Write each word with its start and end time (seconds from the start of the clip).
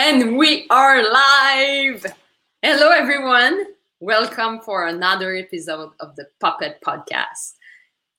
And 0.00 0.38
we 0.38 0.64
are 0.70 1.02
live. 1.02 2.06
Hello, 2.62 2.90
everyone. 2.90 3.64
Welcome 3.98 4.60
for 4.60 4.86
another 4.86 5.34
episode 5.34 5.90
of 5.98 6.14
the 6.14 6.26
Puppet 6.38 6.80
Podcast. 6.86 7.54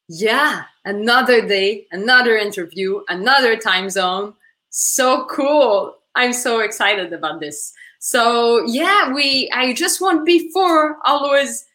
Yeah, 0.09 0.63
another 0.83 1.47
day, 1.47 1.87
another 1.93 2.35
interview, 2.35 2.99
another 3.07 3.55
time 3.55 3.89
zone. 3.89 4.33
So 4.71 5.25
cool. 5.27 5.95
I'm 6.15 6.33
so 6.33 6.59
excited 6.59 7.13
about 7.13 7.39
this. 7.39 7.71
So, 7.99 8.65
yeah, 8.65 9.13
we 9.13 9.49
I 9.53 9.71
just 9.71 10.01
want 10.01 10.25
before 10.25 10.97
always 11.05 11.65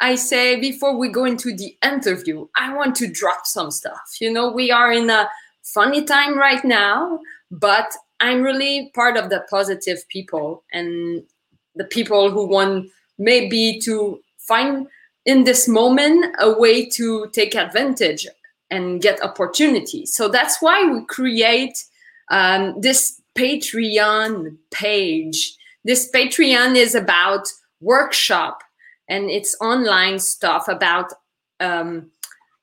I 0.00 0.14
say 0.14 0.60
before 0.60 0.96
we 0.96 1.08
go 1.08 1.24
into 1.24 1.52
the 1.52 1.76
interview, 1.82 2.46
I 2.56 2.76
want 2.76 2.94
to 2.98 3.08
drop 3.08 3.44
some 3.44 3.72
stuff. 3.72 4.18
You 4.20 4.32
know, 4.32 4.52
we 4.52 4.70
are 4.70 4.92
in 4.92 5.10
a 5.10 5.28
funny 5.64 6.04
time 6.04 6.38
right 6.38 6.64
now, 6.64 7.18
but 7.50 7.92
I'm 8.20 8.42
really 8.42 8.90
part 8.94 9.16
of 9.16 9.30
the 9.30 9.44
positive 9.48 10.06
people 10.08 10.64
and 10.72 11.22
the 11.74 11.84
people 11.84 12.30
who 12.30 12.46
want 12.46 12.90
maybe 13.18 13.80
to 13.84 14.20
find 14.38 14.88
in 15.24 15.44
this 15.44 15.68
moment 15.68 16.34
a 16.40 16.58
way 16.58 16.86
to 16.86 17.28
take 17.32 17.54
advantage 17.54 18.26
and 18.70 19.00
get 19.00 19.22
opportunities. 19.22 20.14
So 20.14 20.28
that's 20.28 20.60
why 20.60 20.84
we 20.84 21.04
create 21.06 21.84
um, 22.30 22.80
this 22.80 23.20
Patreon 23.34 24.56
page. 24.70 25.56
This 25.84 26.10
Patreon 26.10 26.76
is 26.76 26.94
about 26.94 27.46
workshop 27.80 28.62
and 29.08 29.30
it's 29.30 29.56
online 29.60 30.18
stuff 30.18 30.68
about 30.68 31.12
um, 31.60 32.10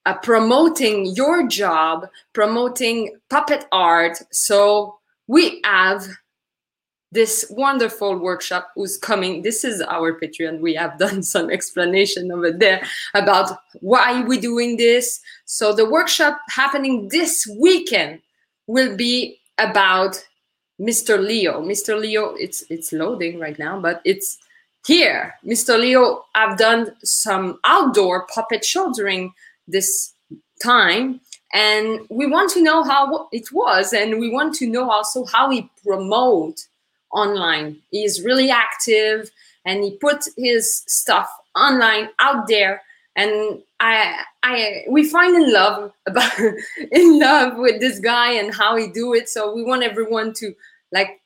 uh, 0.06 0.14
promoting 0.18 1.06
your 1.06 1.48
job, 1.48 2.08
promoting 2.34 3.18
puppet 3.30 3.66
art. 3.72 4.18
So 4.32 4.95
we 5.28 5.62
have 5.64 6.08
this 7.12 7.46
wonderful 7.50 8.18
workshop 8.18 8.72
who's 8.76 8.98
coming. 8.98 9.42
This 9.42 9.64
is 9.64 9.82
our 9.82 10.20
Patreon. 10.20 10.60
We 10.60 10.76
have 10.76 11.00
done 11.06 11.24
some 11.24 11.50
explanation 11.50 12.32
over 12.32 12.52
there 12.52 12.84
about 13.14 13.58
why 13.80 14.22
we're 14.24 14.42
doing 14.42 14.78
this. 14.78 15.20
So 15.46 15.74
the 15.74 15.90
workshop 15.90 16.40
happening 16.50 17.08
this 17.10 17.48
weekend 17.60 18.22
will 18.68 18.96
be 18.96 19.40
about 19.58 20.24
Mr. 20.80 21.18
Leo. 21.18 21.62
Mr. 21.62 22.00
Leo, 22.00 22.36
it's 22.36 22.66
it's 22.70 22.92
loading 22.92 23.40
right 23.40 23.58
now, 23.58 23.80
but 23.80 24.02
it's 24.04 24.38
here. 24.86 25.34
Mr. 25.46 25.80
Leo, 25.80 26.26
I've 26.36 26.58
done 26.58 26.96
some 27.04 27.60
outdoor 27.64 28.28
puppet 28.28 28.66
show 28.66 28.92
during 28.92 29.34
this 29.68 30.14
time 30.62 31.22
and 31.54 32.02
we 32.10 32.26
want 32.28 32.52
to 32.52 32.62
know 32.62 32.84
how 32.84 33.28
it 33.32 33.52
was 33.52 33.94
and 33.94 34.20
we 34.20 34.30
want 34.30 34.56
to 34.56 34.68
know 34.68 34.90
also 34.90 35.26
how 35.26 35.50
he 35.50 35.70
promote 35.84 36.60
online. 37.12 37.78
He's 37.92 38.24
really 38.24 38.50
active 38.50 39.32
and 39.66 39.84
he 39.84 39.98
put 39.98 40.26
his 40.38 40.84
stuff 40.88 41.30
online 41.56 42.10
out 42.20 42.48
there. 42.48 42.82
And 43.16 43.62
i 43.80 44.24
i 44.44 44.84
we 44.90 45.08
find 45.08 45.36
in 45.36 45.54
love 45.54 45.94
about 46.06 46.38
in 46.92 47.20
love 47.20 47.58
with 47.58 47.80
this 47.80 48.00
guy 48.00 48.34
and 48.34 48.54
how 48.54 48.76
he 48.76 48.88
do 48.88 49.14
it. 49.14 49.30
So 49.30 49.54
we 49.54 49.64
want 49.64 49.84
everyone 49.84 50.34
to 50.36 50.54
like 50.92 51.22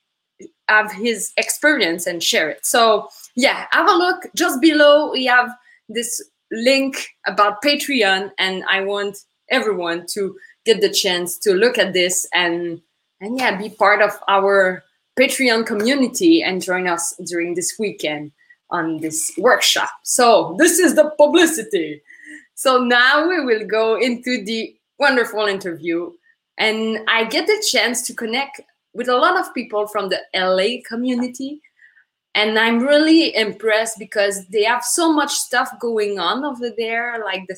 have 0.68 0.92
his 0.92 1.32
experience 1.38 2.06
and 2.06 2.22
share 2.22 2.50
it. 2.50 2.66
So 2.66 3.10
yeah 3.36 3.66
have 3.72 3.90
a 3.90 3.94
look. 3.94 4.28
Just 4.36 4.62
below 4.62 5.12
we 5.12 5.26
have 5.26 5.50
this 5.88 6.22
link 6.52 7.08
about 7.28 7.62
patreon 7.62 8.32
and 8.40 8.64
i 8.70 8.82
want 8.82 9.20
everyone 9.52 10.06
to 10.08 10.36
get 10.66 10.82
the 10.82 10.90
chance 10.90 11.38
to 11.38 11.54
look 11.54 11.78
at 11.78 11.94
this 11.94 12.28
and 12.34 12.82
and 13.22 13.38
yeah 13.38 13.56
be 13.58 13.70
part 13.70 14.02
of 14.02 14.12
our 14.28 14.84
patreon 15.20 15.66
community 15.66 16.42
and 16.42 16.62
join 16.62 16.88
us 16.88 17.16
during 17.26 17.54
this 17.54 17.78
weekend 17.78 18.32
on 18.72 19.00
this 19.00 19.32
workshop. 19.38 19.90
So 20.04 20.56
this 20.58 20.80
is 20.80 20.96
the 20.96 21.12
publicity. 21.18 22.02
So 22.56 22.84
now 22.84 23.28
we 23.28 23.44
will 23.44 23.66
go 23.66 24.00
into 24.00 24.44
the 24.44 24.76
wonderful 24.98 25.46
interview. 25.46 26.12
And 26.58 27.00
i 27.08 27.24
get 27.24 27.48
the 27.48 27.64
chance 27.72 28.02
to 28.08 28.14
connect 28.14 28.62
with 28.94 29.08
a 29.08 29.16
lot 29.16 29.40
of 29.40 29.54
people 29.54 29.88
from 29.88 30.10
the 30.10 30.20
la 30.34 30.82
community. 30.88 31.62
And 32.36 32.60
i'm 32.60 32.80
really 32.80 33.36
impressed 33.36 33.98
because 33.98 34.46
they 34.48 34.64
have 34.64 34.84
so 34.84 35.12
much 35.12 35.32
stuff 35.32 35.70
going 35.80 36.20
on 36.20 36.46
over 36.46 36.70
there 36.78 37.24
like 37.24 37.48
the, 37.48 37.58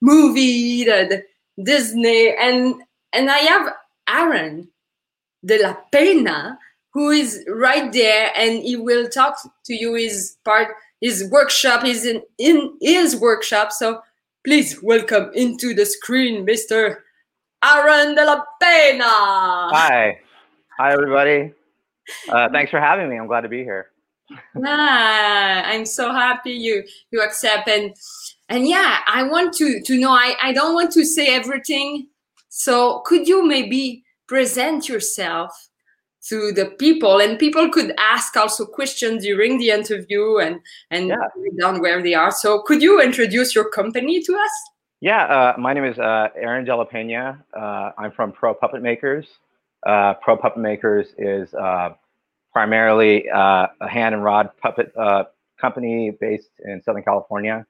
movie 0.00 0.84
the, 0.84 1.06
the 1.10 1.24
Disney, 1.64 2.34
and 2.36 2.74
and 3.12 3.30
I 3.30 3.38
have 3.38 3.74
Aaron 4.08 4.68
de 5.44 5.62
la 5.62 5.74
Pena 5.92 6.58
who 6.92 7.10
is 7.10 7.44
right 7.48 7.92
there, 7.92 8.32
and 8.36 8.62
he 8.62 8.76
will 8.76 9.08
talk 9.08 9.38
to 9.64 9.74
you. 9.74 9.94
His 9.94 10.36
part, 10.44 10.74
his 11.00 11.28
workshop 11.30 11.84
is 11.84 12.04
in 12.04 12.22
in 12.38 12.76
his 12.80 13.16
workshop. 13.16 13.72
So 13.72 14.02
please 14.44 14.82
welcome 14.82 15.30
into 15.34 15.74
the 15.74 15.86
screen, 15.86 16.44
Mister 16.44 17.04
Aaron 17.64 18.14
de 18.14 18.24
la 18.24 18.44
Pena. 18.60 19.04
Hi, 19.04 20.18
hi 20.76 20.92
everybody. 20.92 21.52
Uh, 22.28 22.48
thanks 22.50 22.70
for 22.70 22.80
having 22.80 23.08
me. 23.08 23.16
I'm 23.16 23.26
glad 23.26 23.42
to 23.42 23.48
be 23.48 23.62
here. 23.62 23.90
ah, 24.64 25.62
I'm 25.64 25.86
so 25.86 26.12
happy 26.12 26.52
you 26.52 26.84
you 27.10 27.22
accept 27.22 27.68
and 27.68 27.94
and 28.50 28.68
yeah 28.68 28.98
i 29.06 29.22
want 29.22 29.52
to 29.54 29.80
to 29.82 29.98
know 29.98 30.12
i 30.12 30.36
i 30.42 30.52
don't 30.52 30.74
want 30.74 30.92
to 30.92 31.04
say 31.04 31.34
everything. 31.34 32.06
So 32.50 33.00
could 33.06 33.28
you 33.28 33.46
maybe 33.46 34.04
present 34.26 34.88
yourself 34.88 35.68
to 36.28 36.52
the 36.52 36.66
people? 36.78 37.20
And 37.20 37.38
people 37.38 37.70
could 37.70 37.94
ask 37.96 38.36
also 38.36 38.66
questions 38.66 39.22
during 39.22 39.58
the 39.58 39.70
interview 39.70 40.38
and 40.38 40.60
and 40.90 41.08
yeah. 41.08 41.16
down 41.58 41.80
where 41.80 42.02
they 42.02 42.14
are. 42.14 42.32
So 42.32 42.62
could 42.62 42.82
you 42.82 43.00
introduce 43.00 43.54
your 43.54 43.70
company 43.70 44.20
to 44.22 44.32
us? 44.34 44.54
Yeah 45.00 45.24
uh, 45.24 45.54
my 45.58 45.72
name 45.72 45.84
is 45.84 45.98
uh, 45.98 46.28
aaron 46.36 46.64
de 46.64 46.76
la 46.76 46.84
pena. 46.84 47.42
Uh, 47.56 47.92
i'm 47.96 48.10
from 48.10 48.32
pro 48.32 48.52
puppet 48.52 48.82
makers. 48.82 49.26
Uh, 49.86 50.14
pro 50.14 50.36
puppet 50.36 50.60
makers 50.60 51.06
is 51.16 51.54
uh, 51.54 51.90
primarily 52.52 53.30
uh, 53.30 53.68
a 53.80 53.88
hand 53.88 54.14
and 54.14 54.24
rod 54.24 54.50
puppet 54.60 54.92
company 55.60 56.10
based 56.20 56.50
in 56.64 56.82
southern 56.82 57.02
california 57.02 57.64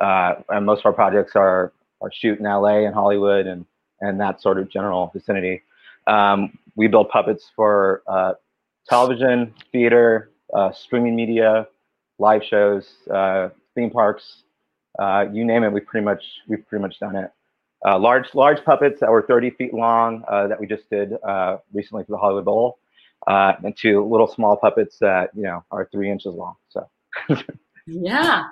uh, 0.00 0.34
and 0.50 0.66
most 0.66 0.80
of 0.80 0.86
our 0.86 0.92
projects 0.92 1.32
are 1.34 1.72
are 2.00 2.12
shoot 2.12 2.38
in 2.38 2.44
LA 2.44 2.86
and 2.86 2.94
Hollywood 2.94 3.46
and 3.46 3.64
and 4.00 4.20
that 4.20 4.40
sort 4.40 4.58
of 4.58 4.70
general 4.70 5.10
vicinity. 5.12 5.62
Um, 6.06 6.56
we 6.76 6.86
build 6.86 7.08
puppets 7.08 7.50
for 7.56 8.02
uh, 8.06 8.34
television, 8.88 9.52
theater, 9.72 10.30
uh, 10.54 10.70
streaming 10.72 11.16
media, 11.16 11.66
live 12.18 12.42
shows, 12.44 12.86
uh, 13.12 13.48
theme 13.74 13.90
parks, 13.90 14.44
uh, 15.00 15.26
you 15.32 15.44
name 15.44 15.64
it. 15.64 15.72
We 15.72 15.80
pretty 15.80 16.04
much 16.04 16.22
we've 16.46 16.66
pretty 16.68 16.82
much 16.82 17.00
done 17.00 17.16
it. 17.16 17.30
Uh, 17.84 17.98
large 17.98 18.34
large 18.34 18.64
puppets 18.64 19.00
that 19.00 19.10
were 19.10 19.22
30 19.22 19.50
feet 19.50 19.74
long 19.74 20.22
that 20.28 20.58
we 20.58 20.66
just 20.66 20.88
did 20.90 21.12
recently 21.72 22.04
for 22.04 22.12
the 22.12 22.18
Hollywood 22.18 22.44
Bowl, 22.44 22.78
and 23.26 23.76
to 23.78 24.04
little 24.04 24.28
small 24.28 24.56
puppets 24.56 24.98
that 25.00 25.30
you 25.34 25.42
know 25.42 25.64
are 25.70 25.88
three 25.90 26.10
inches 26.10 26.34
long. 26.34 26.54
So. 26.68 26.88
yeah 27.86 28.44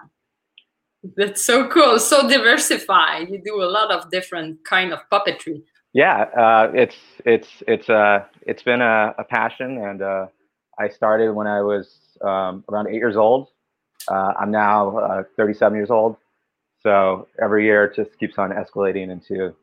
that's 1.17 1.45
so 1.45 1.69
cool. 1.69 1.99
So 1.99 2.29
diversified. 2.29 3.29
You 3.31 3.41
do 3.45 3.63
a 3.63 3.71
lot 3.71 3.91
of 3.91 4.11
different 4.11 4.65
kind 4.65 4.93
of 4.93 5.01
puppetry. 5.11 5.63
Yeah, 5.93 6.23
uh, 6.37 6.71
it's 6.75 6.97
it's 7.25 7.49
it's 7.67 7.89
uh 7.89 8.25
it's 8.43 8.63
been 8.63 8.83
a, 8.83 9.15
a 9.19 9.25
passion, 9.25 9.79
and 9.79 10.03
uh, 10.03 10.27
I 10.79 10.89
started 10.89 11.33
when 11.33 11.47
I 11.47 11.63
was 11.63 12.19
um, 12.23 12.65
around 12.71 12.89
eight 12.89 12.97
years 12.97 13.17
old. 13.17 13.49
Uh, 14.09 14.33
I'm 14.39 14.51
now 14.51 14.99
uh, 14.99 15.23
37 15.37 15.77
years 15.77 15.91
old, 15.91 16.17
so 16.81 17.27
every 17.43 17.65
year 17.65 17.87
it 17.87 17.97
just 17.97 18.19
keeps 18.19 18.39
on 18.39 18.51
escalating 18.51 19.11
into. 19.11 19.55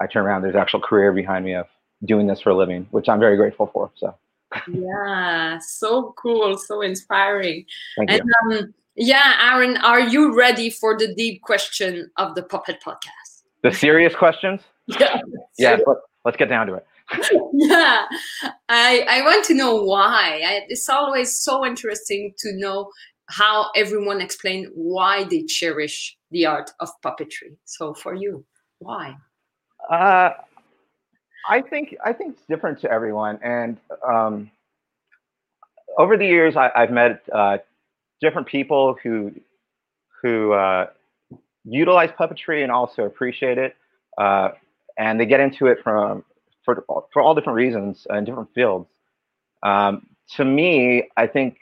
I 0.00 0.06
turn 0.06 0.24
around, 0.24 0.42
there's 0.42 0.56
actual 0.56 0.80
career 0.80 1.12
behind 1.12 1.44
me 1.44 1.54
of 1.54 1.66
doing 2.06 2.26
this 2.26 2.40
for 2.40 2.50
a 2.50 2.56
living, 2.56 2.86
which 2.90 3.08
I'm 3.08 3.20
very 3.20 3.36
grateful 3.36 3.66
for. 3.72 3.92
So. 3.96 4.14
yeah, 4.72 5.58
so 5.58 6.14
cool, 6.16 6.56
so 6.56 6.80
inspiring. 6.80 7.64
Thank 7.96 8.10
and, 8.10 8.22
you. 8.24 8.58
Um, 8.58 8.74
yeah, 8.96 9.52
Aaron, 9.52 9.76
are 9.78 10.00
you 10.00 10.36
ready 10.36 10.70
for 10.70 10.96
the 10.96 11.14
deep 11.14 11.42
question 11.42 12.10
of 12.18 12.34
the 12.34 12.42
Puppet 12.42 12.78
Podcast? 12.84 13.42
The 13.62 13.72
serious 13.72 14.14
questions? 14.14 14.60
Yeah. 14.98 15.20
Yeah, 15.58 15.78
let's 16.24 16.36
get 16.36 16.48
down 16.48 16.66
to 16.66 16.74
it. 16.74 16.86
yeah, 17.52 18.04
I 18.68 19.06
I 19.08 19.22
want 19.22 19.44
to 19.44 19.54
know 19.54 19.76
why. 19.76 20.42
I, 20.44 20.66
it's 20.68 20.88
always 20.88 21.38
so 21.38 21.64
interesting 21.64 22.34
to 22.38 22.52
know 22.54 22.90
how 23.26 23.70
everyone 23.76 24.20
explain 24.20 24.68
why 24.74 25.22
they 25.24 25.44
cherish 25.44 26.16
the 26.32 26.46
art 26.46 26.72
of 26.80 26.88
puppetry. 27.04 27.56
So 27.64 27.94
for 27.94 28.14
you, 28.14 28.44
why? 28.80 29.14
Uh, 29.88 30.30
I 31.48 31.60
think 31.60 31.96
I 32.04 32.12
think 32.12 32.34
it's 32.34 32.46
different 32.46 32.80
to 32.80 32.90
everyone, 32.90 33.38
and 33.42 33.78
um, 34.06 34.50
over 35.96 36.16
the 36.16 36.26
years, 36.26 36.56
I, 36.56 36.70
have 36.74 36.90
met 36.90 37.22
uh, 37.32 37.58
different 38.22 38.48
people 38.48 38.96
who 39.02 39.32
who 40.22 40.52
uh, 40.52 40.86
utilize 41.64 42.10
puppetry 42.18 42.62
and 42.62 42.72
also 42.72 43.02
appreciate 43.02 43.58
it, 43.58 43.76
uh, 44.16 44.50
and 44.96 45.20
they 45.20 45.26
get 45.26 45.40
into 45.40 45.66
it 45.66 45.78
from 45.82 46.24
for 46.64 46.84
for 47.12 47.20
all 47.20 47.34
different 47.34 47.56
reasons 47.56 48.06
in 48.08 48.24
different 48.24 48.48
fields. 48.54 48.88
Um, 49.62 50.06
to 50.36 50.44
me, 50.44 51.08
I 51.16 51.26
think 51.26 51.58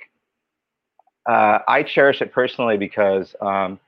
uh, 1.28 1.58
I 1.66 1.82
cherish 1.82 2.22
it 2.22 2.32
personally 2.32 2.76
because 2.76 3.34
um, 3.40 3.80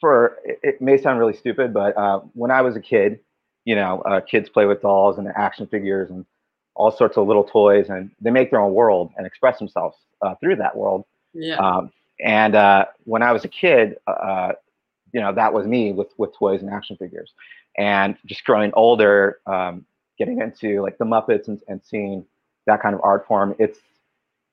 for 0.00 0.38
it, 0.44 0.58
it, 0.62 0.80
may 0.80 0.98
sound 0.98 1.18
really 1.18 1.36
stupid, 1.36 1.74
but 1.74 1.96
uh, 1.96 2.20
when 2.34 2.50
I 2.50 2.62
was 2.62 2.76
a 2.76 2.80
kid, 2.80 3.20
you 3.64 3.74
know, 3.74 4.00
uh, 4.02 4.20
kids 4.20 4.48
play 4.48 4.66
with 4.66 4.82
dolls 4.82 5.18
and 5.18 5.28
action 5.36 5.66
figures 5.66 6.10
and 6.10 6.24
all 6.74 6.90
sorts 6.90 7.16
of 7.16 7.26
little 7.26 7.44
toys, 7.44 7.88
and 7.88 8.10
they 8.20 8.30
make 8.30 8.50
their 8.50 8.60
own 8.60 8.74
world 8.74 9.12
and 9.16 9.26
express 9.26 9.58
themselves 9.58 9.96
uh, 10.22 10.34
through 10.36 10.56
that 10.56 10.76
world. 10.76 11.04
Yeah. 11.32 11.56
Um, 11.56 11.90
and 12.20 12.54
uh, 12.54 12.86
when 13.04 13.22
I 13.22 13.32
was 13.32 13.44
a 13.44 13.48
kid, 13.48 13.96
uh, 14.06 14.52
you 15.12 15.20
know, 15.20 15.32
that 15.32 15.52
was 15.52 15.66
me 15.66 15.92
with 15.92 16.08
with 16.16 16.34
toys 16.36 16.62
and 16.62 16.70
action 16.70 16.96
figures. 16.96 17.32
And 17.78 18.16
just 18.24 18.44
growing 18.44 18.72
older, 18.74 19.40
um, 19.46 19.84
getting 20.18 20.40
into 20.40 20.80
like 20.80 20.98
the 20.98 21.04
Muppets 21.04 21.48
and, 21.48 21.60
and 21.68 21.80
seeing 21.84 22.24
that 22.66 22.80
kind 22.80 22.94
of 22.94 23.00
art 23.02 23.26
form, 23.26 23.54
it's 23.58 23.78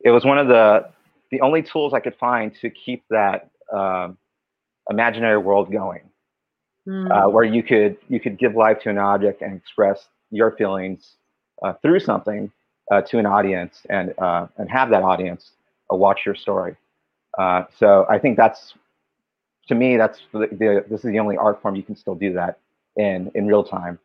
it 0.02 0.12
was 0.12 0.26
one 0.26 0.38
of 0.38 0.48
the 0.48 0.90
the 1.32 1.42
only 1.42 1.64
tools 1.64 1.94
I 1.94 2.00
could 2.00 2.16
find 2.16 2.54
to 2.62 2.70
keep 2.70 3.04
that 3.10 3.50
um, 3.72 4.18
imaginary 4.90 5.38
world 5.38 5.72
going, 5.72 6.02
mm. 6.88 7.10
uh, 7.12 7.30
where 7.30 7.44
you 7.44 7.64
could 7.64 7.98
you 8.10 8.20
could 8.20 8.38
give 8.38 8.56
life 8.56 8.80
to 8.82 8.90
an 8.90 8.98
object 8.98 9.42
and 9.42 9.56
express 9.56 10.08
your 10.32 10.52
feelings 10.52 11.16
uh, 11.64 11.74
through 11.82 12.00
something 12.00 12.52
uh, 12.92 13.02
to 13.02 13.20
an 13.20 13.26
audience 13.26 13.82
and 13.90 14.14
uh, 14.18 14.48
and 14.58 14.70
have 14.70 14.90
that 14.90 15.04
audience 15.04 15.52
uh, 15.92 15.96
watch 15.96 16.22
your 16.26 16.36
story. 16.36 16.76
Uh, 17.38 17.64
so 17.78 18.06
I 18.10 18.20
think 18.20 18.38
that's 18.38 18.74
to 19.68 19.76
me 19.76 19.98
that's 19.98 20.20
the, 20.32 20.48
the, 20.52 20.86
this 20.90 21.04
is 21.06 21.12
the 21.12 21.20
only 21.20 21.38
art 21.38 21.62
form 21.62 21.76
you 21.76 21.84
can 21.84 21.96
still 21.96 22.16
do 22.16 22.34
that 22.34 22.60
in 22.96 23.32
in 23.36 23.48
real 23.48 23.64
time. 23.64 24.00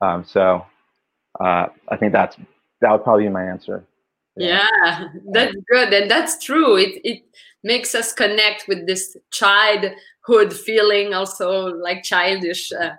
Um, 0.00 0.24
so 0.24 0.64
I 1.40 1.96
think 1.98 2.12
that's 2.12 2.36
that 2.80 2.92
would 2.92 3.02
probably 3.04 3.24
be 3.24 3.30
my 3.30 3.44
answer. 3.44 3.84
Yeah, 4.36 5.08
that's 5.32 5.54
good, 5.70 5.92
and 5.92 6.10
that's 6.10 6.44
true. 6.44 6.76
It 6.76 7.00
it 7.04 7.22
makes 7.64 7.94
us 7.94 8.12
connect 8.12 8.68
with 8.68 8.86
this 8.86 9.16
childhood 9.32 10.52
feeling, 10.52 11.12
also 11.12 11.66
like 11.66 12.04
childish. 12.04 12.70
Uh, 12.70 12.92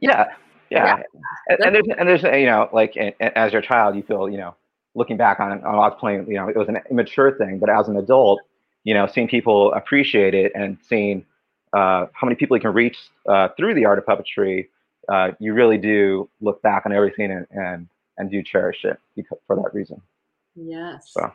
yeah, 0.00 0.26
yeah, 0.70 0.96
yeah. 0.96 1.02
And, 1.48 1.58
and, 1.64 1.74
there's 1.74 1.86
and 1.98 2.08
there's 2.08 2.22
you 2.22 2.46
know 2.46 2.70
like 2.72 2.96
as 2.96 3.52
your 3.52 3.62
child, 3.62 3.96
you 3.96 4.02
feel 4.02 4.30
you 4.30 4.38
know 4.38 4.54
looking 4.94 5.18
back 5.18 5.40
on 5.40 5.52
on 5.52 5.74
I 5.74 5.88
was 5.88 5.96
playing, 6.00 6.26
you 6.26 6.34
know, 6.34 6.48
it 6.48 6.56
was 6.56 6.68
an 6.68 6.78
immature 6.90 7.36
thing, 7.36 7.58
but 7.58 7.68
as 7.68 7.88
an 7.88 7.96
adult, 7.96 8.40
you 8.84 8.94
know, 8.94 9.06
seeing 9.06 9.28
people 9.28 9.72
appreciate 9.74 10.34
it 10.34 10.52
and 10.54 10.78
seeing 10.88 11.24
uh, 11.72 12.06
how 12.12 12.24
many 12.26 12.34
people 12.34 12.56
you 12.56 12.60
can 12.60 12.72
reach 12.72 12.96
uh, 13.28 13.48
through 13.56 13.74
the 13.74 13.84
art 13.84 13.98
of 13.98 14.06
puppetry, 14.06 14.68
uh, 15.08 15.32
you 15.38 15.52
really 15.52 15.78
do 15.78 16.28
look 16.40 16.60
back 16.62 16.82
on 16.86 16.92
everything 16.92 17.30
and 17.30 17.46
and, 17.50 17.88
and 18.16 18.30
do 18.30 18.42
cherish 18.42 18.84
it 18.84 18.98
because, 19.16 19.38
for 19.46 19.56
that 19.56 19.72
reason. 19.74 20.00
Yes. 20.54 21.10
So. 21.12 21.32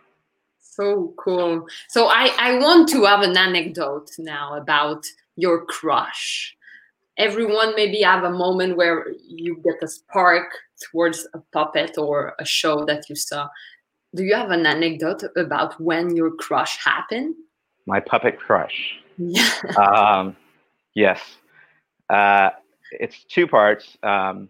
So 0.59 1.13
cool. 1.17 1.67
So 1.87 2.07
I, 2.07 2.33
I 2.39 2.57
want 2.57 2.89
to 2.89 3.03
have 3.03 3.21
an 3.21 3.37
anecdote 3.37 4.09
now 4.17 4.55
about 4.55 5.05
your 5.35 5.65
crush. 5.65 6.55
Everyone 7.17 7.75
maybe 7.75 8.01
have 8.01 8.23
a 8.23 8.31
moment 8.31 8.75
where 8.75 9.05
you 9.23 9.61
get 9.63 9.83
a 9.83 9.87
spark 9.87 10.47
towards 10.81 11.27
a 11.35 11.39
puppet 11.51 11.97
or 11.99 12.33
a 12.39 12.45
show 12.45 12.85
that 12.85 13.07
you 13.07 13.15
saw. 13.15 13.49
Do 14.15 14.23
you 14.23 14.35
have 14.35 14.51
an 14.51 14.65
anecdote 14.65 15.23
about 15.35 15.79
when 15.81 16.15
your 16.15 16.31
crush 16.31 16.77
happened? 16.83 17.35
My 17.85 17.99
puppet 17.99 18.39
crush. 18.39 18.95
Yeah. 19.17 19.49
um, 19.77 20.35
yes. 20.93 21.19
Uh, 22.09 22.51
it's 22.91 23.23
two 23.23 23.47
parts. 23.47 23.97
Um, 24.03 24.49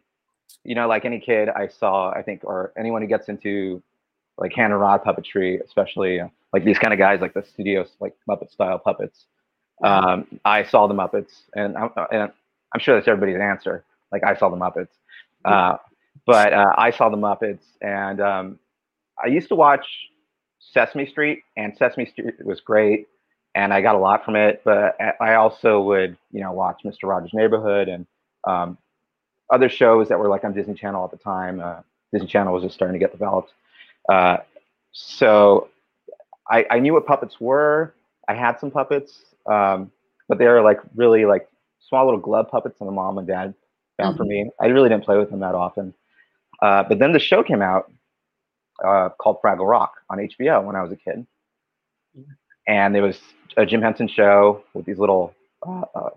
you 0.64 0.76
know, 0.76 0.88
like 0.88 1.06
any 1.06 1.20
kid 1.20 1.50
I 1.50 1.68
saw, 1.68 2.12
I 2.12 2.22
think, 2.22 2.44
or 2.44 2.74
anyone 2.78 3.02
who 3.02 3.08
gets 3.08 3.30
into 3.30 3.82
like 4.38 4.54
hand 4.54 4.74
and 4.74 4.82
rod 4.82 5.04
puppetry, 5.04 5.64
especially 5.64 6.20
uh, 6.20 6.28
like 6.52 6.64
these 6.64 6.80
kind 6.80 6.94
of 6.94 7.00
guys, 7.00 7.22
like 7.22 7.34
the 7.34 7.44
studios, 7.44 7.90
like 8.00 8.16
Muppet 8.30 8.52
style 8.52 8.80
puppets. 8.80 9.26
Um, 9.84 10.28
I 10.46 10.64
saw 10.64 10.88
the 10.88 10.94
Muppets, 10.94 11.42
and 11.56 11.76
I'm, 11.78 11.90
and 12.12 12.32
I'm 12.74 12.80
sure 12.80 12.96
that's 12.96 13.08
everybody's 13.08 13.40
answer. 13.42 13.84
Like 14.12 14.24
I 14.24 14.36
saw 14.36 14.50
the 14.50 14.56
Muppets, 14.56 14.90
uh, 15.46 15.78
but 16.26 16.54
uh, 16.54 16.74
I 16.78 16.92
saw 16.92 17.10
the 17.10 17.18
Muppets, 17.18 17.64
and 17.82 18.22
um, 18.22 18.60
I 19.24 19.28
used 19.28 19.48
to 19.50 19.56
watch 19.56 19.86
Sesame 20.60 21.06
Street, 21.06 21.44
and 21.58 21.76
Sesame 21.78 22.06
Street 22.06 22.46
was 22.46 22.60
great, 22.60 23.08
and 23.56 23.74
I 23.74 23.82
got 23.82 23.96
a 23.96 24.00
lot 24.00 24.26
from 24.26 24.36
it. 24.36 24.62
But 24.66 24.98
I 25.22 25.36
also 25.36 25.82
would, 25.82 26.18
you 26.32 26.42
know, 26.42 26.52
watch 26.52 26.82
Mr. 26.86 27.04
Rogers' 27.04 27.34
Neighborhood 27.34 27.88
and 27.88 28.06
um, 28.46 28.78
other 29.50 29.70
shows 29.70 30.10
that 30.10 30.20
were 30.20 30.28
like 30.28 30.44
on 30.44 30.54
Disney 30.54 30.74
Channel 30.74 31.04
at 31.06 31.12
the 31.12 31.18
time. 31.18 31.60
Uh, 31.60 31.82
Disney 32.12 32.28
Channel 32.28 32.54
was 32.54 32.64
just 32.64 32.76
starting 32.76 32.94
to 32.94 33.00
get 33.00 33.12
developed. 33.12 33.54
Uh, 34.10 34.38
so 34.92 35.70
I, 36.50 36.66
I, 36.70 36.80
knew 36.80 36.94
what 36.94 37.06
puppets 37.06 37.40
were. 37.40 37.94
I 38.28 38.34
had 38.34 38.60
some 38.60 38.70
puppets, 38.70 39.24
um, 39.46 39.92
but 40.28 40.38
they 40.38 40.46
were 40.46 40.62
like 40.62 40.80
really 40.96 41.26
like 41.26 41.48
small 41.88 42.06
little 42.06 42.20
glove 42.20 42.50
puppets 42.50 42.78
that 42.80 42.86
my 42.86 42.92
mom 42.92 43.18
and 43.18 43.28
dad 43.28 43.54
found 43.98 44.16
mm-hmm. 44.16 44.18
for 44.18 44.26
me. 44.26 44.50
I 44.62 44.68
really 44.68 44.90
didn't 44.90 45.06
play 45.06 45.18
with 45.18 45.30
them 45.30 45.40
that 45.40 45.56
often. 45.56 45.94
Uh, 46.62 46.84
but 46.84 47.00
then 47.00 47.14
the 47.14 47.20
show 47.20 47.44
came 47.44 47.62
out 47.62 47.92
uh, 48.84 49.10
called 49.20 49.38
Fraggle 49.44 49.70
Rock 49.70 49.94
on 50.10 50.18
HBO 50.18 50.64
when 50.64 50.76
I 50.76 50.82
was 50.82 50.92
a 50.92 50.96
kid. 50.96 51.26
And 52.68 52.96
it 52.96 53.02
was 53.02 53.20
a 53.58 53.66
Jim 53.66 53.82
Henson 53.82 54.08
show 54.08 54.64
with 54.74 54.86
these 54.86 55.00
little 55.00 55.34
uh, 55.68 55.84
uh, 55.96 56.10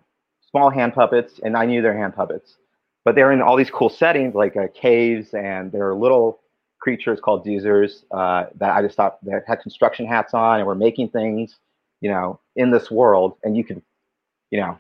small 0.50 0.70
hand 0.70 0.94
puppets, 0.94 1.40
and 1.42 1.56
I 1.56 1.66
knew 1.66 1.82
they're 1.82 1.96
hand 1.96 2.14
puppets. 2.14 2.56
But 3.04 3.14
they 3.14 3.22
were 3.22 3.32
in 3.32 3.40
all 3.40 3.56
these 3.56 3.70
cool 3.70 3.88
settings 3.88 4.34
like 4.34 4.56
uh, 4.56 4.66
caves, 4.74 5.32
and 5.34 5.70
there 5.70 5.84
were 5.86 5.94
little 5.94 6.40
creatures 6.80 7.20
called 7.20 7.44
Doozers 7.44 8.04
uh, 8.10 8.46
that 8.56 8.74
I 8.74 8.82
just 8.82 8.96
thought 8.96 9.24
that 9.24 9.44
had 9.46 9.60
construction 9.60 10.06
hats 10.06 10.34
on 10.34 10.58
and 10.58 10.66
were 10.66 10.74
making 10.74 11.10
things, 11.10 11.56
you 12.00 12.10
know, 12.10 12.40
in 12.54 12.70
this 12.70 12.90
world. 12.90 13.36
And 13.42 13.56
you 13.56 13.64
could, 13.64 13.82
you 14.50 14.60
know, 14.60 14.78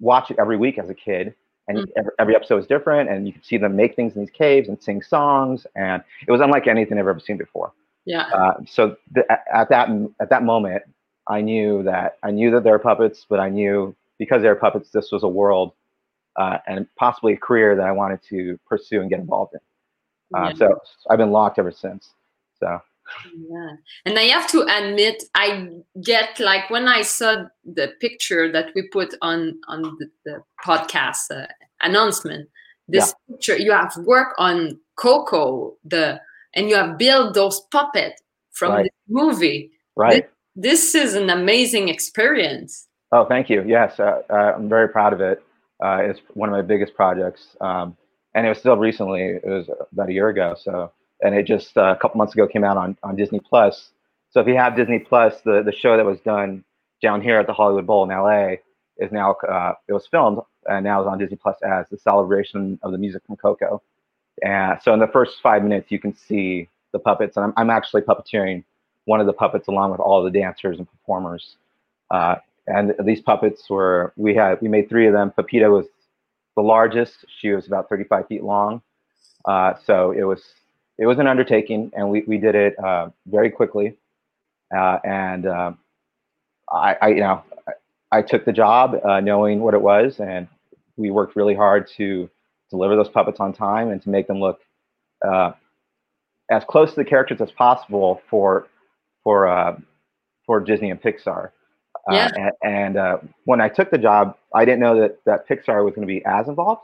watch 0.00 0.30
it 0.30 0.38
every 0.38 0.56
week 0.56 0.78
as 0.78 0.90
a 0.90 0.94
kid. 0.94 1.34
And 1.70 1.78
mm-hmm. 1.78 1.98
every, 1.98 2.12
every, 2.18 2.36
episode 2.36 2.56
was 2.56 2.66
different. 2.66 3.10
And 3.10 3.26
you 3.26 3.32
could 3.32 3.44
see 3.44 3.56
them 3.56 3.76
make 3.76 3.96
things 3.96 4.14
in 4.14 4.20
these 4.20 4.30
caves 4.30 4.68
and 4.68 4.82
sing 4.82 5.02
songs. 5.02 5.66
And 5.76 6.02
it 6.26 6.30
was 6.30 6.40
unlike 6.40 6.66
anything 6.66 6.98
I've 6.98 7.06
ever 7.06 7.20
seen 7.20 7.36
before. 7.36 7.72
Yeah. 8.04 8.22
Uh, 8.22 8.54
so 8.66 8.96
th- 9.14 9.26
at 9.52 9.68
that 9.68 9.88
at 10.20 10.30
that 10.30 10.42
moment, 10.42 10.82
I 11.28 11.40
knew 11.40 11.82
that 11.84 12.18
I 12.22 12.30
knew 12.30 12.50
that 12.50 12.64
they 12.64 12.70
were 12.70 12.78
puppets, 12.78 13.26
but 13.28 13.40
I 13.40 13.48
knew 13.48 13.94
because 14.18 14.42
they 14.42 14.48
were 14.48 14.56
puppets, 14.56 14.90
this 14.90 15.12
was 15.12 15.22
a 15.22 15.28
world 15.28 15.72
uh, 16.36 16.58
and 16.66 16.86
possibly 16.96 17.34
a 17.34 17.36
career 17.36 17.76
that 17.76 17.86
I 17.86 17.92
wanted 17.92 18.20
to 18.30 18.58
pursue 18.66 19.00
and 19.00 19.08
get 19.08 19.20
involved 19.20 19.54
in. 19.54 19.60
Uh, 20.38 20.48
yeah. 20.48 20.54
So 20.54 20.80
I've 21.08 21.18
been 21.18 21.32
locked 21.32 21.58
ever 21.58 21.72
since. 21.72 22.10
So. 22.58 22.80
Yeah, 23.34 23.76
and 24.04 24.18
I 24.18 24.22
have 24.24 24.48
to 24.50 24.62
admit, 24.62 25.24
I 25.34 25.68
get 26.02 26.38
like 26.38 26.70
when 26.70 26.88
I 26.88 27.02
saw 27.02 27.44
the 27.64 27.92
picture 28.00 28.50
that 28.52 28.72
we 28.74 28.88
put 28.88 29.14
on 29.22 29.58
on 29.68 29.82
the, 29.82 30.10
the 30.24 30.42
podcast 30.64 31.30
uh, 31.30 31.46
announcement. 31.82 32.48
This 32.88 33.14
yeah. 33.28 33.34
picture, 33.34 33.56
you 33.56 33.72
have 33.72 33.96
worked 33.98 34.34
on 34.38 34.78
Coco, 34.96 35.76
the 35.84 36.20
and 36.54 36.68
you 36.68 36.76
have 36.76 36.98
built 36.98 37.34
those 37.34 37.60
puppet 37.70 38.20
from 38.52 38.72
right. 38.72 38.84
the 38.84 38.90
movie. 39.14 39.70
Right. 39.96 40.28
This, 40.56 40.92
this, 40.92 40.94
is 40.94 41.14
an 41.14 41.30
amazing 41.30 41.88
experience. 41.88 42.88
Oh, 43.12 43.24
thank 43.24 43.48
you. 43.48 43.64
Yes, 43.66 44.00
uh, 44.00 44.22
uh 44.28 44.54
I'm 44.56 44.68
very 44.68 44.88
proud 44.88 45.12
of 45.12 45.20
it. 45.20 45.42
Uh, 45.82 45.98
it's 46.02 46.20
one 46.34 46.48
of 46.48 46.52
my 46.52 46.62
biggest 46.62 46.94
projects. 46.94 47.56
Um, 47.60 47.96
and 48.34 48.46
it 48.46 48.48
was 48.48 48.58
still 48.58 48.76
recently. 48.76 49.22
It 49.22 49.46
was 49.46 49.68
about 49.92 50.08
a 50.08 50.12
year 50.12 50.28
ago. 50.28 50.54
So, 50.60 50.92
and 51.22 51.34
it 51.34 51.46
just 51.46 51.76
uh, 51.76 51.94
a 51.94 51.96
couple 51.96 52.18
months 52.18 52.34
ago 52.34 52.46
came 52.46 52.64
out 52.64 52.76
on 52.76 52.96
on 53.02 53.16
Disney 53.16 53.40
Plus. 53.40 53.90
So 54.30 54.40
if 54.40 54.46
you 54.46 54.56
have 54.56 54.76
Disney 54.76 54.98
Plus, 54.98 55.40
the 55.44 55.62
the 55.64 55.72
show 55.72 55.96
that 55.96 56.06
was 56.06 56.20
done 56.20 56.64
down 57.02 57.22
here 57.22 57.38
at 57.38 57.46
the 57.46 57.52
Hollywood 57.52 57.86
Bowl 57.86 58.04
in 58.04 58.10
LA 58.10 58.56
is 58.98 59.10
now 59.12 59.34
uh, 59.48 59.72
it 59.88 59.92
was 59.92 60.06
filmed 60.06 60.38
and 60.66 60.84
now 60.84 61.00
is 61.00 61.06
on 61.06 61.18
Disney 61.18 61.36
Plus 61.36 61.56
as 61.62 61.88
the 61.90 61.98
celebration 61.98 62.78
of 62.82 62.92
the 62.92 62.98
music 62.98 63.22
from 63.26 63.36
Coco. 63.36 63.82
And 64.42 64.78
so 64.82 64.92
in 64.94 65.00
the 65.00 65.06
first 65.08 65.38
five 65.42 65.62
minutes, 65.62 65.90
you 65.90 65.98
can 65.98 66.14
see 66.14 66.68
the 66.92 66.98
puppets, 66.98 67.36
and 67.36 67.44
I'm, 67.44 67.52
I'm 67.56 67.70
actually 67.70 68.02
puppeteering 68.02 68.64
one 69.04 69.20
of 69.20 69.26
the 69.26 69.32
puppets 69.32 69.68
along 69.68 69.90
with 69.90 70.00
all 70.00 70.22
the 70.22 70.30
dancers 70.30 70.78
and 70.78 70.90
performers. 70.90 71.56
Uh, 72.10 72.36
and 72.66 72.94
these 73.04 73.20
puppets 73.20 73.68
were 73.68 74.12
we 74.16 74.34
had 74.34 74.60
we 74.60 74.68
made 74.68 74.88
three 74.88 75.06
of 75.06 75.12
them. 75.12 75.30
Pepita 75.30 75.70
was 75.70 75.86
the 76.56 76.62
largest. 76.62 77.24
She 77.40 77.50
was 77.50 77.66
about 77.66 77.88
35 77.88 78.26
feet 78.28 78.42
long. 78.42 78.82
Uh, 79.44 79.74
so 79.84 80.12
it 80.12 80.24
was 80.24 80.42
it 81.00 81.06
was 81.06 81.18
an 81.18 81.26
undertaking, 81.26 81.90
and 81.96 82.08
we, 82.10 82.22
we 82.26 82.36
did 82.36 82.54
it 82.54 82.78
uh, 82.78 83.08
very 83.26 83.50
quickly. 83.50 83.96
Uh, 84.72 84.98
and 85.02 85.46
um, 85.48 85.78
I, 86.70 86.96
I, 87.00 87.08
you 87.08 87.20
know 87.20 87.42
I, 87.66 88.18
I 88.18 88.22
took 88.22 88.44
the 88.44 88.52
job 88.52 88.94
uh, 89.04 89.18
knowing 89.18 89.60
what 89.60 89.74
it 89.74 89.80
was, 89.80 90.20
and 90.20 90.46
we 90.96 91.10
worked 91.10 91.34
really 91.34 91.54
hard 91.54 91.88
to 91.96 92.30
deliver 92.70 92.94
those 92.94 93.08
puppets 93.08 93.40
on 93.40 93.52
time 93.52 93.88
and 93.90 94.00
to 94.02 94.10
make 94.10 94.28
them 94.28 94.40
look 94.40 94.60
uh, 95.26 95.52
as 96.50 96.62
close 96.68 96.90
to 96.90 96.96
the 96.96 97.04
characters 97.04 97.40
as 97.40 97.50
possible 97.50 98.20
for 98.28 98.68
for 99.24 99.48
uh, 99.48 99.76
for 100.46 100.60
Disney 100.60 100.90
and 100.90 101.00
Pixar. 101.00 101.50
Uh, 102.10 102.14
yeah. 102.14 102.30
and, 102.36 102.52
and 102.62 102.96
uh, 102.96 103.18
when 103.44 103.60
I 103.60 103.68
took 103.68 103.90
the 103.90 103.98
job, 103.98 104.36
I 104.54 104.64
didn't 104.64 104.80
know 104.80 105.00
that, 105.00 105.18
that 105.26 105.48
Pixar 105.48 105.84
was 105.84 105.94
going 105.94 106.06
to 106.06 106.12
be 106.12 106.24
as 106.24 106.48
involved, 106.48 106.82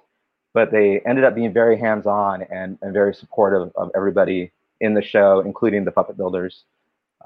but 0.57 0.73
they 0.73 1.01
ended 1.01 1.23
up 1.23 1.35
being 1.35 1.53
very 1.53 1.79
hands 1.79 2.07
on 2.07 2.41
and, 2.45 2.79
and 2.81 2.95
very 2.95 3.15
supportive 3.15 3.71
of 3.77 3.91
everybody 3.95 4.51
in 4.81 4.95
the 4.95 5.03
show, 5.03 5.41
including 5.41 5.85
the 5.85 5.93
puppet 5.93 6.17
builders. 6.17 6.65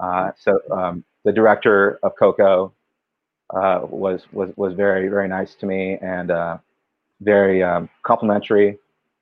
Uh, 0.01 0.31
so 0.37 0.59
um, 0.69 1.05
the 1.23 1.31
director 1.31 1.97
of 2.03 2.11
Coco 2.19 2.73
uh, 3.53 3.79
was 3.89 4.23
was 4.33 4.49
was 4.57 4.73
very 4.73 5.07
very 5.07 5.29
nice 5.29 5.55
to 5.55 5.65
me 5.65 5.97
and 6.01 6.29
uh, 6.29 6.57
very 7.21 7.63
um, 7.63 7.87
complimentary 8.03 8.77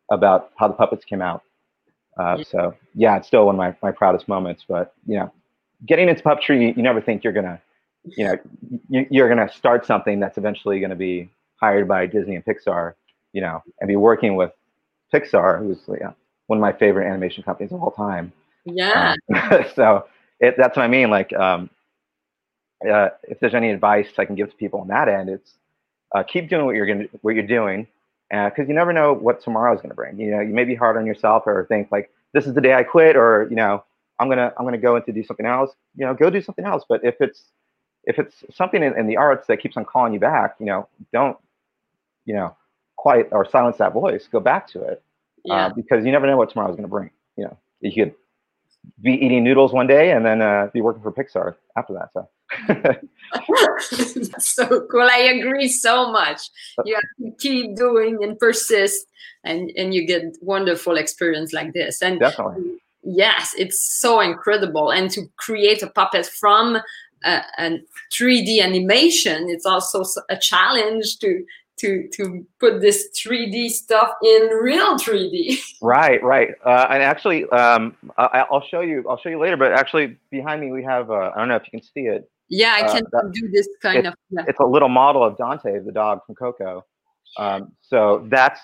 about 0.10 0.54
how 0.58 0.68
the 0.68 0.74
puppets 0.74 1.06
came 1.06 1.22
out. 1.22 1.44
Uh. 2.18 2.44
So 2.44 2.76
yeah, 2.96 3.16
it's 3.16 3.28
still 3.28 3.46
one 3.46 3.54
of 3.54 3.60
my, 3.60 3.76
my 3.84 3.92
proudest 3.92 4.28
moments. 4.28 4.66
But 4.68 4.92
you 5.06 5.18
know, 5.20 5.32
getting 5.86 6.10
into 6.10 6.24
puppetry, 6.24 6.60
you, 6.64 6.74
you 6.78 6.82
never 6.82 7.00
think 7.00 7.24
you're 7.24 7.34
gonna, 7.34 7.62
you 8.06 8.26
know, 8.26 8.36
you, 8.90 9.06
you're 9.12 9.30
gonna 9.30 9.52
start 9.52 9.86
something 9.86 10.20
that's 10.20 10.40
eventually 10.40 10.80
gonna 10.80 10.96
be 10.96 11.30
hired 11.58 11.88
by 11.88 12.08
Disney 12.08 12.36
and 12.36 12.44
Pixar, 12.44 12.96
you 13.34 13.42
know, 13.42 13.62
and 13.80 13.88
be 13.88 13.96
working 13.96 14.36
with 14.36 14.52
Pixar, 15.14 15.60
who's 15.60 15.80
yeah, 16.00 16.12
one 16.48 16.58
of 16.58 16.62
my 16.62 16.74
favorite 16.74 17.08
animation 17.08 17.44
companies 17.44 17.72
of 17.72 17.82
all 17.82 17.92
time. 17.92 18.32
Yeah. 18.66 19.16
Um, 19.34 19.66
so 19.76 20.08
it, 20.40 20.56
that's 20.58 20.76
what 20.76 20.84
I 20.84 20.88
mean. 20.88 21.10
Like, 21.10 21.34
um, 21.34 21.70
uh, 22.90 23.10
if 23.24 23.40
there's 23.40 23.56
any 23.56 23.72
advice 23.72 24.08
I 24.18 24.26
can 24.26 24.36
give 24.36 24.50
to 24.50 24.56
people 24.56 24.82
on 24.82 24.88
that 24.88 25.08
end, 25.08 25.30
it's 25.30 25.54
uh, 26.16 26.24
keep 26.24 26.50
doing 26.50 26.66
what 26.66 26.76
you're 26.76 26.86
going 26.86 27.10
what 27.22 27.36
you're 27.36 27.46
doing, 27.46 27.88
because 28.30 28.66
uh, 28.66 28.68
you 28.68 28.74
never 28.74 28.94
know 28.94 29.14
what 29.14 29.42
tomorrow 29.44 29.74
is 29.74 29.80
going 29.80 29.90
to 29.90 29.96
bring. 29.96 30.20
You 30.20 30.32
know, 30.32 30.40
you 30.40 30.54
may 30.54 30.64
be 30.64 30.76
hard 30.76 30.98
on 30.98 31.06
yourself 31.06 31.44
or 31.46 31.66
think 31.68 31.92
like 31.92 32.12
this 32.34 32.48
is 32.48 32.54
the 32.54 32.62
day 32.62 32.74
I 32.74 32.84
quit, 32.84 33.16
or 33.16 33.48
you 33.50 33.56
know, 33.56 33.84
I'm 34.20 34.30
gonna 34.30 34.54
I'm 34.58 34.66
gonna 34.66 34.78
go 34.78 34.96
into 34.96 35.12
do 35.12 35.24
something 35.24 35.46
else. 35.46 35.72
You 35.96 36.06
know, 36.06 36.14
go 36.14 36.30
do 36.30 36.42
something 36.42 36.66
else. 36.66 36.84
But 36.88 37.04
if 37.04 37.16
it's 37.20 37.44
if 38.06 38.18
it's 38.18 38.44
something 38.54 38.82
in, 38.82 38.98
in 38.98 39.08
the 39.08 39.18
arts 39.18 39.48
that 39.48 39.58
keeps 39.58 39.78
on 39.78 39.86
calling 39.86 40.14
you 40.14 40.20
back, 40.20 40.56
you 40.60 40.66
know, 40.66 40.88
don't 41.12 41.38
you 42.26 42.34
know 42.34 42.56
quiet 43.00 43.30
or 43.32 43.50
silence 43.50 43.78
that 43.78 43.94
voice. 43.94 44.28
Go 44.30 44.42
back 44.42 44.68
to 44.68 44.82
it 44.82 45.02
uh, 45.50 45.70
because 45.70 46.06
you 46.06 46.12
never 46.12 46.28
know 46.28 46.36
what 46.36 46.50
tomorrow 46.50 46.70
is 46.70 46.76
going 46.76 46.84
to 46.84 46.90
bring. 46.90 47.10
You 47.38 47.46
know, 47.46 47.58
you 47.80 47.92
could 47.94 48.14
be 49.02 49.14
eating 49.14 49.44
noodles 49.44 49.72
one 49.72 49.88
day 49.88 50.12
and 50.12 50.26
then 50.26 50.42
uh, 50.42 50.68
be 50.74 50.82
working 50.82 51.02
for 51.02 51.12
Pixar 51.12 51.56
after 51.78 51.94
that. 51.94 52.12
So. 52.14 52.28
so 54.40 54.88
cool. 54.92 55.08
I 55.10 55.32
agree 55.40 55.70
so 55.70 56.12
much. 56.12 56.50
You 56.84 56.96
have 56.96 57.04
to 57.22 57.32
keep 57.40 57.78
doing 57.78 58.22
and 58.22 58.38
persist, 58.38 59.06
and 59.44 59.72
and 59.78 59.94
you 59.94 60.06
get 60.06 60.24
wonderful 60.42 60.98
experience 60.98 61.54
like 61.54 61.74
this. 61.74 62.02
And 62.02 62.20
definitely, 62.20 62.80
yes, 63.04 63.54
it's 63.58 63.80
so 64.02 64.20
incredible. 64.20 64.92
And 64.92 65.10
to 65.12 65.22
create 65.38 65.84
a 65.84 65.90
puppet 65.92 66.26
from 66.26 66.78
a, 67.24 67.42
a 67.60 67.80
3D 68.12 68.62
animation, 68.62 69.48
it's 69.50 69.66
also 69.66 70.04
a 70.30 70.38
challenge 70.38 71.20
to 71.20 71.46
to 71.80 72.08
to 72.14 72.46
put 72.60 72.82
this 72.82 73.10
3D 73.18 73.70
stuff 73.70 74.12
in 74.24 74.48
real 74.48 74.98
3D. 74.98 75.60
right, 75.82 76.22
right. 76.24 76.50
Uh, 76.66 76.88
and 76.90 77.04
actually, 77.04 77.48
um, 77.50 77.96
I, 78.18 78.46
will 78.50 78.64
show 78.70 78.82
you. 78.82 79.06
I'll 79.10 79.18
show 79.18 79.30
you 79.30 79.40
later. 79.40 79.58
But 79.58 79.74
actually, 79.74 80.18
behind 80.30 80.62
me 80.62 80.72
we 80.72 80.84
have. 80.84 81.10
Uh, 81.10 81.32
I 81.36 81.40
don't 81.40 81.48
know 81.48 81.56
if 81.56 81.64
you 81.72 81.80
can 81.80 81.84
see 81.84 82.08
it. 82.08 82.30
Yeah, 82.50 82.80
I 82.82 82.82
uh, 82.86 82.94
can 82.94 83.04
uh, 83.14 83.30
do 83.32 83.50
this 83.50 83.68
kind 83.82 84.08
of. 84.08 84.14
Yeah. 84.30 84.44
It's 84.48 84.60
a 84.60 84.66
little 84.66 84.90
model 84.90 85.24
of 85.24 85.38
Dante, 85.38 85.80
the 85.80 85.92
dog 85.92 86.20
from 86.26 86.36
Coco. 86.36 86.86
Um, 87.38 87.74
so 87.82 88.26
that's 88.30 88.60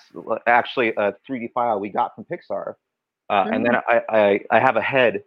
actually 0.46 0.88
a 0.96 1.14
3D 1.28 1.52
file 1.52 1.78
we 1.78 1.88
got 1.88 2.14
from 2.14 2.24
Pixar. 2.24 2.74
Mm-hmm. 3.30 3.52
And 3.52 3.64
then 3.64 3.74
mm. 3.74 3.82
I, 3.88 4.02
I, 4.08 4.40
I 4.50 4.60
have 4.60 4.76
a 4.76 4.82
head 4.82 5.22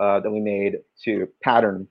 uh, 0.00 0.20
that 0.20 0.30
we 0.30 0.40
made 0.40 0.78
to 1.04 1.28
pattern 1.42 1.88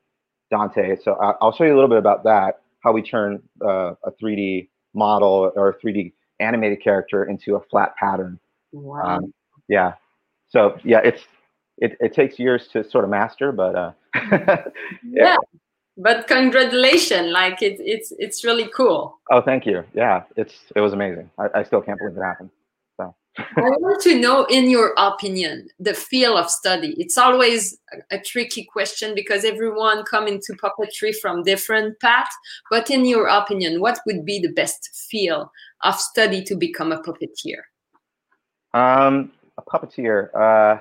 Dante. 0.51 0.95
So 1.03 1.15
I, 1.15 1.33
will 1.43 1.51
show 1.53 1.63
you 1.63 1.73
a 1.73 1.75
little 1.75 1.89
bit 1.89 1.97
about 1.97 2.23
that, 2.23 2.61
how 2.83 2.91
we 2.91 3.01
turn 3.01 3.41
uh, 3.63 3.93
a 4.03 4.11
3D 4.21 4.69
model 4.95 5.51
or 5.55 5.69
a 5.69 5.79
3D 5.79 6.13
animated 6.39 6.81
character 6.81 7.25
into 7.25 7.55
a 7.55 7.61
flat 7.61 7.95
pattern. 7.97 8.39
Wow. 8.71 9.01
Um, 9.03 9.33
yeah. 9.67 9.93
So 10.47 10.77
yeah, 10.83 11.01
it's 11.03 11.23
it, 11.77 11.97
it 11.99 12.13
takes 12.13 12.39
years 12.39 12.67
to 12.69 12.89
sort 12.89 13.03
of 13.03 13.09
master, 13.09 13.51
but 13.51 13.75
uh, 13.75 13.91
yeah. 14.31 14.61
yeah. 15.03 15.37
But 15.97 16.27
congratulations! 16.27 17.31
Like 17.31 17.61
it's 17.61 17.81
it's 17.83 18.13
it's 18.19 18.43
really 18.43 18.69
cool. 18.75 19.17
Oh, 19.31 19.41
thank 19.41 19.65
you. 19.65 19.83
Yeah, 19.93 20.23
it's 20.35 20.53
it 20.75 20.81
was 20.81 20.91
amazing. 20.91 21.29
I, 21.39 21.59
I 21.59 21.63
still 21.63 21.81
can't 21.81 21.97
believe 21.97 22.17
it 22.17 22.21
happened. 22.21 22.49
I 23.37 23.61
want 23.61 24.01
to 24.03 24.19
know, 24.19 24.45
in 24.45 24.69
your 24.69 24.93
opinion, 24.97 25.67
the 25.79 25.93
field 25.93 26.37
of 26.37 26.49
study. 26.49 26.95
It's 26.97 27.17
always 27.17 27.77
a, 28.11 28.19
tricky 28.19 28.63
question 28.63 29.13
because 29.13 29.43
everyone 29.43 30.03
come 30.05 30.27
into 30.27 30.53
puppetry 30.53 31.13
from 31.13 31.43
different 31.43 31.99
paths. 31.99 32.33
But 32.71 32.89
in 32.89 33.05
your 33.05 33.27
opinion, 33.27 33.81
what 33.81 33.99
would 34.05 34.25
be 34.25 34.39
the 34.39 34.53
best 34.53 34.89
field 35.09 35.47
of 35.83 35.99
study 35.99 36.43
to 36.43 36.55
become 36.55 36.93
a 36.93 37.01
puppeteer? 37.01 37.61
Um, 38.73 39.31
a 39.57 39.61
puppeteer. 39.61 40.29
Uh, 40.33 40.79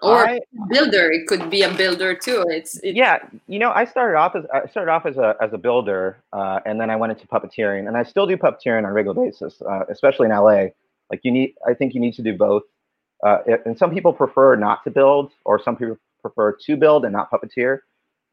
or 0.00 0.28
I, 0.28 0.40
builder 0.68 1.10
it 1.10 1.26
could 1.26 1.50
be 1.50 1.62
a 1.62 1.74
builder 1.74 2.14
too 2.14 2.44
it's, 2.48 2.78
it's, 2.82 2.96
yeah 2.96 3.18
you 3.48 3.58
know 3.58 3.72
i 3.72 3.84
started 3.84 4.16
off 4.16 4.36
as 4.36 4.44
i 4.52 4.66
started 4.68 4.90
off 4.90 5.06
as 5.06 5.16
a, 5.16 5.36
as 5.40 5.52
a 5.52 5.58
builder 5.58 6.18
uh, 6.32 6.60
and 6.66 6.80
then 6.80 6.90
i 6.90 6.96
went 6.96 7.12
into 7.12 7.26
puppeteering 7.26 7.88
and 7.88 7.96
i 7.96 8.02
still 8.02 8.26
do 8.26 8.36
puppeteering 8.36 8.78
on 8.78 8.84
a 8.84 8.92
regular 8.92 9.24
basis 9.24 9.60
uh, 9.62 9.84
especially 9.88 10.26
in 10.26 10.32
la 10.32 10.66
like 11.10 11.20
you 11.22 11.30
need 11.30 11.54
i 11.66 11.74
think 11.74 11.94
you 11.94 12.00
need 12.00 12.14
to 12.14 12.22
do 12.22 12.36
both 12.36 12.62
uh, 13.26 13.38
and 13.64 13.76
some 13.76 13.92
people 13.92 14.12
prefer 14.12 14.54
not 14.54 14.84
to 14.84 14.90
build 14.90 15.32
or 15.44 15.60
some 15.60 15.76
people 15.76 15.98
prefer 16.22 16.52
to 16.52 16.76
build 16.76 17.04
and 17.04 17.12
not 17.12 17.30
puppeteer 17.30 17.80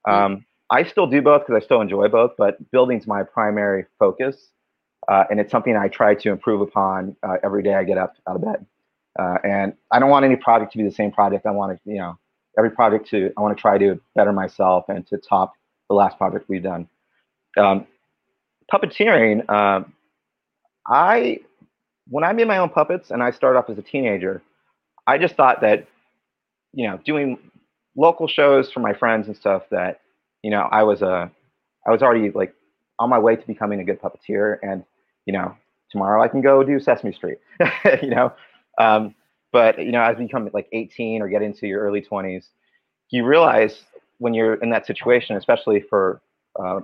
mm. 0.07 0.13
um, 0.13 0.35
mm-hmm. 0.35 0.41
i 0.69 0.83
still 0.83 1.07
do 1.07 1.21
both 1.21 1.41
because 1.41 1.61
i 1.61 1.65
still 1.65 1.81
enjoy 1.81 2.07
both 2.07 2.31
but 2.37 2.57
building's 2.71 3.07
my 3.07 3.23
primary 3.23 3.85
focus 3.97 4.49
uh, 5.07 5.23
and 5.31 5.39
it's 5.39 5.51
something 5.51 5.75
i 5.75 5.87
try 5.87 6.13
to 6.13 6.29
improve 6.29 6.61
upon 6.61 7.15
uh, 7.23 7.37
every 7.43 7.63
day 7.63 7.73
i 7.73 7.83
get 7.83 7.97
up 7.97 8.15
out 8.27 8.35
of 8.35 8.43
bed 8.43 8.65
uh, 9.19 9.37
and 9.43 9.73
I 9.91 9.99
don't 9.99 10.09
want 10.09 10.25
any 10.25 10.35
project 10.35 10.71
to 10.73 10.77
be 10.77 10.83
the 10.83 10.91
same 10.91 11.11
project. 11.11 11.45
I 11.45 11.51
want 11.51 11.77
to, 11.77 11.89
you 11.89 11.97
know, 11.97 12.17
every 12.57 12.71
project 12.71 13.09
to, 13.09 13.31
I 13.37 13.41
want 13.41 13.55
to 13.55 13.61
try 13.61 13.77
to 13.77 13.99
better 14.15 14.33
myself 14.33 14.85
and 14.89 15.05
to 15.07 15.17
top 15.17 15.53
the 15.89 15.95
last 15.95 16.17
project 16.17 16.49
we've 16.49 16.63
done. 16.63 16.87
Um, 17.57 17.87
puppeteering, 18.71 19.49
um, 19.49 19.93
I, 20.87 21.39
when 22.07 22.23
I 22.23 22.33
made 22.33 22.47
my 22.47 22.57
own 22.57 22.69
puppets 22.69 23.11
and 23.11 23.23
I 23.23 23.31
started 23.31 23.59
off 23.59 23.69
as 23.69 23.77
a 23.77 23.81
teenager, 23.81 24.41
I 25.07 25.17
just 25.17 25.35
thought 25.35 25.61
that, 25.61 25.87
you 26.73 26.87
know, 26.87 26.99
doing 27.05 27.37
local 27.95 28.27
shows 28.27 28.71
for 28.71 28.81
my 28.81 28.93
friends 28.93 29.27
and 29.27 29.35
stuff 29.35 29.63
that, 29.71 30.01
you 30.43 30.51
know, 30.51 30.67
I 30.71 30.83
was 30.83 31.01
a, 31.01 31.31
I 31.87 31.91
was 31.91 32.01
already 32.01 32.31
like 32.31 32.53
on 32.99 33.09
my 33.09 33.19
way 33.19 33.35
to 33.35 33.47
becoming 33.47 33.79
a 33.79 33.83
good 33.83 34.01
puppeteer 34.01 34.57
and, 34.61 34.83
you 35.25 35.33
know, 35.33 35.55
tomorrow 35.91 36.21
I 36.21 36.27
can 36.27 36.41
go 36.41 36.63
do 36.63 36.79
Sesame 36.79 37.13
Street, 37.13 37.37
you 38.01 38.09
know, 38.09 38.33
um, 38.77 39.15
but 39.51 39.79
you 39.79 39.91
know, 39.91 40.01
as 40.01 40.17
you 40.19 40.25
become 40.25 40.49
like 40.53 40.67
18 40.71 41.21
or 41.21 41.29
get 41.29 41.41
into 41.41 41.67
your 41.67 41.81
early 41.81 42.01
20s, 42.01 42.47
you 43.09 43.25
realize 43.25 43.83
when 44.17 44.33
you're 44.33 44.55
in 44.55 44.69
that 44.69 44.85
situation, 44.85 45.37
especially 45.37 45.81
for 45.81 46.21
uh, 46.59 46.81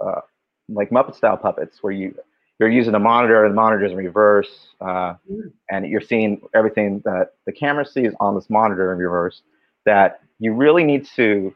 uh, 0.00 0.20
like 0.68 0.90
Muppet 0.90 1.14
style 1.14 1.36
puppets, 1.36 1.78
where 1.82 1.92
you 1.92 2.14
you're 2.58 2.70
using 2.70 2.94
a 2.94 2.98
monitor 2.98 3.44
and 3.44 3.52
the 3.52 3.56
monitor 3.56 3.84
is 3.84 3.92
in 3.92 3.98
reverse, 3.98 4.68
uh, 4.80 5.14
mm. 5.30 5.52
and 5.70 5.86
you're 5.88 6.00
seeing 6.00 6.40
everything 6.54 7.02
that 7.04 7.34
the 7.46 7.52
camera 7.52 7.84
sees 7.84 8.12
on 8.20 8.34
this 8.34 8.48
monitor 8.48 8.92
in 8.92 8.98
reverse. 8.98 9.42
That 9.84 10.20
you 10.38 10.54
really 10.54 10.84
need 10.84 11.06
to 11.16 11.54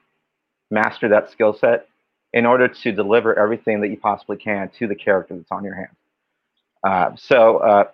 master 0.71 1.09
that 1.09 1.31
skill 1.31 1.55
set 1.55 1.89
in 2.35 2.45
order 2.45 2.69
to 2.69 2.93
deliver 2.93 3.39
everything 3.39 3.81
that 3.81 3.89
you 3.89 3.97
possibly 3.97 4.37
can 4.37 4.69
to 4.79 4.87
the 4.87 4.95
character 4.95 5.35
that's 5.35 5.51
on 5.51 5.65
your 5.65 5.75
hand. 5.75 5.97
Uh, 6.85 7.17
so 7.17 7.59
uh, 7.59 7.85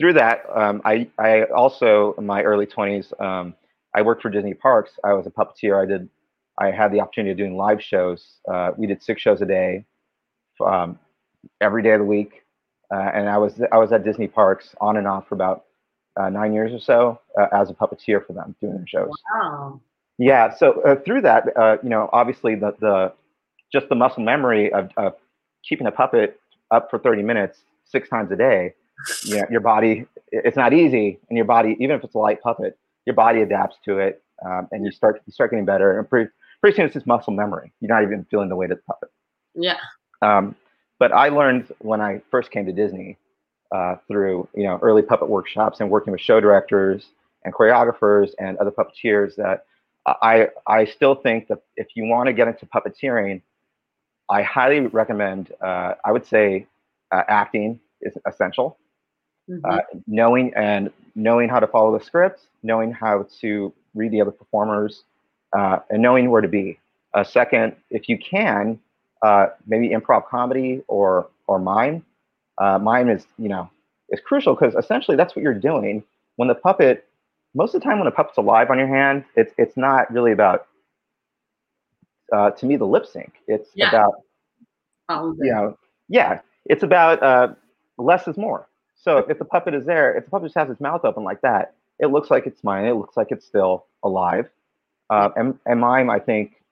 through 0.00 0.14
that, 0.14 0.44
um, 0.54 0.80
I, 0.84 1.08
I 1.18 1.42
also 1.44 2.14
in 2.16 2.24
my 2.24 2.42
early 2.42 2.66
20s, 2.66 3.20
um, 3.20 3.54
I 3.94 4.02
worked 4.02 4.22
for 4.22 4.30
Disney 4.30 4.54
Parks. 4.54 4.92
I 5.04 5.12
was 5.12 5.26
a 5.26 5.30
puppeteer. 5.30 5.82
I 5.82 5.86
did, 5.86 6.08
I 6.58 6.70
had 6.70 6.90
the 6.92 7.00
opportunity 7.00 7.32
of 7.32 7.36
doing 7.36 7.56
live 7.56 7.82
shows. 7.82 8.38
Uh, 8.50 8.70
we 8.76 8.86
did 8.86 9.02
six 9.02 9.20
shows 9.20 9.42
a 9.42 9.46
day, 9.46 9.84
um, 10.64 10.98
every 11.60 11.82
day 11.82 11.92
of 11.92 12.00
the 12.00 12.04
week, 12.06 12.44
uh, 12.92 13.10
and 13.14 13.28
I 13.28 13.38
was 13.38 13.60
I 13.72 13.78
was 13.78 13.92
at 13.92 14.04
Disney 14.04 14.28
Parks 14.28 14.74
on 14.80 14.96
and 14.96 15.06
off 15.06 15.28
for 15.28 15.34
about 15.34 15.64
uh, 16.18 16.28
nine 16.28 16.52
years 16.52 16.72
or 16.72 16.80
so 16.80 17.20
uh, 17.40 17.46
as 17.52 17.70
a 17.70 17.74
puppeteer 17.74 18.24
for 18.26 18.32
them 18.32 18.54
doing 18.60 18.74
their 18.74 18.86
shows. 18.86 19.10
Wow. 19.34 19.80
Yeah. 20.18 20.54
So 20.54 20.82
uh, 20.82 20.96
through 20.96 21.22
that, 21.22 21.44
uh, 21.56 21.76
you 21.82 21.88
know, 21.88 22.10
obviously 22.12 22.54
the 22.54 22.74
the 22.80 23.12
just 23.72 23.88
the 23.88 23.94
muscle 23.94 24.22
memory 24.22 24.72
of, 24.72 24.90
of 24.96 25.14
keeping 25.66 25.86
a 25.86 25.92
puppet 25.92 26.40
up 26.70 26.90
for 26.90 26.98
30 26.98 27.22
minutes 27.22 27.60
six 27.84 28.08
times 28.08 28.30
a 28.32 28.36
day 28.36 28.74
you 29.22 29.36
know, 29.36 29.46
your 29.50 29.60
body, 29.60 30.06
it's 30.32 30.56
not 30.56 30.72
easy, 30.72 31.18
and 31.28 31.36
your 31.36 31.46
body, 31.46 31.76
even 31.80 31.96
if 31.96 32.04
it's 32.04 32.14
a 32.14 32.18
light 32.18 32.40
puppet, 32.42 32.78
your 33.06 33.14
body 33.14 33.42
adapts 33.42 33.76
to 33.84 33.98
it, 33.98 34.22
um, 34.44 34.68
and 34.72 34.84
you 34.84 34.90
start 34.90 35.22
you 35.26 35.32
start 35.32 35.50
getting 35.50 35.64
better. 35.64 35.98
And 35.98 36.08
pretty 36.08 36.30
pretty 36.60 36.76
soon 36.76 36.86
it's 36.86 36.94
just 36.94 37.06
muscle 37.06 37.32
memory. 37.32 37.72
You're 37.80 37.88
not 37.88 38.02
even 38.02 38.24
feeling 38.30 38.48
the 38.48 38.56
weight 38.56 38.70
of 38.70 38.78
the 38.78 38.82
puppet. 38.84 39.10
Yeah. 39.54 39.78
Um, 40.22 40.54
but 40.98 41.12
I 41.12 41.28
learned 41.28 41.72
when 41.78 42.00
I 42.00 42.22
first 42.30 42.50
came 42.50 42.66
to 42.66 42.72
Disney 42.72 43.16
uh, 43.72 43.96
through 44.08 44.48
you 44.54 44.64
know 44.64 44.78
early 44.82 45.02
puppet 45.02 45.28
workshops 45.28 45.80
and 45.80 45.90
working 45.90 46.12
with 46.12 46.20
show 46.20 46.40
directors 46.40 47.06
and 47.44 47.54
choreographers 47.54 48.30
and 48.38 48.58
other 48.58 48.70
puppeteers 48.70 49.34
that 49.36 49.64
I 50.06 50.48
I 50.66 50.84
still 50.84 51.14
think 51.14 51.48
that 51.48 51.58
if 51.76 51.88
you 51.94 52.04
want 52.04 52.26
to 52.26 52.32
get 52.32 52.48
into 52.48 52.66
puppeteering, 52.66 53.42
I 54.28 54.42
highly 54.42 54.80
recommend. 54.80 55.52
Uh, 55.60 55.94
I 56.04 56.12
would 56.12 56.26
say 56.26 56.66
uh, 57.12 57.22
acting 57.28 57.80
is 58.00 58.16
essential. 58.26 58.78
Mm-hmm. 59.50 59.78
Uh, 59.78 59.80
knowing 60.06 60.52
and 60.54 60.90
knowing 61.14 61.48
how 61.48 61.60
to 61.60 61.66
follow 61.66 61.96
the 61.98 62.04
scripts, 62.04 62.46
knowing 62.62 62.92
how 62.92 63.26
to 63.40 63.72
read 63.94 64.12
the 64.12 64.20
other 64.20 64.30
performers, 64.30 65.04
uh, 65.56 65.78
and 65.90 66.02
knowing 66.02 66.30
where 66.30 66.42
to 66.42 66.48
be. 66.48 66.78
Uh, 67.14 67.24
second, 67.24 67.74
if 67.90 68.08
you 68.08 68.18
can, 68.18 68.78
uh, 69.22 69.48
maybe 69.66 69.90
improv 69.90 70.26
comedy 70.28 70.82
or 70.88 71.28
or 71.46 71.58
mime. 71.58 72.04
Uh, 72.58 72.78
mime 72.78 73.08
is 73.08 73.26
you 73.38 73.48
know 73.48 73.68
is 74.10 74.20
crucial 74.20 74.54
because 74.54 74.74
essentially 74.74 75.16
that's 75.16 75.34
what 75.36 75.42
you're 75.42 75.54
doing 75.54 76.02
when 76.36 76.48
the 76.48 76.54
puppet. 76.54 77.06
Most 77.54 77.74
of 77.74 77.80
the 77.80 77.84
time, 77.84 77.98
when 77.98 78.06
a 78.08 78.12
puppet's 78.12 78.38
alive 78.38 78.70
on 78.70 78.78
your 78.78 78.88
hand, 78.88 79.24
it's 79.36 79.52
it's 79.58 79.76
not 79.76 80.10
really 80.12 80.32
about. 80.32 80.66
Uh, 82.32 82.50
to 82.50 82.66
me, 82.66 82.76
the 82.76 82.86
lip 82.86 83.06
sync. 83.06 83.32
It's 83.48 83.70
Yeah. 83.74 83.88
about 83.88 84.14
you 85.38 85.52
know, 85.52 85.78
yeah, 86.08 86.40
it's 86.66 86.82
about 86.82 87.22
uh, 87.22 87.54
less 87.98 88.28
is 88.28 88.36
more. 88.36 88.66
So 89.02 89.18
if 89.18 89.38
the 89.38 89.44
puppet 89.44 89.74
is 89.74 89.86
there, 89.86 90.16
if 90.16 90.24
the 90.24 90.30
puppet 90.30 90.46
just 90.46 90.58
has 90.58 90.70
its 90.70 90.80
mouth 90.80 91.04
open 91.04 91.24
like 91.24 91.40
that, 91.40 91.74
it 91.98 92.06
looks 92.06 92.30
like 92.30 92.46
it's 92.46 92.62
mine. 92.62 92.84
It 92.84 92.94
looks 92.94 93.16
like 93.16 93.28
it's 93.30 93.46
still 93.46 93.86
alive. 94.02 94.48
Uh, 95.08 95.30
and, 95.36 95.58
and 95.66 95.80
mime, 95.80 96.10
I 96.10 96.18
think, 96.18 96.62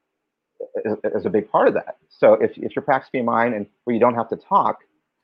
is, 0.85 0.97
is 1.05 1.27
a 1.27 1.31
big 1.31 1.51
part 1.51 1.69
of 1.69 1.75
that. 1.75 1.97
So 2.09 2.35
if, 2.35 2.53
if 2.57 2.75
you're 2.77 2.83
practicing 2.83 3.25
mime 3.25 3.55
and 3.55 3.67
where 3.85 3.95
you 3.95 4.01
don't 4.01 4.15
have 4.15 4.29
to 4.31 4.37
talk 4.37 4.81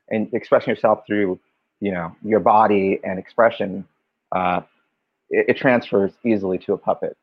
and 0.09 0.31
expressing 0.33 0.69
yourself 0.69 1.03
through, 1.07 1.39
you 1.79 1.91
know, 1.91 2.15
your 2.23 2.39
body 2.39 2.99
and 3.03 3.19
expression, 3.19 3.85
uh, 4.31 4.61
it, 5.29 5.45
it 5.49 5.57
transfers 5.57 6.11
easily 6.23 6.57
to 6.59 6.73
a 6.73 6.77
puppet. 6.77 7.17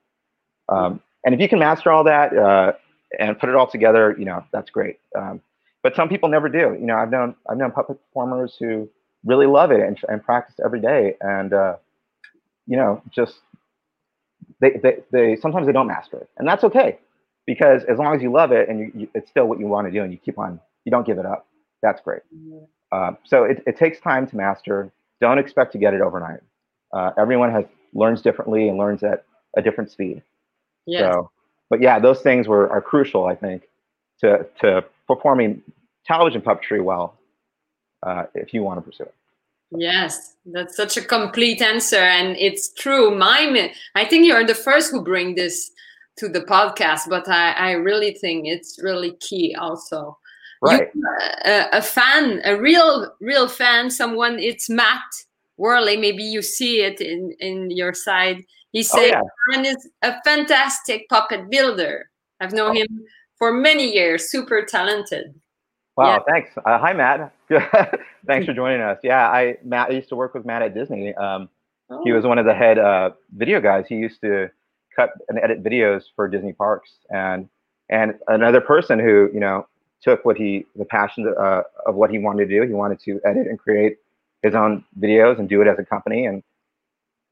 Um, 0.68 1.00
and 1.24 1.34
if 1.34 1.40
you 1.40 1.48
can 1.48 1.58
master 1.58 1.90
all 1.90 2.04
that 2.04 2.36
uh, 2.36 2.72
and 3.18 3.38
put 3.38 3.48
it 3.48 3.54
all 3.54 3.66
together, 3.66 4.16
you 4.18 4.24
know, 4.24 4.44
that's 4.52 4.70
great. 4.70 4.98
Um, 5.16 5.40
but 5.82 5.94
some 5.96 6.08
people 6.08 6.28
never 6.28 6.48
do. 6.48 6.76
You 6.78 6.86
know, 6.86 6.96
I've 6.96 7.10
known 7.10 7.34
I've 7.50 7.56
known 7.56 7.72
puppet 7.72 7.98
performers 8.06 8.56
who 8.58 8.88
really 9.24 9.46
love 9.46 9.70
it 9.70 9.80
and, 9.80 9.98
and 10.08 10.22
practice 10.22 10.56
every 10.64 10.80
day, 10.80 11.16
and 11.20 11.52
uh, 11.52 11.76
you 12.66 12.76
know, 12.76 13.02
just 13.10 13.40
they, 14.60 14.70
they 14.82 14.98
they 15.10 15.36
sometimes 15.36 15.66
they 15.66 15.72
don't 15.72 15.86
master 15.86 16.18
it, 16.18 16.28
and 16.38 16.46
that's 16.46 16.64
okay 16.64 16.98
because 17.46 17.84
as 17.84 17.98
long 17.98 18.14
as 18.14 18.22
you 18.22 18.30
love 18.30 18.52
it 18.52 18.68
and 18.68 18.78
you, 18.80 18.92
you, 18.94 19.08
it's 19.14 19.28
still 19.28 19.46
what 19.46 19.58
you 19.58 19.66
want 19.66 19.86
to 19.86 19.92
do, 19.92 20.02
and 20.02 20.12
you 20.12 20.18
keep 20.18 20.38
on, 20.38 20.60
you 20.84 20.90
don't 20.90 21.06
give 21.06 21.18
it 21.18 21.26
up. 21.26 21.46
That's 21.82 22.00
great. 22.00 22.22
Uh, 22.92 23.12
so 23.24 23.44
it, 23.44 23.62
it 23.66 23.76
takes 23.76 23.98
time 24.00 24.26
to 24.28 24.36
master. 24.36 24.92
Don't 25.20 25.38
expect 25.38 25.72
to 25.72 25.78
get 25.78 25.94
it 25.94 26.00
overnight. 26.00 26.40
Uh, 26.92 27.10
everyone 27.18 27.50
has 27.50 27.64
learns 27.94 28.22
differently 28.22 28.68
and 28.68 28.78
learns 28.78 29.02
at 29.02 29.24
a 29.56 29.62
different 29.62 29.90
speed. 29.90 30.22
Yes. 30.86 31.12
So, 31.12 31.30
but 31.70 31.80
yeah, 31.80 31.98
those 31.98 32.20
things 32.20 32.48
were 32.48 32.70
are 32.70 32.82
crucial, 32.82 33.26
I 33.26 33.34
think, 33.34 33.62
to 34.20 34.46
to 34.60 34.84
performing 35.06 35.62
television 36.06 36.42
puppetry 36.42 36.82
well, 36.82 37.18
uh, 38.02 38.24
if 38.34 38.52
you 38.54 38.62
want 38.62 38.78
to 38.78 38.82
pursue 38.90 39.04
it. 39.04 39.14
Yes, 39.74 40.34
that's 40.44 40.76
such 40.76 40.96
a 40.98 41.02
complete 41.02 41.62
answer, 41.62 41.96
and 41.96 42.36
it's 42.36 42.72
true. 42.74 43.16
Mime, 43.16 43.70
I 43.94 44.04
think 44.04 44.26
you're 44.26 44.44
the 44.46 44.54
first 44.54 44.90
who 44.90 45.02
bring 45.02 45.34
this 45.34 45.70
to 46.18 46.28
the 46.28 46.42
podcast, 46.42 47.08
but 47.08 47.26
I, 47.28 47.52
I 47.52 47.70
really 47.72 48.12
think 48.12 48.46
it's 48.46 48.78
really 48.82 49.12
key. 49.20 49.54
Also, 49.58 50.18
Right. 50.60 50.90
uh, 51.44 51.68
a 51.72 51.80
fan, 51.82 52.40
a 52.44 52.56
real, 52.60 53.12
real 53.20 53.48
fan, 53.48 53.90
someone. 53.90 54.38
It's 54.38 54.68
Matt 54.68 55.00
Worley. 55.56 55.96
Maybe 55.96 56.22
you 56.22 56.42
see 56.42 56.82
it 56.82 57.00
in 57.00 57.34
in 57.40 57.70
your 57.70 57.94
side. 57.94 58.44
He 58.72 58.80
Oh 58.80 58.82
said, 58.82 59.08
yeah. 59.08 59.22
"Aaron 59.52 59.64
is 59.66 59.88
a 60.02 60.14
fantastic 60.22 61.08
puppet 61.08 61.50
builder. 61.50 62.10
I've 62.40 62.52
known 62.52 62.72
Oh. 62.76 62.80
him 62.80 63.04
for 63.38 63.52
many 63.52 63.90
years. 63.92 64.30
Super 64.30 64.62
talented." 64.64 65.34
Wow. 65.96 66.24
Thanks. 66.28 66.50
Uh, 66.56 66.78
hi, 66.78 66.92
Matt. 66.92 67.32
thanks 68.26 68.46
for 68.46 68.52
joining 68.54 68.80
us. 68.80 68.98
Yeah, 69.02 69.28
I 69.28 69.58
Matt. 69.64 69.90
I 69.90 69.94
used 69.94 70.08
to 70.10 70.16
work 70.16 70.34
with 70.34 70.44
Matt 70.44 70.62
at 70.62 70.74
Disney. 70.74 71.14
Um, 71.14 71.48
he 72.02 72.10
Oh, 72.10 72.12
was 72.12 72.24
one 72.24 72.38
of 72.38 72.46
the 72.46 72.54
head 72.54 72.78
uh, 72.78 73.10
video 73.36 73.60
guys. 73.60 73.86
He 73.88 73.96
used 73.96 74.20
to 74.22 74.50
cut 74.96 75.10
and 75.28 75.38
edit 75.38 75.62
videos 75.62 76.04
for 76.16 76.28
Disney 76.28 76.52
parks, 76.52 76.90
and 77.10 77.48
and 77.90 78.14
another 78.28 78.60
person 78.60 78.98
who 78.98 79.30
you 79.34 79.40
know 79.40 79.66
took 80.02 80.24
what 80.24 80.36
he 80.36 80.66
the 80.76 80.84
passion 80.84 81.32
uh, 81.38 81.62
of 81.86 81.94
what 81.94 82.10
he 82.10 82.18
wanted 82.18 82.48
to 82.48 82.60
do. 82.60 82.66
He 82.66 82.72
wanted 82.74 83.00
to 83.00 83.20
edit 83.26 83.46
and 83.46 83.58
create 83.58 83.98
his 84.42 84.54
own 84.54 84.84
videos 84.98 85.38
and 85.38 85.48
do 85.48 85.60
it 85.62 85.68
as 85.68 85.78
a 85.78 85.84
company, 85.84 86.26
and 86.26 86.42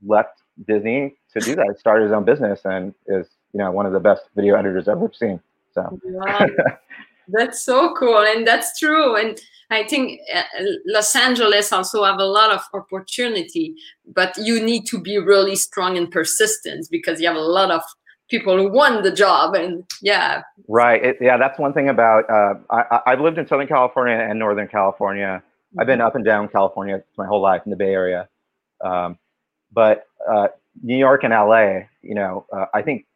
left 0.06 0.42
Disney 0.66 1.16
to 1.32 1.40
do 1.40 1.54
that. 1.56 1.76
Started 1.78 2.04
his 2.04 2.12
own 2.12 2.24
business 2.24 2.60
and 2.64 2.94
is 3.06 3.26
you 3.52 3.58
know 3.58 3.70
one 3.70 3.86
of 3.86 3.92
the 3.92 4.00
best 4.00 4.22
video 4.36 4.54
editors 4.56 4.88
I've 4.88 4.96
ever 4.98 5.10
seen. 5.14 5.40
So 5.74 5.98
Wow. 6.02 6.46
that's 7.32 7.62
so 7.62 7.94
cool, 7.94 8.18
and 8.18 8.46
that's 8.46 8.78
true. 8.78 9.16
And 9.16 9.40
I 9.70 9.84
think 9.84 10.20
uh, 10.34 10.42
Los 10.86 11.14
Angeles 11.14 11.72
also 11.72 12.04
have 12.04 12.18
a 12.18 12.24
lot 12.24 12.50
of 12.50 12.60
opportunity, 12.74 13.74
but 14.14 14.36
you 14.36 14.62
need 14.62 14.86
to 14.86 15.00
be 15.00 15.18
really 15.18 15.56
strong 15.56 15.96
and 15.96 16.10
persistent 16.10 16.88
because 16.90 17.20
you 17.20 17.28
have 17.28 17.36
a 17.36 17.40
lot 17.40 17.70
of 17.70 17.82
people 18.28 18.56
who 18.56 18.70
want 18.70 19.04
the 19.04 19.12
job. 19.12 19.54
And 19.54 19.84
yeah, 20.02 20.42
Right. 20.68 21.04
It, 21.04 21.18
yeah, 21.20 21.36
that's 21.36 21.58
one 21.58 21.72
thing 21.72 21.88
about. 21.88 22.28
Uh, 22.30 22.54
I, 22.70 23.00
I've 23.06 23.20
lived 23.20 23.38
in 23.38 23.46
Southern 23.46 23.66
California 23.68 24.14
and 24.14 24.38
Northern 24.38 24.68
California. 24.68 25.42
I've 25.78 25.86
been 25.86 26.00
up 26.00 26.16
and 26.16 26.24
down 26.24 26.48
California 26.48 27.02
my 27.16 27.26
whole 27.26 27.40
life 27.40 27.62
in 27.64 27.70
the 27.70 27.76
Bay 27.76 27.92
Area, 27.92 28.28
um, 28.84 29.18
but 29.72 30.06
uh, 30.28 30.48
New 30.82 30.96
York 30.96 31.22
and 31.22 31.32
LA. 31.32 31.82
You 32.02 32.14
know, 32.16 32.46
uh, 32.52 32.66
I 32.74 32.82
think 32.82 33.06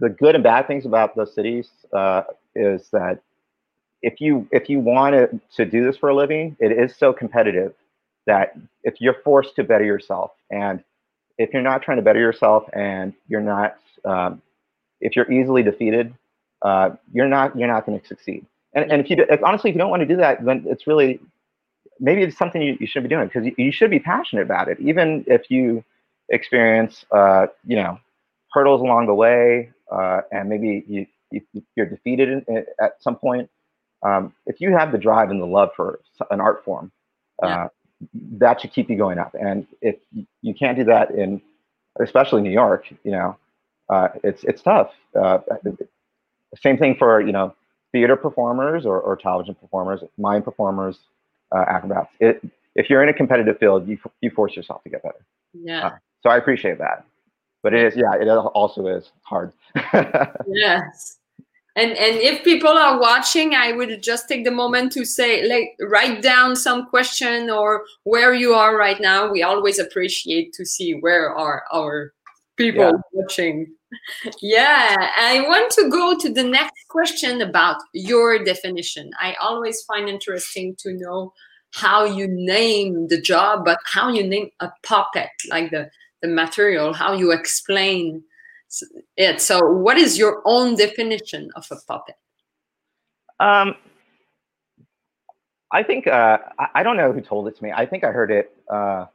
the 0.00 0.10
good 0.10 0.34
and 0.34 0.44
bad 0.44 0.66
things 0.66 0.84
about 0.84 1.16
those 1.16 1.34
cities 1.34 1.70
uh, 1.94 2.22
is 2.54 2.88
that 2.92 3.20
if 4.02 4.20
you 4.20 4.48
if 4.50 4.68
you 4.68 4.80
want 4.80 5.14
to, 5.56 5.64
do 5.64 5.84
this 5.84 5.96
for 5.96 6.08
a 6.08 6.14
living, 6.14 6.56
it 6.58 6.72
is 6.72 6.96
so 6.96 7.12
competitive 7.12 7.72
that 8.26 8.56
if 8.82 9.00
you're 9.00 9.16
forced 9.24 9.56
to 9.56 9.64
better 9.64 9.84
yourself, 9.84 10.32
and 10.50 10.82
if 11.38 11.52
you're 11.52 11.62
not 11.62 11.82
trying 11.82 11.98
to 11.98 12.02
better 12.02 12.20
yourself, 12.20 12.64
and 12.72 13.14
you're 13.28 13.40
not, 13.40 13.76
um, 14.04 14.42
if 15.00 15.16
you're 15.16 15.30
easily 15.30 15.62
defeated, 15.62 16.14
uh, 16.62 16.90
you're 17.12 17.28
not 17.28 17.56
you're 17.56 17.68
not 17.68 17.86
going 17.86 17.98
to 18.00 18.06
succeed. 18.06 18.44
And, 18.74 18.90
and 18.90 19.00
if 19.00 19.10
you 19.10 19.24
honestly, 19.44 19.70
if 19.70 19.76
you 19.76 19.78
don't 19.78 19.90
want 19.90 20.00
to 20.00 20.06
do 20.06 20.16
that, 20.16 20.44
then 20.44 20.64
it's 20.66 20.86
really 20.86 21.20
maybe 22.00 22.22
it's 22.22 22.36
something 22.36 22.60
you, 22.60 22.76
you 22.80 22.86
should 22.86 23.02
be 23.02 23.08
doing 23.08 23.26
because 23.26 23.44
you, 23.46 23.54
you 23.56 23.72
should 23.72 23.90
be 23.90 24.00
passionate 24.00 24.42
about 24.42 24.68
it, 24.68 24.78
even 24.80 25.24
if 25.26 25.50
you 25.50 25.84
experience 26.28 27.04
uh, 27.12 27.46
you 27.66 27.76
know 27.76 27.98
hurdles 28.52 28.80
along 28.80 29.06
the 29.06 29.14
way, 29.14 29.70
uh, 29.90 30.22
and 30.30 30.48
maybe 30.48 30.84
you, 30.88 31.06
you 31.32 31.62
you're 31.76 31.86
defeated 31.86 32.44
in, 32.48 32.64
at 32.80 33.02
some 33.02 33.16
point. 33.16 33.48
Um, 34.02 34.32
if 34.46 34.60
you 34.60 34.72
have 34.76 34.90
the 34.92 34.98
drive 34.98 35.30
and 35.30 35.40
the 35.40 35.46
love 35.46 35.70
for 35.76 36.00
an 36.30 36.40
art 36.40 36.64
form, 36.64 36.90
uh, 37.42 37.46
Yeah. 37.46 37.68
that 38.38 38.60
should 38.60 38.72
keep 38.72 38.90
you 38.90 38.96
going 38.96 39.18
up. 39.18 39.34
And 39.34 39.66
if 39.80 39.96
you- 40.42 40.54
can't 40.54 40.76
do 40.76 40.84
that 40.84 41.12
in, 41.12 41.40
especially 42.00 42.42
New 42.42 42.50
York, 42.50 42.86
you 43.04 43.12
know, 43.12 43.36
uh, 43.88 44.08
it's 44.24 44.42
it's 44.44 44.62
tough. 44.62 44.90
Uh, 45.14 45.38
same 46.62 46.76
thing 46.78 46.96
for 46.96 47.20
you 47.20 47.32
know 47.32 47.54
theater 47.92 48.16
performers 48.16 48.86
or, 48.86 49.00
or 49.00 49.16
television 49.16 49.54
performers, 49.54 50.02
mime 50.18 50.42
performers, 50.42 50.98
uh, 51.54 51.64
acrobats. 51.68 52.10
It, 52.20 52.42
if 52.74 52.88
you're 52.88 53.02
in 53.02 53.08
a 53.08 53.12
competitive 53.12 53.58
field, 53.58 53.86
you 53.86 53.98
you 54.20 54.30
force 54.30 54.56
yourself 54.56 54.82
to 54.84 54.88
get 54.90 55.02
better. 55.02 55.24
yeah, 55.52 55.98
So 56.22 56.30
I 56.30 56.36
appreciate 56.38 56.78
that. 56.78 57.04
But 57.62 57.74
it 57.74 57.84
is, 57.84 57.96
yeah, 57.96 58.14
it 58.14 58.26
also 58.28 58.86
is 58.88 59.12
hard. 59.22 59.52
yes. 60.48 61.18
And 61.76 61.92
and 61.92 62.16
if 62.18 62.44
people 62.44 62.68
are 62.70 63.00
watching, 63.00 63.54
I 63.54 63.72
would 63.72 64.02
just 64.02 64.28
take 64.28 64.44
the 64.44 64.50
moment 64.50 64.92
to 64.92 65.04
say, 65.06 65.48
like, 65.48 65.70
write 65.80 66.22
down 66.22 66.54
some 66.56 66.86
question 66.86 67.48
or 67.50 67.84
where 68.04 68.34
you 68.34 68.52
are 68.54 68.76
right 68.76 69.00
now. 69.00 69.30
We 69.32 69.42
always 69.42 69.78
appreciate 69.78 70.52
to 70.54 70.66
see 70.66 70.92
where 70.94 71.30
are 71.34 71.64
our 71.72 72.12
people 72.56 72.84
Yeah. 72.84 73.00
watching. 73.12 73.74
Yeah, 74.40 74.96
I 75.18 75.44
want 75.48 75.70
to 75.72 75.90
go 75.90 76.16
to 76.18 76.32
the 76.32 76.42
next 76.44 76.88
question 76.88 77.42
about 77.42 77.76
your 77.92 78.42
definition. 78.42 79.10
I 79.20 79.34
always 79.34 79.82
find 79.82 80.08
interesting 80.08 80.74
to 80.80 80.94
know 80.94 81.32
how 81.72 82.04
you 82.04 82.26
name 82.28 83.08
the 83.08 83.20
job, 83.20 83.64
but 83.66 83.78
how 83.84 84.08
you 84.10 84.22
name 84.26 84.50
a 84.60 84.70
puppet, 84.82 85.28
like 85.50 85.70
the 85.70 85.90
the 86.22 86.28
material, 86.28 86.92
how 86.94 87.12
you 87.12 87.32
explain 87.32 88.22
it. 89.16 89.40
So, 89.40 89.60
what 89.70 89.98
is 89.98 90.18
your 90.18 90.42
own 90.44 90.76
definition 90.76 91.50
of 91.56 91.66
a 91.70 91.76
puppet? 91.86 92.16
Um, 93.40 93.74
I 95.72 95.82
think 95.82 96.06
uh, 96.06 96.38
I, 96.74 96.82
don't 96.82 96.96
know 96.96 97.12
who 97.12 97.20
told 97.20 97.48
it 97.48 97.56
to 97.56 97.64
me. 97.64 97.72
I 97.74 97.86
think 97.86 98.04
I 98.04 98.12
heard 98.12 98.30
it 98.30 98.54
uh, 98.70 99.06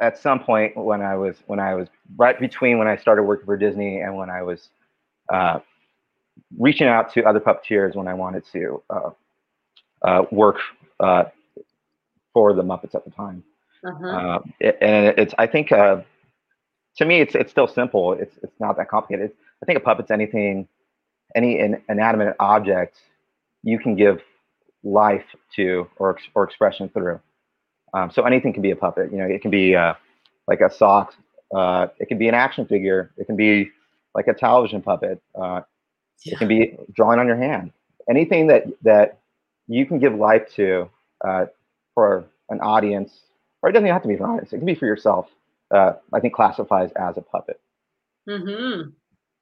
at 0.00 0.18
some 0.18 0.38
point 0.40 0.76
when 0.76 1.00
I 1.00 1.16
was 1.16 1.36
when 1.46 1.58
I 1.58 1.74
was 1.74 1.88
right 2.16 2.38
between 2.38 2.78
when 2.78 2.86
I 2.86 2.96
started 2.96 3.22
working 3.22 3.46
for 3.46 3.56
Disney 3.56 4.00
and 4.00 4.16
when 4.16 4.28
I 4.30 4.42
was 4.42 4.68
uh, 5.32 5.60
reaching 6.58 6.86
out 6.86 7.12
to 7.14 7.24
other 7.24 7.40
puppeteers 7.40 7.94
when 7.94 8.06
I 8.06 8.14
wanted 8.14 8.44
to 8.52 8.82
uh, 8.90 9.10
uh, 10.02 10.24
work 10.30 10.58
uh, 11.00 11.24
for 12.32 12.52
the 12.52 12.62
Muppets 12.62 12.94
at 12.94 13.04
the 13.04 13.10
time. 13.10 13.42
Uh-huh. 13.84 14.06
Uh, 14.06 14.38
and 14.80 15.18
it's 15.18 15.34
I 15.38 15.46
think 15.46 15.72
uh, 15.72 16.02
to 16.96 17.04
me 17.04 17.20
it's 17.20 17.34
it's 17.34 17.50
still 17.50 17.68
simple. 17.68 18.12
It's 18.14 18.36
it's 18.42 18.58
not 18.60 18.76
that 18.76 18.88
complicated. 18.88 19.32
I 19.62 19.66
think 19.66 19.78
a 19.78 19.80
puppet's 19.80 20.10
anything, 20.10 20.68
any 21.34 21.58
in, 21.58 21.82
inanimate 21.88 22.36
object 22.40 22.96
you 23.62 23.78
can 23.78 23.96
give 23.96 24.22
life 24.84 25.24
to 25.56 25.88
or 25.96 26.18
or 26.34 26.44
expression 26.44 26.88
through. 26.88 27.20
Um, 27.94 28.10
so 28.10 28.22
anything 28.24 28.52
can 28.52 28.62
be 28.62 28.70
a 28.70 28.76
puppet. 28.76 29.10
You 29.12 29.18
know, 29.18 29.26
it 29.26 29.42
can 29.42 29.50
be 29.50 29.74
uh, 29.76 29.94
like 30.46 30.60
a 30.60 30.70
sock 30.70 31.14
Uh, 31.54 31.88
it 31.98 32.08
can 32.08 32.18
be 32.18 32.28
an 32.28 32.34
action 32.34 32.66
figure. 32.66 33.10
It 33.16 33.26
can 33.26 33.36
be 33.36 33.70
like 34.14 34.28
a 34.28 34.34
television 34.34 34.82
puppet. 34.82 35.22
Uh, 35.34 35.62
yeah. 36.24 36.34
It 36.34 36.38
can 36.38 36.48
be 36.48 36.76
drawing 36.92 37.18
on 37.20 37.26
your 37.26 37.36
hand. 37.36 37.72
Anything 38.10 38.48
that 38.48 38.64
that 38.82 39.18
you 39.66 39.86
can 39.86 39.98
give 39.98 40.14
life 40.14 40.48
to 40.56 40.90
uh, 41.26 41.46
for 41.94 42.24
an 42.50 42.60
audience, 42.60 43.20
or 43.62 43.70
it 43.70 43.72
doesn't 43.72 43.88
have 43.88 44.02
to 44.02 44.08
be 44.08 44.16
for 44.16 44.24
an 44.24 44.30
audience. 44.30 44.52
It 44.52 44.58
can 44.58 44.66
be 44.66 44.74
for 44.74 44.86
yourself. 44.86 45.28
Uh, 45.70 45.92
I 46.12 46.20
think 46.20 46.34
classifies 46.34 46.90
as 46.92 47.16
a 47.16 47.22
puppet. 47.22 47.60
Mm-hmm. 48.28 48.90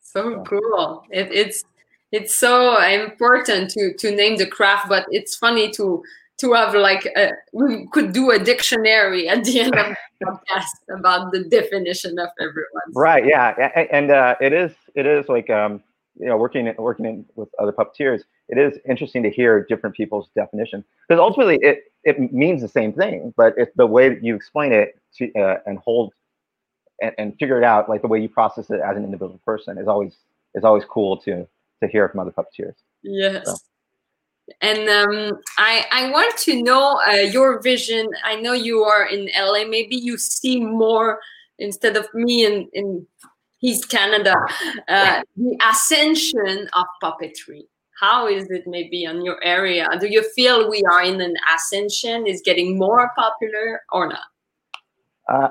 So 0.00 0.42
cool. 0.42 1.04
It, 1.10 1.28
it's 1.32 1.64
it's 2.12 2.34
so 2.34 2.80
important 2.80 3.70
to 3.70 3.92
to 3.94 4.10
name 4.14 4.36
the 4.36 4.46
craft, 4.46 4.88
but 4.88 5.06
it's 5.10 5.36
funny 5.36 5.70
to 5.72 6.02
to 6.38 6.52
have 6.52 6.74
like 6.74 7.06
a, 7.16 7.32
we 7.52 7.86
could 7.92 8.12
do 8.12 8.30
a 8.30 8.38
dictionary 8.38 9.28
at 9.28 9.42
the 9.44 9.60
end 9.60 9.74
of 9.74 9.86
the 10.20 10.26
podcast 10.26 10.98
about 10.98 11.32
the 11.32 11.44
definition 11.44 12.18
of 12.18 12.28
everyone. 12.40 12.92
Right. 12.94 13.24
Yeah. 13.26 13.70
And, 13.74 13.88
and 13.90 14.10
uh, 14.10 14.36
it 14.40 14.52
is 14.52 14.72
it 14.94 15.06
is 15.06 15.28
like 15.28 15.50
um, 15.50 15.82
you 16.18 16.26
know 16.26 16.36
working 16.36 16.72
working 16.78 17.06
in, 17.06 17.24
with 17.34 17.48
other 17.58 17.72
puppeteers. 17.72 18.22
It 18.48 18.58
is 18.58 18.78
interesting 18.88 19.22
to 19.22 19.30
hear 19.30 19.64
different 19.64 19.96
people's 19.96 20.28
definition 20.34 20.84
because 21.08 21.20
ultimately 21.20 21.58
it 21.62 21.92
it 22.04 22.32
means 22.32 22.62
the 22.62 22.68
same 22.68 22.92
thing, 22.92 23.34
but 23.36 23.54
it's 23.56 23.74
the 23.76 23.86
way 23.86 24.08
that 24.08 24.22
you 24.22 24.34
explain 24.34 24.72
it 24.72 24.98
to, 25.16 25.32
uh, 25.34 25.58
and 25.66 25.78
hold 25.78 26.12
and, 27.00 27.12
and 27.18 27.36
figure 27.38 27.58
it 27.58 27.64
out, 27.64 27.88
like 27.88 28.02
the 28.02 28.08
way 28.08 28.20
you 28.20 28.28
process 28.28 28.70
it 28.70 28.80
as 28.80 28.96
an 28.96 29.04
individual 29.04 29.40
person, 29.44 29.78
is 29.78 29.88
always 29.88 30.16
is 30.54 30.64
always 30.64 30.84
cool 30.84 31.16
to 31.18 31.46
to 31.82 31.88
hear 31.88 32.08
from 32.08 32.20
other 32.20 32.32
puppeteers. 32.32 32.74
Yes. 33.02 33.46
So. 33.46 33.56
And 34.60 34.88
um, 34.88 35.40
I, 35.58 35.84
I 35.90 36.10
want 36.10 36.36
to 36.38 36.62
know 36.62 37.00
uh, 37.08 37.14
your 37.14 37.60
vision. 37.60 38.08
I 38.24 38.36
know 38.36 38.52
you 38.52 38.84
are 38.84 39.06
in 39.06 39.28
LA. 39.36 39.64
Maybe 39.68 39.96
you 39.96 40.16
see 40.16 40.60
more 40.60 41.18
instead 41.58 41.96
of 41.96 42.06
me 42.14 42.44
in, 42.44 42.68
in 42.72 43.06
East 43.62 43.88
Canada, 43.88 44.34
uh, 44.88 45.22
the 45.36 45.58
ascension 45.70 46.68
of 46.74 46.86
puppetry. 47.02 47.62
How 47.98 48.28
is 48.28 48.50
it 48.50 48.64
maybe 48.66 49.06
on 49.06 49.24
your 49.24 49.42
area? 49.42 49.88
Do 49.98 50.06
you 50.06 50.22
feel 50.34 50.68
we 50.68 50.82
are 50.92 51.02
in 51.02 51.20
an 51.20 51.34
ascension? 51.54 52.26
Is 52.26 52.42
getting 52.44 52.78
more 52.78 53.10
popular 53.16 53.82
or 53.90 54.08
not? 54.08 54.20
Uh, 55.28 55.48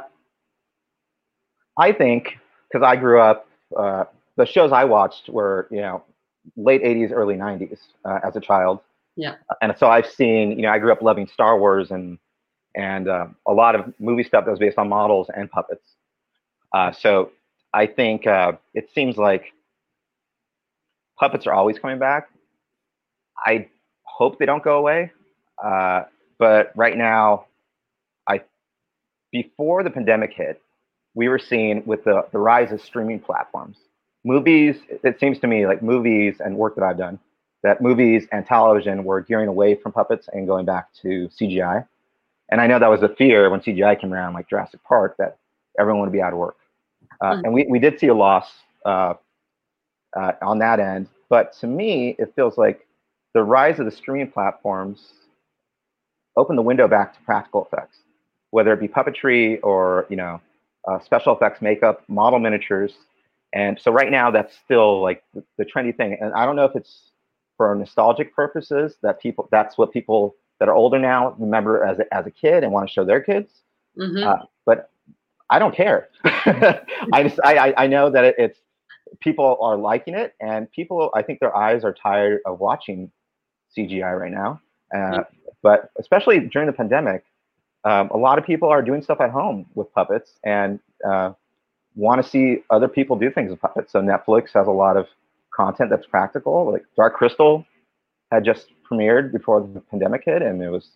I 1.78 1.92
think 1.92 2.38
because 2.68 2.86
I 2.86 2.96
grew 2.96 3.20
up, 3.20 3.48
uh, 3.76 4.06
the 4.38 4.46
shows 4.46 4.72
I 4.72 4.84
watched 4.84 5.30
were 5.30 5.68
you 5.72 5.82
know 5.82 6.04
late 6.56 6.84
80s, 6.84 7.12
early 7.12 7.36
90s 7.36 7.80
uh, 8.06 8.20
as 8.24 8.36
a 8.36 8.40
child. 8.40 8.80
Yeah. 9.16 9.36
And 9.62 9.74
so 9.78 9.88
I've 9.88 10.08
seen, 10.08 10.52
you 10.52 10.64
know, 10.64 10.70
I 10.70 10.80
grew 10.80 10.92
up 10.92 11.02
loving 11.02 11.28
Star 11.28 11.60
Wars 11.60 11.92
and 11.92 12.20
and 12.76 13.08
uh, 13.08 13.28
a 13.48 13.54
lot 13.54 13.74
of 13.74 13.94
movie 14.00 14.24
stuff 14.24 14.44
that 14.46 14.52
was 14.52 14.60
based 14.60 14.78
on 14.78 14.90
models 14.90 15.28
and 15.36 15.50
puppets. 15.50 15.96
Uh, 16.74 16.92
so 16.92 17.32
I 17.76 17.88
think 17.88 18.26
uh, 18.26 18.54
it 18.74 18.90
seems 18.96 19.18
like 19.18 19.54
puppets 21.20 21.46
are 21.46 21.54
always 21.54 21.78
coming 21.78 22.00
back. 22.00 22.30
I 23.46 23.68
hope 24.04 24.40
they 24.40 24.46
don't 24.46 24.64
go 24.64 24.78
away. 24.78 25.12
Uh, 25.64 26.04
but 26.40 26.72
right 26.76 26.98
now, 26.98 27.48
I 28.28 28.42
before 29.32 29.84
the 29.84 29.90
pandemic 29.90 30.34
hit, 30.34 30.62
we 31.14 31.28
were 31.28 31.40
seeing 31.40 31.84
with 31.86 32.06
the, 32.06 32.26
the 32.32 32.40
rise 32.40 32.72
of 32.72 32.82
streaming 32.82 33.20
platforms 33.20 33.78
movies, 34.26 34.78
it 35.04 35.20
seems 35.20 35.40
to 35.40 35.48
me 35.48 35.68
like 35.68 35.84
movies 35.84 36.38
and 36.44 36.58
work 36.58 36.76
that 36.76 36.84
I've 36.84 36.98
done, 36.98 37.20
that 37.64 37.80
movies 37.80 38.26
and 38.32 38.46
television 38.46 39.04
were 39.04 39.22
gearing 39.22 39.48
away 39.48 39.76
from 39.76 39.92
puppets 39.92 40.28
and 40.34 40.48
going 40.48 40.66
back 40.66 40.90
to 41.04 41.30
CGI. 41.40 41.88
And 42.50 42.60
I 42.60 42.68
know 42.68 42.80
that 42.80 42.90
was 42.90 43.04
a 43.04 43.10
fear 43.10 43.50
when 43.50 43.62
CGI 43.62 44.00
came 44.00 44.14
around, 44.14 44.34
like 44.34 44.50
Jurassic 44.50 44.84
Park, 44.84 45.16
that 45.18 45.38
everyone 45.80 46.02
would 46.02 46.12
be 46.12 46.22
out 46.22 46.34
of 46.34 46.40
work. 46.40 46.58
Uh, 47.26 47.32
mm-hmm. 47.34 47.46
And 47.46 47.54
we, 47.54 47.66
we 47.70 47.80
did 47.80 48.00
see 48.00 48.08
a 48.08 48.14
loss 48.14 48.52
uh, 48.86 49.16
uh, 50.16 50.34
on 50.42 50.60
that 50.60 50.80
end. 50.80 51.08
But 51.30 51.54
to 51.60 51.68
me, 51.68 52.16
it 52.20 52.34
feels 52.36 52.58
like 52.58 52.88
the 53.34 53.42
rise 53.44 53.80
of 53.80 53.86
the 53.86 53.92
streaming 53.92 54.32
platforms 54.32 55.14
opened 56.38 56.58
the 56.58 56.64
window 56.64 56.88
back 56.88 57.14
to 57.16 57.20
practical 57.22 57.66
effects, 57.66 57.98
whether 58.52 58.72
it 58.74 58.80
be 58.80 58.88
puppetry 58.88 59.60
or 59.64 60.06
you 60.10 60.16
know 60.16 60.40
uh, 60.88 61.00
special 61.00 61.36
effects, 61.36 61.62
makeup, 61.62 62.04
model 62.08 62.40
miniatures. 62.40 62.94
And 63.54 63.80
so 63.80 63.92
right 63.92 64.12
now, 64.12 64.30
that's 64.30 64.56
still 64.64 65.02
like 65.02 65.24
the, 65.34 65.44
the, 65.58 65.66
trendy 65.66 65.96
thing. 65.96 66.18
And 66.20 66.34
I 66.34 66.46
don't 66.46 66.56
know 66.56 66.66
if 66.66 66.76
it's 66.76 67.12
for 67.58 67.74
nostalgic 67.74 68.36
purposes 68.36 68.98
that 69.02 69.20
people 69.20 69.48
that's 69.52 69.78
what 69.78 69.92
people 69.92 70.36
that 70.60 70.70
are 70.70 70.76
older 70.76 71.00
now 71.00 71.36
remember 71.40 71.84
as 71.84 72.00
a, 72.00 72.14
as 72.14 72.28
a 72.28 72.32
kid 72.32 72.64
and 72.64 72.72
want 72.72 72.88
to 72.88 72.94
show 72.94 73.04
their 73.04 73.22
kids. 73.22 73.50
Mm-hmm. 73.98 74.28
Uh, 74.28 74.46
but 74.66 74.92
I 75.50 75.60
don't 75.60 75.76
care. 75.76 76.10
I 76.26 77.24
just 77.24 77.40
I, 77.44 77.74
I 77.78 77.88
know 77.88 78.10
that 78.10 78.24
it, 78.24 78.36
it's 78.38 78.60
people 79.20 79.58
are 79.62 79.78
liking 79.78 80.16
it, 80.16 80.34
and 80.40 80.72
people 80.72 81.12
I 81.14 81.22
think 81.22 81.40
their 81.40 81.56
eyes 81.56 81.84
are 81.84 81.94
tired 81.94 82.42
of 82.46 82.60
watching 82.60 83.12
CGI 83.78 84.20
right 84.20 84.32
now. 84.32 84.62
Uh, 84.94 84.98
mm-hmm. 84.98 85.22
But 85.62 85.90
especially 86.00 86.40
during 86.40 86.68
the 86.68 86.74
pandemic, 86.74 87.24
um, 87.84 88.10
a 88.10 88.18
lot 88.18 88.38
of 88.38 88.46
people 88.46 88.70
are 88.70 88.82
doing 88.82 89.02
stuff 89.02 89.22
at 89.22 89.32
home 89.32 89.66
with 89.76 89.92
puppets 89.94 90.34
and 90.44 90.80
uh, 91.08 91.34
want 91.96 92.24
to 92.24 92.28
see 92.28 92.64
other 92.70 92.88
people 92.88 93.16
do 93.16 93.32
things 93.32 93.52
with 93.52 93.62
puppets. 93.62 93.92
So 93.92 94.02
Netflix 94.02 94.50
has 94.54 94.68
a 94.68 94.72
lot 94.72 94.98
of 94.98 95.08
content 95.56 95.90
that's 95.90 96.06
practical. 96.06 96.72
Like 96.72 96.86
Dark 96.96 97.14
Crystal 97.14 97.66
had 98.32 98.44
just 98.44 98.68
premiered 98.90 99.32
before 99.32 99.62
the 99.62 99.80
pandemic 99.80 100.24
hit, 100.26 100.42
and 100.42 100.62
it 100.62 100.70
was 100.70 100.90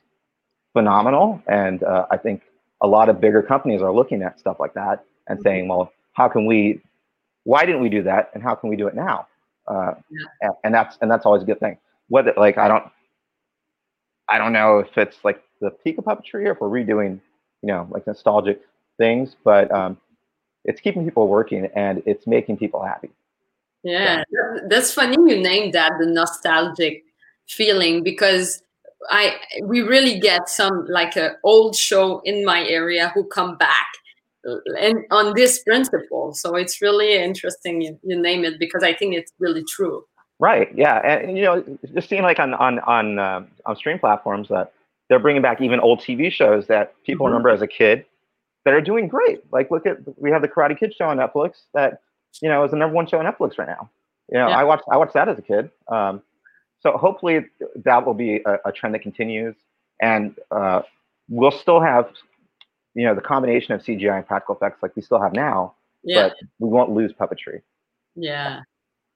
phenomenal. 0.74 1.42
And 1.48 1.84
uh, 1.84 2.06
I 2.12 2.18
think 2.18 2.44
a 2.82 2.88
lot 2.88 3.10
of 3.10 3.20
bigger 3.20 3.42
companies 3.42 3.82
are 3.82 3.92
looking 3.92 4.22
at 4.22 4.40
stuff 4.40 4.60
like 4.60 4.74
that 4.74 5.04
and 5.28 5.40
mm-hmm. 5.40 5.48
saying, 5.48 5.68
well, 5.68 5.92
how 6.14 6.28
can 6.28 6.46
we? 6.46 6.82
Why 7.44 7.66
didn't 7.66 7.82
we 7.82 7.90
do 7.90 8.04
that? 8.04 8.32
And 8.34 8.44
how 8.44 8.56
can 8.56 8.70
we 8.70 8.76
do 8.76 8.88
it 8.88 8.96
now? 8.96 9.28
Uh, 9.68 9.94
yeah. 10.42 10.50
and 10.64 10.74
that's 10.74 10.98
and 11.02 11.10
that's 11.10 11.26
always 11.26 11.44
a 11.44 11.46
good 11.46 11.60
thing. 11.60 11.78
Whether 12.10 12.34
like 12.38 12.58
I 12.58 12.68
don't, 12.68 12.86
I 14.28 14.38
don't 14.38 14.54
know 14.54 14.80
if 14.80 14.98
it's 14.98 15.18
like 15.24 15.42
the 15.62 15.70
peak 15.70 15.98
of 15.98 16.06
puppetry 16.06 16.46
or 16.46 16.52
if 16.52 16.62
we're 16.62 16.70
redoing, 16.70 17.20
you 17.62 17.68
know, 17.68 17.88
like 17.92 18.08
nostalgic 18.08 18.62
things, 18.98 19.36
but 19.44 19.72
um, 19.72 19.98
it's 20.66 20.82
keeping 20.82 21.04
people 21.04 21.28
working 21.28 21.70
and 21.76 22.02
it's 22.06 22.28
making 22.28 22.58
people 22.58 22.84
happy. 22.84 23.10
Yeah, 23.84 24.24
that's 24.68 24.94
funny 24.94 25.16
you 25.16 25.42
named 25.42 25.74
that 25.74 25.94
the 26.00 26.06
nostalgic 26.06 27.04
feeling 27.48 28.04
because 28.04 28.62
I 29.10 29.38
we 29.64 29.82
really 29.82 30.20
get 30.20 30.50
some 30.50 30.86
like 30.88 31.16
a 31.16 31.36
old 31.44 31.76
show 31.76 32.20
in 32.26 32.46
my 32.46 32.66
area 32.68 33.12
who 33.14 33.24
come 33.26 33.58
back 33.58 33.88
and 34.44 35.06
on 35.12 35.34
this 35.36 35.64
principle. 35.64 36.34
So 36.34 36.56
it's 36.56 36.82
really 36.82 37.16
interesting 37.16 37.82
you, 37.82 38.00
you 38.04 38.20
name 38.20 38.44
it 38.44 38.60
because 38.60 38.84
I 38.84 38.94
think 38.94 39.16
it's 39.16 39.32
really 39.40 39.64
true. 39.64 40.06
Right. 40.40 40.70
Yeah, 40.76 41.00
and 41.00 41.38
you 41.38 41.44
know, 41.44 41.64
just 41.94 42.08
seeing 42.08 42.24
like 42.24 42.40
on 42.40 42.54
on 42.54 42.80
on 42.80 43.20
uh, 43.20 43.46
on 43.66 43.76
stream 43.76 44.00
platforms 44.00 44.48
that 44.50 44.72
they're 45.10 45.20
bringing 45.20 45.42
back 45.42 45.62
even 45.62 45.80
old 45.80 46.00
TV 46.00 46.32
shows 46.32 46.68
that 46.68 46.94
people 47.04 47.26
mm-hmm. 47.26 47.34
remember 47.34 47.50
as 47.50 47.62
a 47.62 47.68
kid 47.68 48.06
that 48.64 48.74
are 48.74 48.82
doing 48.82 49.08
great. 49.08 49.42
Like 49.52 49.70
look 49.72 49.86
at 49.86 49.98
we 50.18 50.32
have 50.32 50.42
the 50.42 50.48
Karate 50.48 50.78
Kid 50.80 50.94
show 50.94 51.06
on 51.06 51.18
Netflix 51.18 51.64
that 51.74 52.02
you 52.42 52.48
know 52.48 52.64
is 52.64 52.72
the 52.72 52.78
number 52.78 52.96
one 52.96 53.08
show 53.08 53.20
on 53.20 53.26
Netflix 53.26 53.58
right 53.58 53.68
now. 53.68 53.90
You 54.32 54.38
know, 54.38 54.48
yeah. 54.48 54.58
I 54.58 54.64
watched 54.64 54.84
I 54.90 54.96
watched 54.96 55.14
that 55.14 55.28
as 55.28 55.38
a 55.38 55.42
kid. 55.42 55.72
Um, 55.90 56.22
so 56.82 56.98
hopefully 56.98 57.46
that 57.76 58.06
will 58.06 58.14
be 58.14 58.42
a, 58.46 58.58
a 58.66 58.72
trend 58.72 58.96
that 58.96 59.02
continues, 59.02 59.56
and 60.02 60.36
uh, 60.52 60.82
we'll 61.28 61.52
still 61.52 61.82
have 61.82 62.10
you 62.96 63.06
know 63.06 63.16
the 63.16 63.22
combination 63.22 63.74
of 63.74 63.82
CGI 63.82 64.18
and 64.18 64.28
practical 64.28 64.56
effects 64.56 64.82
like 64.82 64.96
we 64.96 65.02
still 65.02 65.22
have 65.22 65.34
now. 65.34 65.76
Yeah. 66.04 66.30
But 66.30 66.38
we 66.60 66.70
won't 66.70 66.92
lose 66.92 67.12
puppetry. 67.12 67.62
Yeah. 68.16 68.62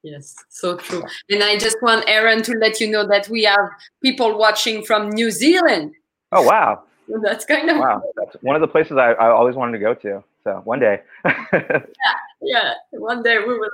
Yes, 0.03 0.35
so 0.49 0.75
true. 0.75 1.01
And 1.29 1.41
I 1.41 1.57
just 1.57 1.77
want 1.81 2.03
Aaron 2.09 2.43
to 2.43 2.51
let 2.57 2.81
you 2.81 2.91
know 2.91 3.07
that 3.07 3.29
we 3.29 3.43
have 3.45 3.69
people 4.01 4.37
watching 4.37 4.83
from 4.83 5.09
New 5.09 5.31
Zealand. 5.31 5.93
Oh 6.33 6.41
wow! 6.41 6.83
So 7.07 7.21
that's 7.23 7.45
kind 7.45 7.69
of 7.69 7.77
wow. 7.77 8.01
That's 8.17 8.35
one 8.41 8.57
of 8.57 8.61
the 8.61 8.67
places 8.67 8.97
I, 8.97 9.13
I 9.13 9.29
always 9.29 9.55
wanted 9.55 9.71
to 9.73 9.79
go 9.79 9.93
to. 9.93 10.21
So 10.43 10.61
one 10.65 10.81
day. 10.81 11.01
yeah, 11.23 11.81
yeah. 12.41 12.73
One 12.91 13.23
day 13.23 13.39
we 13.39 13.57
will 13.57 13.69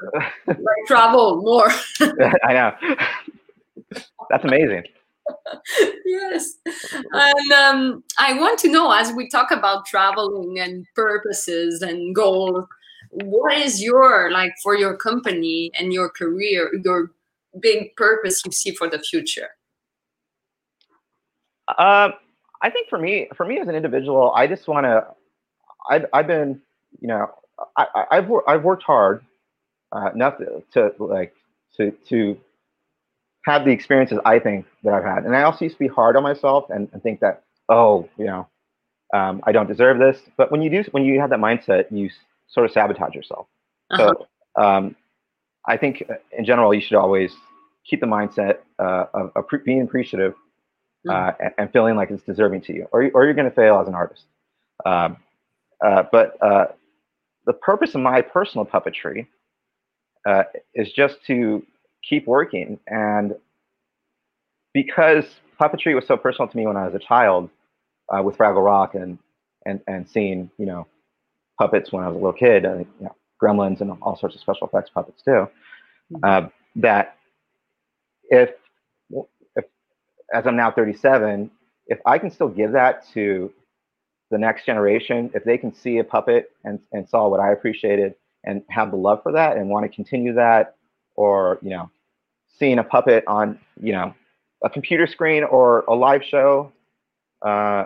like, 0.45 0.59
travel 0.85 1.41
more. 1.41 1.71
I 2.43 2.53
know. 2.53 2.75
That's 4.29 4.43
amazing. 4.43 4.83
yes, 6.05 6.55
and 6.65 7.51
um, 7.51 8.03
I 8.17 8.33
want 8.33 8.59
to 8.59 8.71
know 8.71 8.91
as 8.91 9.11
we 9.11 9.29
talk 9.29 9.51
about 9.51 9.85
traveling 9.85 10.59
and 10.59 10.85
purposes 10.95 11.81
and 11.81 12.15
goals 12.15 12.65
what 13.11 13.57
is 13.57 13.81
your 13.81 14.31
like 14.31 14.53
for 14.61 14.75
your 14.75 14.95
company 14.95 15.71
and 15.77 15.91
your 15.93 16.09
career 16.09 16.69
your 16.83 17.11
big 17.59 17.95
purpose 17.95 18.41
you 18.45 18.51
see 18.51 18.71
for 18.71 18.87
the 18.87 18.99
future 18.99 19.49
uh, 21.77 22.09
i 22.61 22.69
think 22.69 22.87
for 22.89 22.99
me 22.99 23.27
for 23.35 23.45
me 23.45 23.59
as 23.59 23.67
an 23.67 23.75
individual 23.75 24.31
i 24.35 24.45
just 24.45 24.67
want 24.67 24.85
to 24.85 25.05
I've, 25.89 26.05
I've 26.13 26.27
been 26.27 26.61
you 26.99 27.07
know 27.07 27.27
I, 27.75 28.05
i've 28.11 28.31
i've 28.47 28.63
worked 28.63 28.83
hard 28.83 29.25
uh, 29.91 30.11
nothing 30.13 30.63
to 30.73 30.93
like 30.99 31.33
to 31.77 31.91
to 32.09 32.39
have 33.45 33.65
the 33.65 33.71
experiences 33.71 34.19
i 34.25 34.37
think 34.39 34.65
that 34.83 34.93
i've 34.93 35.03
had 35.03 35.25
and 35.25 35.35
i 35.35 35.43
also 35.43 35.65
used 35.65 35.75
to 35.75 35.79
be 35.79 35.87
hard 35.87 36.15
on 36.15 36.23
myself 36.23 36.65
and, 36.69 36.89
and 36.93 37.01
think 37.01 37.19
that 37.19 37.43
oh 37.69 38.07
you 38.17 38.25
know 38.25 38.47
um, 39.13 39.41
i 39.43 39.51
don't 39.51 39.67
deserve 39.67 39.97
this 39.97 40.19
but 40.37 40.51
when 40.51 40.61
you 40.61 40.69
do 40.69 40.83
when 40.91 41.03
you 41.03 41.19
have 41.19 41.29
that 41.29 41.39
mindset 41.39 41.85
you 41.91 42.09
sort 42.49 42.65
of 42.65 42.71
sabotage 42.71 43.15
yourself. 43.15 43.47
Uh-huh. 43.91 44.13
So 44.57 44.61
um, 44.61 44.95
I 45.65 45.77
think 45.77 46.03
uh, 46.09 46.15
in 46.37 46.45
general, 46.45 46.73
you 46.73 46.81
should 46.81 46.97
always 46.97 47.31
keep 47.85 48.01
the 48.01 48.07
mindset 48.07 48.59
uh, 48.79 49.05
of, 49.13 49.31
of 49.35 49.45
being 49.63 49.81
appreciative 49.81 50.33
uh, 51.07 51.11
mm-hmm. 51.11 51.43
and, 51.43 51.53
and, 51.57 51.71
feeling 51.71 51.95
like 51.95 52.11
it's 52.11 52.23
deserving 52.23 52.61
to 52.61 52.73
you, 52.73 52.87
or, 52.91 53.09
or 53.13 53.23
you're 53.23 53.33
going 53.33 53.49
to 53.49 53.55
fail 53.55 53.79
as 53.79 53.87
an 53.87 53.95
artist. 53.95 54.23
Um, 54.85 55.17
uh, 55.83 56.03
but 56.11 56.41
uh, 56.43 56.65
the 57.45 57.53
purpose 57.53 57.95
of 57.95 58.01
my 58.01 58.21
personal 58.21 58.65
puppetry 58.65 59.27
uh, 60.27 60.43
is 60.75 60.91
just 60.91 61.23
to 61.27 61.65
keep 62.07 62.27
working. 62.27 62.79
And 62.87 63.35
because 64.73 65.25
puppetry 65.59 65.95
was 65.95 66.05
so 66.07 66.17
personal 66.17 66.47
to 66.47 66.57
me 66.57 66.65
when 66.65 66.77
I 66.77 66.85
was 66.85 66.95
a 66.95 66.99
child 66.99 67.49
uh, 68.09 68.21
with 68.23 68.37
Fraggle 68.37 68.63
Rock 68.63 68.95
and, 68.95 69.17
and, 69.65 69.81
and 69.87 70.07
seeing, 70.07 70.49
you 70.57 70.65
know, 70.65 70.87
puppets 71.59 71.91
when 71.91 72.03
I 72.03 72.07
was 72.07 72.15
a 72.15 72.19
little 72.19 72.33
kid, 72.33 72.65
uh, 72.65 72.77
you 72.77 72.87
know, 73.01 73.15
gremlins 73.41 73.81
and 73.81 73.91
all 74.01 74.17
sorts 74.17 74.35
of 74.35 74.41
special 74.41 74.67
effects 74.67 74.89
puppets 74.89 75.21
too, 75.21 75.47
mm-hmm. 76.11 76.23
uh, 76.23 76.49
that 76.77 77.17
if, 78.29 78.51
if, 79.55 79.65
as 80.33 80.45
I'm 80.45 80.55
now 80.55 80.71
37, 80.71 81.51
if 81.87 81.99
I 82.05 82.17
can 82.17 82.31
still 82.31 82.49
give 82.49 82.71
that 82.73 83.07
to 83.13 83.51
the 84.31 84.37
next 84.37 84.65
generation, 84.65 85.31
if 85.33 85.43
they 85.43 85.57
can 85.57 85.73
see 85.73 85.97
a 85.97 86.03
puppet 86.03 86.51
and, 86.63 86.79
and 86.91 87.07
saw 87.09 87.27
what 87.27 87.39
I 87.39 87.51
appreciated 87.51 88.15
and 88.43 88.63
have 88.69 88.91
the 88.91 88.97
love 88.97 89.23
for 89.23 89.31
that 89.33 89.57
and 89.57 89.69
want 89.69 89.89
to 89.89 89.93
continue 89.93 90.33
that, 90.33 90.75
or 91.19 91.59
you 91.61 91.71
know, 91.71 91.91
seeing 92.57 92.79
a 92.79 92.83
puppet 92.83 93.25
on 93.27 93.59
you 93.81 93.91
know 93.91 94.15
a 94.63 94.69
computer 94.69 95.05
screen 95.05 95.43
or 95.43 95.81
a 95.81 95.93
live 95.93 96.23
show 96.23 96.71
uh, 97.41 97.85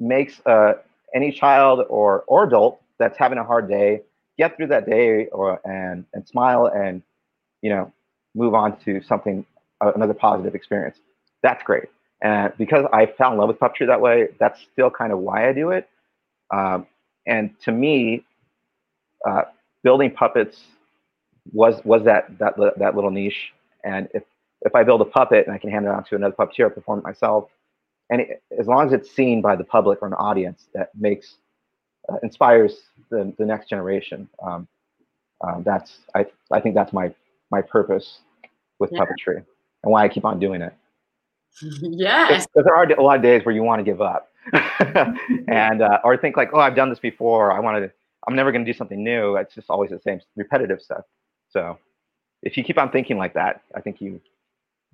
makes 0.00 0.40
uh, 0.44 0.72
any 1.14 1.30
child 1.30 1.86
or 1.88 2.24
or 2.26 2.44
adult 2.44 2.80
that's 2.98 3.16
having 3.16 3.38
a 3.38 3.44
hard 3.44 3.68
day 3.68 4.02
get 4.36 4.56
through 4.56 4.66
that 4.66 4.86
day 4.86 5.26
or 5.26 5.60
and 5.64 6.04
and 6.14 6.26
smile 6.26 6.66
and 6.66 7.00
you 7.62 7.70
know 7.70 7.92
move 8.34 8.54
on 8.54 8.76
to 8.80 9.00
something 9.02 9.46
another 9.80 10.14
positive 10.14 10.54
experience. 10.56 10.98
That's 11.42 11.62
great. 11.62 11.84
And 12.22 12.52
because 12.58 12.86
I 12.92 13.06
fell 13.06 13.32
in 13.32 13.38
love 13.38 13.48
with 13.48 13.60
puppetry 13.60 13.86
that 13.86 14.00
way, 14.00 14.28
that's 14.40 14.60
still 14.72 14.90
kind 14.90 15.12
of 15.12 15.20
why 15.20 15.48
I 15.48 15.52
do 15.52 15.70
it. 15.70 15.88
Um, 16.52 16.86
and 17.26 17.50
to 17.60 17.72
me, 17.72 18.24
uh, 19.28 19.42
building 19.84 20.10
puppets 20.10 20.62
was 21.52 21.80
was 21.84 22.04
that 22.04 22.38
that 22.38 22.54
that 22.78 22.94
little 22.94 23.10
niche. 23.10 23.52
And 23.84 24.08
if 24.14 24.22
if 24.62 24.74
I 24.74 24.82
build 24.82 25.00
a 25.00 25.04
puppet 25.04 25.46
and 25.46 25.54
I 25.54 25.58
can 25.58 25.70
hand 25.70 25.86
it 25.86 25.90
on 25.90 26.04
to 26.04 26.16
another 26.16 26.34
puppeteer, 26.34 26.72
perform 26.74 27.00
it 27.00 27.04
myself, 27.04 27.48
and 28.10 28.22
it, 28.22 28.42
as 28.58 28.66
long 28.66 28.86
as 28.86 28.92
it's 28.92 29.10
seen 29.10 29.40
by 29.40 29.56
the 29.56 29.64
public 29.64 30.00
or 30.02 30.08
an 30.08 30.14
audience 30.14 30.68
that 30.74 30.90
makes 30.94 31.36
uh, 32.08 32.16
inspires 32.22 32.82
the, 33.10 33.32
the 33.38 33.44
next 33.44 33.68
generation, 33.68 34.28
um, 34.42 34.66
um, 35.42 35.62
that's 35.64 35.98
I 36.14 36.26
I 36.50 36.60
think 36.60 36.74
that's 36.74 36.92
my 36.92 37.14
my 37.50 37.62
purpose 37.62 38.20
with 38.78 38.90
yeah. 38.92 39.00
puppetry 39.00 39.44
and 39.82 39.92
why 39.92 40.04
I 40.04 40.08
keep 40.08 40.24
on 40.24 40.38
doing 40.38 40.62
it. 40.62 40.74
Yes. 41.80 42.46
Because 42.46 42.66
there 42.66 42.76
are 42.76 42.84
a 42.84 43.02
lot 43.02 43.16
of 43.16 43.22
days 43.22 43.46
where 43.46 43.54
you 43.54 43.62
want 43.62 43.80
to 43.80 43.82
give 43.82 44.02
up 44.02 44.30
and 45.48 45.80
uh, 45.80 46.00
or 46.04 46.14
think 46.18 46.36
like, 46.36 46.50
oh, 46.52 46.60
I've 46.60 46.76
done 46.76 46.90
this 46.90 46.98
before. 46.98 47.50
I 47.50 47.60
want 47.60 47.82
to. 47.82 47.90
I'm 48.28 48.36
never 48.36 48.52
going 48.52 48.64
to 48.64 48.70
do 48.70 48.76
something 48.76 49.02
new. 49.02 49.36
It's 49.36 49.54
just 49.54 49.70
always 49.70 49.90
the 49.90 50.00
same 50.00 50.20
repetitive 50.36 50.82
stuff. 50.82 51.04
So 51.56 51.78
if 52.42 52.58
you 52.58 52.64
keep 52.64 52.76
on 52.76 52.90
thinking 52.90 53.16
like 53.16 53.32
that, 53.32 53.62
I 53.74 53.80
think 53.80 54.02
you 54.02 54.20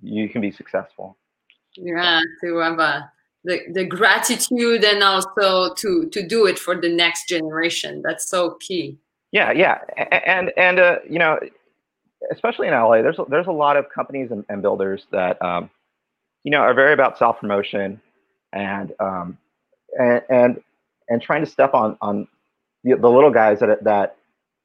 you 0.01 0.29
can 0.29 0.39
be 0.39 0.49
successful. 0.49 1.17
Yeah, 1.75 2.21
to 2.41 2.57
have 2.59 2.79
a 2.79 3.11
the, 3.43 3.59
the 3.73 3.85
gratitude 3.85 4.85
and 4.85 5.03
also 5.03 5.73
to 5.73 6.09
to 6.09 6.25
do 6.25 6.45
it 6.45 6.57
for 6.57 6.79
the 6.79 6.87
next 6.87 7.27
generation. 7.27 8.01
That's 8.01 8.29
so 8.29 8.51
key. 8.61 8.97
Yeah, 9.33 9.51
yeah, 9.51 9.79
and 10.25 10.53
and 10.55 10.79
uh, 10.79 10.99
you 11.09 11.19
know, 11.19 11.37
especially 12.31 12.67
in 12.69 12.73
LA, 12.73 13.01
there's 13.01 13.19
there's 13.27 13.47
a 13.47 13.51
lot 13.51 13.75
of 13.75 13.89
companies 13.89 14.31
and, 14.31 14.45
and 14.47 14.61
builders 14.61 15.05
that 15.11 15.41
um, 15.41 15.69
you 16.45 16.51
know 16.51 16.59
are 16.59 16.73
very 16.73 16.93
about 16.93 17.17
self 17.17 17.41
promotion 17.41 17.99
and 18.53 18.93
um, 19.01 19.37
and 19.99 20.21
and 20.29 20.63
and 21.09 21.21
trying 21.21 21.43
to 21.43 21.51
step 21.51 21.73
on 21.73 21.97
on 22.01 22.25
the, 22.85 22.93
the 22.93 23.09
little 23.09 23.31
guys 23.31 23.59
that 23.59 23.83
that 23.83 24.15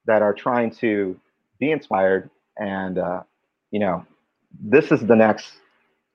that 0.06 0.22
are 0.22 0.32
trying 0.32 0.70
to 0.70 1.18
be 1.58 1.70
inspired. 1.70 2.30
And 2.56 2.98
uh, 2.98 3.22
you 3.70 3.80
know 3.80 4.04
this 4.60 4.90
is 4.90 5.00
the 5.00 5.16
next 5.16 5.52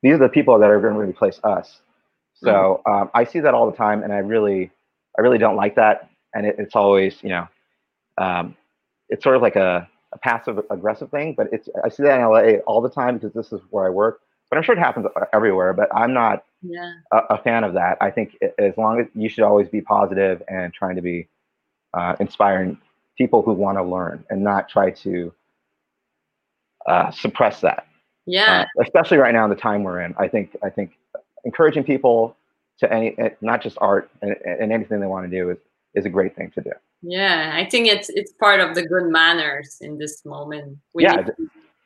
these 0.01 0.15
are 0.15 0.17
the 0.17 0.29
people 0.29 0.59
that 0.59 0.69
are 0.69 0.81
going 0.81 0.93
to 0.93 0.99
replace 0.99 1.39
us. 1.43 1.79
So 2.35 2.81
mm-hmm. 2.85 2.91
um, 2.91 3.11
i 3.13 3.23
see 3.23 3.39
that 3.39 3.53
all 3.53 3.69
the 3.69 3.77
time 3.77 4.03
and 4.03 4.11
i 4.11 4.17
really 4.17 4.71
i 5.17 5.21
really 5.21 5.37
don't 5.37 5.55
like 5.55 5.75
that. 5.75 6.09
And 6.33 6.45
it, 6.45 6.55
it's 6.57 6.75
always 6.75 7.21
you 7.21 7.29
know 7.29 7.47
um, 8.17 8.55
it's 9.09 9.23
sort 9.23 9.35
of 9.35 9.41
like 9.41 9.55
a, 9.55 9.87
a, 10.13 10.17
passive 10.19 10.59
aggressive 10.69 11.09
thing 11.09 11.33
but 11.35 11.47
it's 11.51 11.69
i 11.83 11.89
see 11.89 12.03
that 12.03 12.19
in 12.19 12.27
la 12.27 12.41
all 12.67 12.81
the 12.81 12.89
time 12.89 13.17
because 13.17 13.33
this 13.33 13.51
is 13.51 13.61
where 13.69 13.85
i 13.85 13.89
work. 13.89 14.21
But 14.49 14.57
i'm 14.57 14.63
sure 14.63 14.75
it 14.75 14.79
happens 14.79 15.07
everywhere 15.33 15.73
but 15.73 15.87
i'm 15.95 16.13
not 16.13 16.43
yeah. 16.63 16.93
a, 17.11 17.17
a, 17.35 17.37
fan 17.37 17.63
of 17.63 17.73
that. 17.73 17.97
I 18.01 18.09
think 18.09 18.37
as 18.57 18.73
long 18.77 18.99
as 18.99 19.07
you 19.13 19.29
should 19.29 19.43
always 19.43 19.67
be 19.69 19.81
positive 19.81 20.41
and 20.47 20.73
trying 20.73 20.95
to 20.95 21.01
be 21.01 21.27
uh, 21.93 22.15
inspiring 22.19 22.77
people 23.17 23.41
who 23.41 23.53
want 23.53 23.77
to 23.77 23.83
learn 23.83 24.23
and 24.29 24.43
not 24.43 24.69
try 24.69 24.89
to 24.89 25.33
uh, 26.87 27.11
suppress 27.11 27.61
that. 27.61 27.87
Yeah. 28.25 28.65
Uh, 28.77 28.83
especially 28.83 29.17
right 29.17 29.33
now 29.33 29.43
in 29.43 29.49
the 29.49 29.55
time 29.55 29.83
we're 29.83 30.01
in, 30.01 30.15
I 30.17 30.27
think 30.27 30.55
I 30.63 30.69
think 30.69 30.97
encouraging 31.43 31.83
people 31.83 32.35
to 32.79 32.91
any 32.91 33.17
eh, 33.17 33.29
not 33.41 33.61
just 33.61 33.77
art 33.81 34.09
and, 34.21 34.35
and 34.45 34.71
anything 34.71 34.99
they 34.99 35.07
want 35.07 35.29
to 35.29 35.37
do 35.37 35.49
is 35.49 35.57
is 35.93 36.05
a 36.05 36.09
great 36.09 36.35
thing 36.35 36.51
to 36.51 36.61
do. 36.61 36.71
Yeah, 37.01 37.51
I 37.53 37.69
think 37.69 37.87
it's 37.87 38.09
it's 38.09 38.31
part 38.33 38.59
of 38.59 38.75
the 38.75 38.85
good 38.85 39.09
manners 39.11 39.77
in 39.81 39.97
this 39.97 40.25
moment. 40.25 40.77
We 40.93 41.03
yeah. 41.03 41.27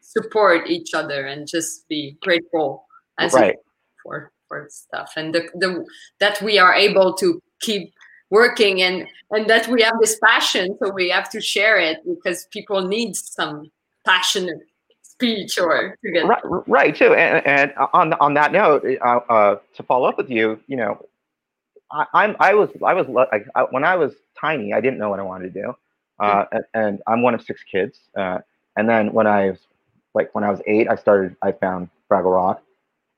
support 0.01 0.69
each 0.69 0.93
other 0.93 1.25
and 1.25 1.47
just 1.47 1.87
be 1.89 2.17
grateful 2.21 2.85
as 3.19 3.33
right. 3.33 3.55
for 4.03 4.31
for 4.47 4.67
stuff 4.69 5.11
and 5.17 5.35
the, 5.35 5.49
the 5.55 5.85
that 6.21 6.41
we 6.41 6.57
are 6.57 6.73
able 6.73 7.13
to 7.15 7.41
keep 7.59 7.91
working 8.29 8.81
and 8.81 9.07
and 9.31 9.49
that 9.49 9.67
we 9.67 9.81
have 9.81 9.95
this 10.01 10.17
passion 10.23 10.77
so 10.81 10.89
we 10.91 11.09
have 11.09 11.29
to 11.29 11.41
share 11.41 11.79
it 11.79 11.99
because 12.05 12.45
people 12.51 12.81
need 12.81 13.15
some 13.15 13.71
passionate 14.05 14.59
speech 15.01 15.57
or 15.57 15.97
right, 16.03 16.43
right 16.67 16.95
too 16.95 17.13
and, 17.13 17.45
and 17.45 17.73
on 17.93 18.13
on 18.13 18.33
that 18.33 18.51
note 18.51 18.85
uh, 19.01 19.19
uh, 19.29 19.57
to 19.73 19.83
follow 19.83 20.07
up 20.07 20.17
with 20.17 20.29
you 20.29 20.59
you 20.67 20.75
know 20.75 21.03
I, 21.91 22.25
am 22.25 22.35
I 22.39 22.53
was 22.53 22.69
I 22.85 22.93
was 22.93 23.07
like 23.07 23.47
I, 23.55 23.61
when 23.63 23.83
I 23.83 23.95
was 23.95 24.13
tiny 24.39 24.73
I 24.73 24.81
didn't 24.81 24.99
know 24.99 25.09
what 25.09 25.19
I 25.19 25.23
wanted 25.23 25.53
to 25.53 25.61
do 25.61 25.75
uh, 26.19 26.43
mm-hmm. 26.43 26.55
and, 26.55 26.65
and, 26.73 27.01
I'm 27.07 27.21
one 27.21 27.33
of 27.33 27.41
six 27.41 27.63
kids 27.63 27.99
uh, 28.17 28.39
and 28.75 28.89
then 28.89 29.13
when 29.13 29.27
I 29.27 29.51
was 29.51 29.59
like 30.13 30.33
when 30.35 30.43
I 30.43 30.51
was 30.51 30.61
eight 30.67 30.89
I 30.89 30.95
started 30.95 31.35
I 31.41 31.53
found 31.53 31.89
Fraggle 32.11 32.35
Rock 32.35 32.61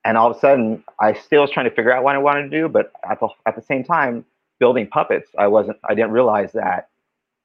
and 0.06 0.18
all 0.18 0.30
of 0.30 0.38
a 0.38 0.40
sudden 0.40 0.84
I 1.00 1.14
still 1.14 1.42
was 1.42 1.52
trying 1.52 1.70
to 1.70 1.76
figure 1.76 1.92
out 1.92 2.04
what 2.04 2.16
I 2.16 2.20
wanted 2.20 2.44
to 2.44 2.50
do 2.50 2.70
but 2.70 2.92
at 3.10 3.20
the 3.20 3.28
at 3.46 3.56
the 3.56 3.64
same 3.64 3.84
time 3.84 4.24
building 4.60 4.88
puppets 4.88 5.30
I 5.38 5.48
wasn't 5.48 5.78
I 5.84 5.96
didn't 5.96 6.12
realize 6.12 6.52
that 6.54 6.90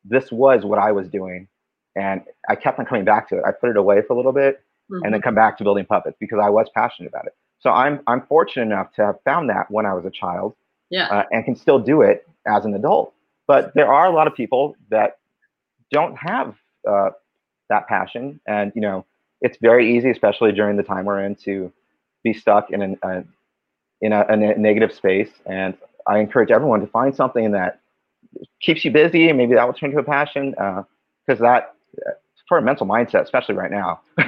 this 0.04 0.30
was 0.30 0.64
what 0.64 0.78
I 0.78 0.92
was 0.92 1.08
doing 1.08 1.48
and 1.96 2.22
I 2.48 2.56
kept 2.56 2.78
on 2.78 2.86
coming 2.86 3.04
back 3.04 3.28
to 3.28 3.38
it. 3.38 3.44
I 3.46 3.52
put 3.52 3.70
it 3.70 3.76
away 3.76 4.02
for 4.02 4.14
a 4.14 4.16
little 4.16 4.32
bit 4.32 4.56
mm-hmm. 4.90 5.04
and 5.04 5.12
then 5.12 5.20
mm-hmm. 5.20 5.24
come 5.24 5.34
back 5.34 5.58
to 5.58 5.64
building 5.64 5.86
puppets 5.86 6.16
because 6.20 6.38
I 6.42 6.50
was 6.50 6.68
passionate 6.74 7.08
about 7.08 7.26
it. 7.26 7.34
So 7.60 7.70
I'm 7.70 8.00
I'm 8.06 8.22
fortunate 8.26 8.66
enough 8.66 8.92
to 8.94 9.06
have 9.06 9.16
found 9.24 9.48
that 9.50 9.70
when 9.70 9.86
I 9.86 9.94
was 9.94 10.04
a 10.04 10.10
child, 10.10 10.54
yeah, 10.90 11.06
uh, 11.06 11.24
and 11.30 11.44
can 11.44 11.56
still 11.56 11.78
do 11.78 12.02
it 12.02 12.28
as 12.46 12.64
an 12.64 12.74
adult. 12.74 13.14
But 13.46 13.72
there 13.74 13.90
are 13.92 14.06
a 14.06 14.10
lot 14.10 14.26
of 14.26 14.34
people 14.34 14.76
that 14.90 15.18
don't 15.90 16.16
have 16.16 16.54
uh, 16.86 17.10
that 17.70 17.88
passion, 17.88 18.38
and 18.46 18.70
you 18.74 18.82
know, 18.82 19.06
it's 19.40 19.56
very 19.62 19.96
easy, 19.96 20.10
especially 20.10 20.52
during 20.52 20.76
the 20.76 20.82
time 20.82 21.06
we're 21.06 21.24
in, 21.24 21.36
to 21.36 21.72
be 22.22 22.34
stuck 22.34 22.70
in 22.70 22.82
an, 22.82 22.98
a 23.02 23.24
in 24.02 24.12
a, 24.12 24.26
a 24.28 24.36
negative 24.36 24.92
space. 24.92 25.30
And 25.46 25.74
I 26.06 26.18
encourage 26.18 26.50
everyone 26.50 26.80
to 26.80 26.86
find 26.86 27.14
something 27.14 27.52
that 27.52 27.80
keeps 28.60 28.84
you 28.84 28.90
busy, 28.90 29.28
and 29.28 29.38
maybe 29.38 29.54
that 29.54 29.66
will 29.66 29.74
turn 29.74 29.92
to 29.92 29.98
a 29.98 30.04
passion, 30.04 30.50
because 30.50 31.40
uh, 31.40 31.44
that 31.44 31.74
for 32.48 32.58
a 32.58 32.62
mental 32.62 32.86
mindset, 32.86 33.22
especially 33.22 33.54
right 33.54 33.70
now. 33.70 34.00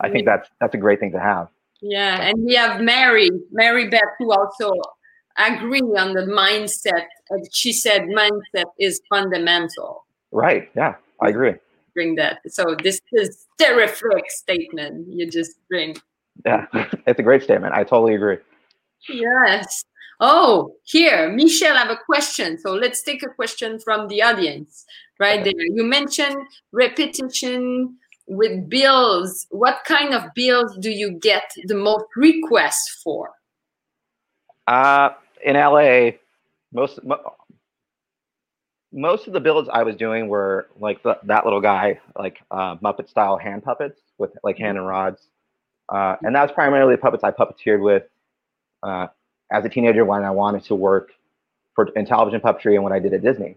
I 0.00 0.08
think 0.10 0.26
that's 0.26 0.48
that's 0.60 0.74
a 0.74 0.78
great 0.78 1.00
thing 1.00 1.12
to 1.12 1.20
have. 1.20 1.48
Yeah, 1.80 2.22
and 2.22 2.44
we 2.44 2.54
have 2.54 2.80
Mary, 2.80 3.30
Mary 3.52 3.88
Beth, 3.88 4.02
who 4.18 4.32
also 4.32 4.72
agree 5.38 5.80
on 5.80 6.12
the 6.12 6.22
mindset. 6.22 7.06
She 7.52 7.72
said 7.72 8.02
mindset 8.02 8.66
is 8.78 9.00
fundamental. 9.08 10.04
Right. 10.32 10.68
Yeah, 10.74 10.96
I 11.22 11.28
agree. 11.28 11.54
Bring 11.94 12.16
that. 12.16 12.40
So 12.48 12.76
this 12.82 13.00
is 13.12 13.46
terrific 13.58 14.30
statement 14.30 15.06
you 15.08 15.30
just 15.30 15.58
bring. 15.68 15.96
Yeah, 16.44 16.66
it's 17.06 17.18
a 17.18 17.22
great 17.22 17.42
statement. 17.42 17.74
I 17.74 17.84
totally 17.84 18.14
agree. 18.14 18.38
Yes. 19.08 19.84
Oh, 20.20 20.74
here, 20.84 21.30
Michelle, 21.30 21.76
I 21.76 21.80
have 21.80 21.90
a 21.90 21.96
question. 22.04 22.58
So 22.58 22.72
let's 22.72 23.02
take 23.02 23.22
a 23.22 23.28
question 23.28 23.78
from 23.78 24.08
the 24.08 24.22
audience 24.22 24.84
right 25.20 25.44
there. 25.44 25.52
You 25.56 25.84
mentioned 25.84 26.36
repetition 26.72 27.96
with 28.26 28.68
bills. 28.68 29.46
What 29.50 29.78
kind 29.86 30.14
of 30.14 30.34
bills 30.34 30.76
do 30.78 30.90
you 30.90 31.12
get 31.12 31.52
the 31.64 31.76
most 31.76 32.06
requests 32.16 33.00
for? 33.02 33.30
Uh, 34.66 35.10
in 35.44 35.54
LA, 35.54 36.10
most 36.72 36.98
most 38.92 39.26
of 39.26 39.32
the 39.32 39.40
builds 39.40 39.68
I 39.72 39.82
was 39.82 39.96
doing 39.96 40.28
were 40.28 40.68
like 40.80 41.02
the, 41.02 41.18
that 41.24 41.44
little 41.44 41.60
guy, 41.60 42.00
like 42.18 42.40
uh, 42.50 42.76
Muppet 42.76 43.08
style 43.08 43.36
hand 43.36 43.62
puppets 43.62 44.00
with 44.18 44.30
like 44.42 44.58
hand 44.58 44.78
and 44.78 44.86
rods, 44.86 45.28
uh, 45.90 46.16
and 46.22 46.34
that 46.34 46.42
was 46.42 46.52
primarily 46.52 46.94
the 46.94 47.00
puppets 47.00 47.22
I 47.22 47.30
puppeteered 47.30 47.80
with 47.80 48.04
uh, 48.82 49.08
as 49.52 49.64
a 49.64 49.68
teenager 49.68 50.04
when 50.04 50.24
I 50.24 50.30
wanted 50.30 50.64
to 50.64 50.74
work 50.74 51.10
for 51.74 51.88
in 51.96 52.06
television 52.06 52.40
puppetry 52.40 52.74
and 52.74 52.84
when 52.84 52.92
I 52.92 52.98
did 52.98 53.14
at 53.14 53.22
Disney. 53.22 53.56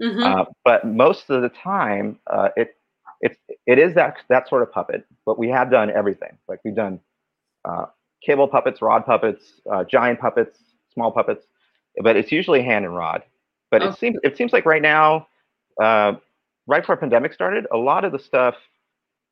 Mhm. 0.00 0.24
Uh, 0.24 0.44
but 0.64 0.86
most 0.86 1.30
of 1.30 1.42
the 1.42 1.48
time, 1.50 2.18
uh, 2.28 2.50
it 2.56 2.76
it 3.20 3.36
it 3.66 3.78
is 3.78 3.94
that 3.94 4.16
that 4.28 4.48
sort 4.48 4.62
of 4.62 4.72
puppet. 4.72 5.04
But 5.26 5.38
we 5.38 5.48
have 5.48 5.70
done 5.70 5.90
everything. 5.90 6.38
Like 6.48 6.60
we've 6.64 6.74
done 6.76 7.00
uh, 7.64 7.86
cable 8.24 8.48
puppets, 8.48 8.80
rod 8.82 9.04
puppets, 9.06 9.60
uh, 9.70 9.84
giant 9.84 10.20
puppets, 10.20 10.58
small 10.94 11.10
puppets. 11.12 11.46
But 12.02 12.16
it's 12.16 12.30
usually 12.32 12.62
hand 12.62 12.84
and 12.84 12.96
rod. 12.96 13.22
But 13.70 13.82
Oh. 13.82 13.88
it 13.88 13.98
seems 13.98 14.18
it 14.22 14.36
seems 14.36 14.52
like 14.52 14.64
right 14.66 14.82
now, 14.82 15.26
uh, 15.82 16.14
right 16.66 16.82
before 16.82 16.96
pandemic 16.96 17.32
started, 17.32 17.66
a 17.72 17.76
lot 17.76 18.04
of 18.04 18.12
the 18.12 18.18
stuff 18.18 18.54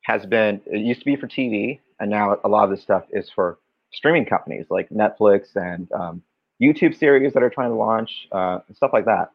has 0.03 0.27
been. 0.27 0.61
It 0.67 0.81
used 0.81 1.01
to 1.01 1.07
be 1.07 1.17
for 1.17 1.27
TV, 1.29 1.81
and 2.01 2.11
now 2.11 2.39
a 2.45 2.49
lot 2.49 2.65
of 2.65 2.71
the 2.71 2.77
stuff 2.77 3.05
is 3.11 3.31
for 3.31 3.59
streaming 3.97 4.27
companies 4.27 4.67
like 4.71 4.89
Netflix 4.91 5.57
and 5.57 5.91
um, 5.93 6.23
YouTube 6.63 6.97
series 6.97 7.33
that 7.33 7.43
are 7.43 7.51
trying 7.51 7.71
to 7.71 7.77
launch 7.77 8.29
uh, 8.31 8.59
stuff 8.75 8.91
like 8.93 9.07
that. 9.07 9.31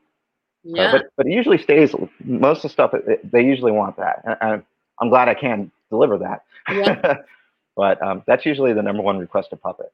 Uh, 0.63 0.75
yeah. 0.75 0.91
but 0.91 1.05
but 1.17 1.25
it 1.25 1.31
usually 1.31 1.57
stays. 1.57 1.93
Most 2.23 2.57
of 2.57 2.63
the 2.63 2.69
stuff 2.69 2.93
it- 2.93 3.07
it- 3.07 3.31
they 3.31 3.43
usually 3.43 3.71
want 3.71 3.97
that, 3.97 4.21
and, 4.23 4.37
and 4.41 4.63
I'm 4.99 5.09
glad 5.09 5.27
I 5.27 5.33
can 5.33 5.71
deliver 5.89 6.17
that. 6.19 6.43
Yeah. 6.71 7.15
but 7.75 8.01
um, 8.03 8.23
that's 8.27 8.45
usually 8.45 8.71
the 8.73 8.83
number 8.83 9.01
one 9.01 9.17
requested 9.17 9.59
puppet. 9.61 9.91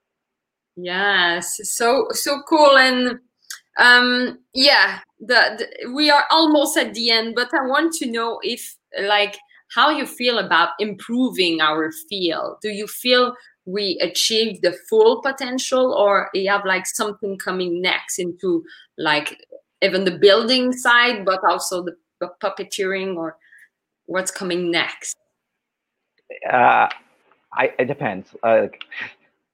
Yes, 0.75 1.57
so 1.63 2.07
so 2.11 2.41
cool, 2.47 2.77
and 2.77 3.19
um, 3.79 4.39
yeah, 4.53 4.99
the, 5.21 5.55
the 5.81 5.93
we 5.93 6.09
are 6.09 6.25
almost 6.29 6.77
at 6.77 6.93
the 6.93 7.11
end, 7.11 7.33
but 7.35 7.53
I 7.53 7.65
want 7.65 7.93
to 7.95 8.11
know 8.11 8.39
if 8.43 8.75
like 9.01 9.37
how 9.73 9.89
you 9.89 10.05
feel 10.05 10.37
about 10.37 10.69
improving 10.79 11.61
our 11.61 11.91
field. 12.09 12.57
Do 12.61 12.69
you 12.69 12.87
feel 12.87 13.33
we 13.67 13.99
achieved 14.01 14.61
the 14.61 14.71
full 14.89 15.21
potential, 15.21 15.93
or 15.93 16.29
you 16.33 16.49
have 16.49 16.65
like 16.65 16.87
something 16.87 17.37
coming 17.37 17.81
next 17.81 18.17
into 18.17 18.63
like 18.97 19.37
even 19.81 20.05
the 20.05 20.17
building 20.17 20.71
side, 20.71 21.25
but 21.25 21.41
also 21.47 21.83
the 21.83 21.93
pu- 22.21 22.33
puppeteering, 22.41 23.17
or 23.17 23.37
what's 24.05 24.31
coming 24.31 24.71
next? 24.71 25.17
Uh, 26.49 26.87
I, 27.53 27.73
it 27.77 27.85
depends. 27.85 28.29
Uh, 28.41 28.67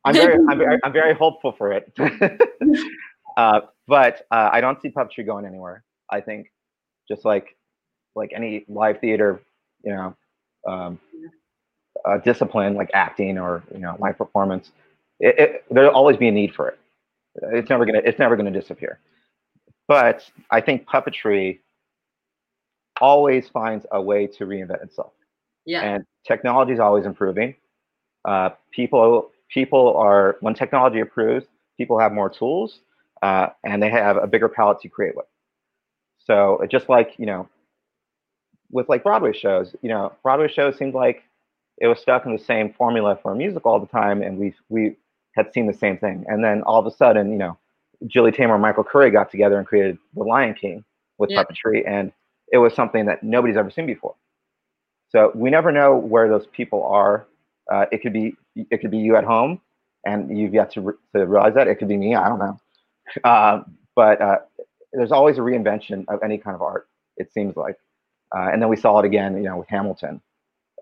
I'm 0.05 0.13
very, 0.13 0.37
I'm 0.47 0.57
very, 0.59 0.79
I'm 0.83 0.93
very 0.93 1.15
hopeful 1.15 1.51
for 1.51 1.71
it. 1.71 1.91
uh, 3.37 3.61
but 3.87 4.27
uh, 4.29 4.49
I 4.51 4.61
don't 4.61 4.79
see 4.79 4.89
puppetry 4.89 5.25
going 5.25 5.45
anywhere. 5.45 5.83
I 6.11 6.21
think, 6.21 6.51
just 7.07 7.25
like, 7.25 7.57
like 8.15 8.31
any 8.35 8.63
live 8.67 8.99
theater, 8.99 9.41
you 9.83 9.91
know, 9.91 10.15
um, 10.67 10.99
uh, 12.05 12.17
discipline 12.19 12.75
like 12.75 12.89
acting 12.93 13.37
or 13.37 13.63
you 13.73 13.79
know 13.79 13.95
live 13.99 14.17
performance, 14.17 14.71
it, 15.19 15.39
it, 15.39 15.65
there'll 15.71 15.93
always 15.95 16.17
be 16.17 16.27
a 16.27 16.31
need 16.31 16.53
for 16.53 16.69
it. 16.69 16.79
It's 17.53 17.69
never 17.69 17.85
gonna, 17.85 18.01
it's 18.05 18.19
never 18.19 18.35
gonna 18.35 18.51
disappear. 18.51 18.99
But 19.87 20.29
I 20.51 20.61
think 20.61 20.85
puppetry 20.87 21.59
always 23.01 23.47
finds 23.49 23.85
a 23.91 24.01
way 24.01 24.27
to 24.27 24.45
reinvent 24.45 24.83
itself 24.83 25.13
Yeah, 25.65 25.81
and 25.81 26.05
technology 26.27 26.73
is 26.73 26.79
always 26.79 27.05
improving. 27.05 27.55
Uh, 28.25 28.49
people 28.71 29.31
people 29.49 29.95
are 29.97 30.37
when 30.41 30.53
technology 30.53 30.99
improves, 30.99 31.45
people 31.77 31.99
have 31.99 32.11
more 32.13 32.29
tools 32.29 32.79
uh, 33.21 33.47
and 33.63 33.81
they 33.81 33.89
have 33.89 34.17
a 34.17 34.27
bigger 34.27 34.49
palette 34.49 34.79
to 34.81 34.89
create 34.89 35.15
with. 35.15 35.25
So 36.19 36.61
just 36.69 36.89
like 36.89 37.15
you 37.17 37.25
know, 37.25 37.47
with 38.71 38.89
like 38.89 39.03
Broadway 39.03 39.33
shows, 39.33 39.75
you 39.81 39.89
know, 39.89 40.13
Broadway 40.23 40.47
shows 40.47 40.77
seemed 40.77 40.93
like 40.93 41.23
it 41.79 41.87
was 41.87 41.99
stuck 41.99 42.25
in 42.25 42.33
the 42.33 42.43
same 42.43 42.73
formula 42.73 43.17
for 43.21 43.31
a 43.31 43.35
musical 43.35 43.71
all 43.71 43.79
the 43.79 43.87
time, 43.87 44.21
and 44.21 44.37
we 44.37 44.53
we 44.69 44.95
had 45.35 45.51
seen 45.53 45.67
the 45.67 45.73
same 45.73 45.97
thing. 45.97 46.23
And 46.27 46.43
then 46.43 46.61
all 46.63 46.79
of 46.79 46.85
a 46.85 46.91
sudden, 46.91 47.31
you 47.31 47.37
know, 47.37 47.57
Julie 48.07 48.31
Taymor 48.31 48.53
and 48.53 48.61
Michael 48.61 48.83
Curry 48.83 49.09
got 49.11 49.31
together 49.31 49.57
and 49.57 49.65
created 49.67 49.97
The 50.15 50.23
Lion 50.23 50.53
King 50.53 50.83
with 51.17 51.31
Yeah. 51.31 51.43
puppetry, 51.43 51.87
and 51.87 52.11
it 52.51 52.57
was 52.57 52.73
something 52.73 53.05
that 53.05 53.23
nobody's 53.23 53.57
ever 53.57 53.71
seen 53.71 53.85
before. 53.87 54.15
So 55.09 55.31
we 55.35 55.49
never 55.49 55.71
know 55.71 55.95
where 55.95 56.27
those 56.29 56.47
people 56.47 56.83
are. 56.85 57.27
Uh, 57.71 57.85
it 57.91 58.01
could 58.01 58.13
be 58.13 58.35
it 58.55 58.79
could 58.81 58.91
be 58.91 58.97
you 58.97 59.15
at 59.15 59.23
home, 59.23 59.59
and 60.05 60.37
you've 60.37 60.53
yet 60.53 60.71
to, 60.71 60.81
re- 60.81 60.93
to 61.15 61.25
realize 61.25 61.53
that. 61.55 61.67
It 61.67 61.75
could 61.75 61.87
be 61.87 61.97
me. 61.97 62.15
I 62.15 62.27
don't 62.29 62.39
know. 62.39 62.59
Uh, 63.25 63.63
but 63.95 64.21
uh, 64.21 64.37
there's 64.93 65.11
always 65.11 65.37
a 65.37 65.41
reinvention 65.41 66.05
of 66.07 66.23
any 66.23 66.37
kind 66.37 66.55
of 66.55 66.61
art. 66.61 66.87
It 67.17 67.31
seems 67.33 67.57
like, 67.57 67.75
uh, 68.35 68.49
and 68.51 68.61
then 68.61 68.69
we 68.69 68.77
saw 68.77 68.97
it 68.99 69.05
again, 69.05 69.35
you 69.35 69.43
know, 69.43 69.57
with 69.57 69.67
Hamilton 69.67 70.21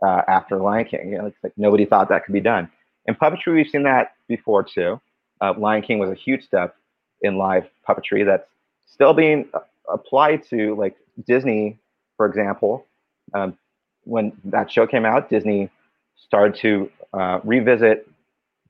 uh, 0.06 0.22
after 0.28 0.58
Lion 0.58 0.86
King. 0.86 1.12
You 1.12 1.18
know, 1.18 1.34
like 1.44 1.54
nobody 1.58 1.86
thought 1.86 2.10
that 2.10 2.26
could 2.26 2.34
be 2.34 2.42
done. 2.42 2.70
In 3.06 3.16
puppetry, 3.16 3.54
we've 3.54 3.68
seen 3.68 3.84
that 3.84 4.14
before 4.28 4.64
too. 4.64 5.00
Uh, 5.42 5.54
Lion 5.58 5.82
King 5.82 6.00
was 6.00 6.10
a 6.10 6.16
huge 6.16 6.44
step 6.44 6.76
in 7.22 7.38
live 7.38 7.68
puppetry 7.88 8.26
that's 8.26 8.48
still 8.86 9.14
being 9.14 9.48
uh, 9.54 9.60
applied 9.92 10.44
to 10.50 10.76
like 10.76 10.96
Disney, 11.28 11.80
for 12.18 12.26
example. 12.26 12.86
Um, 13.34 13.58
when 14.04 14.34
that 14.46 14.72
show 14.72 14.88
came 14.88 15.06
out, 15.06 15.30
Disney 15.30 15.70
started 16.16 16.60
to 16.62 16.92
uh, 17.14 17.40
revisit 17.44 18.08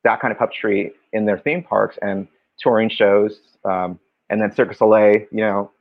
that 0.04 0.20
kind 0.20 0.32
of 0.32 0.38
puppetry 0.38 0.92
in 1.14 1.26
their 1.26 1.38
theme 1.38 1.64
parks 1.64 1.98
and 2.02 2.28
touring 2.60 2.90
shows. 2.90 3.40
Um, 3.66 4.00
and 4.30 4.42
then 4.42 4.54
Cirque 4.54 4.70
du 4.70 4.76
Soleil, 4.76 5.26
you 5.32 5.42
know, 5.42 5.72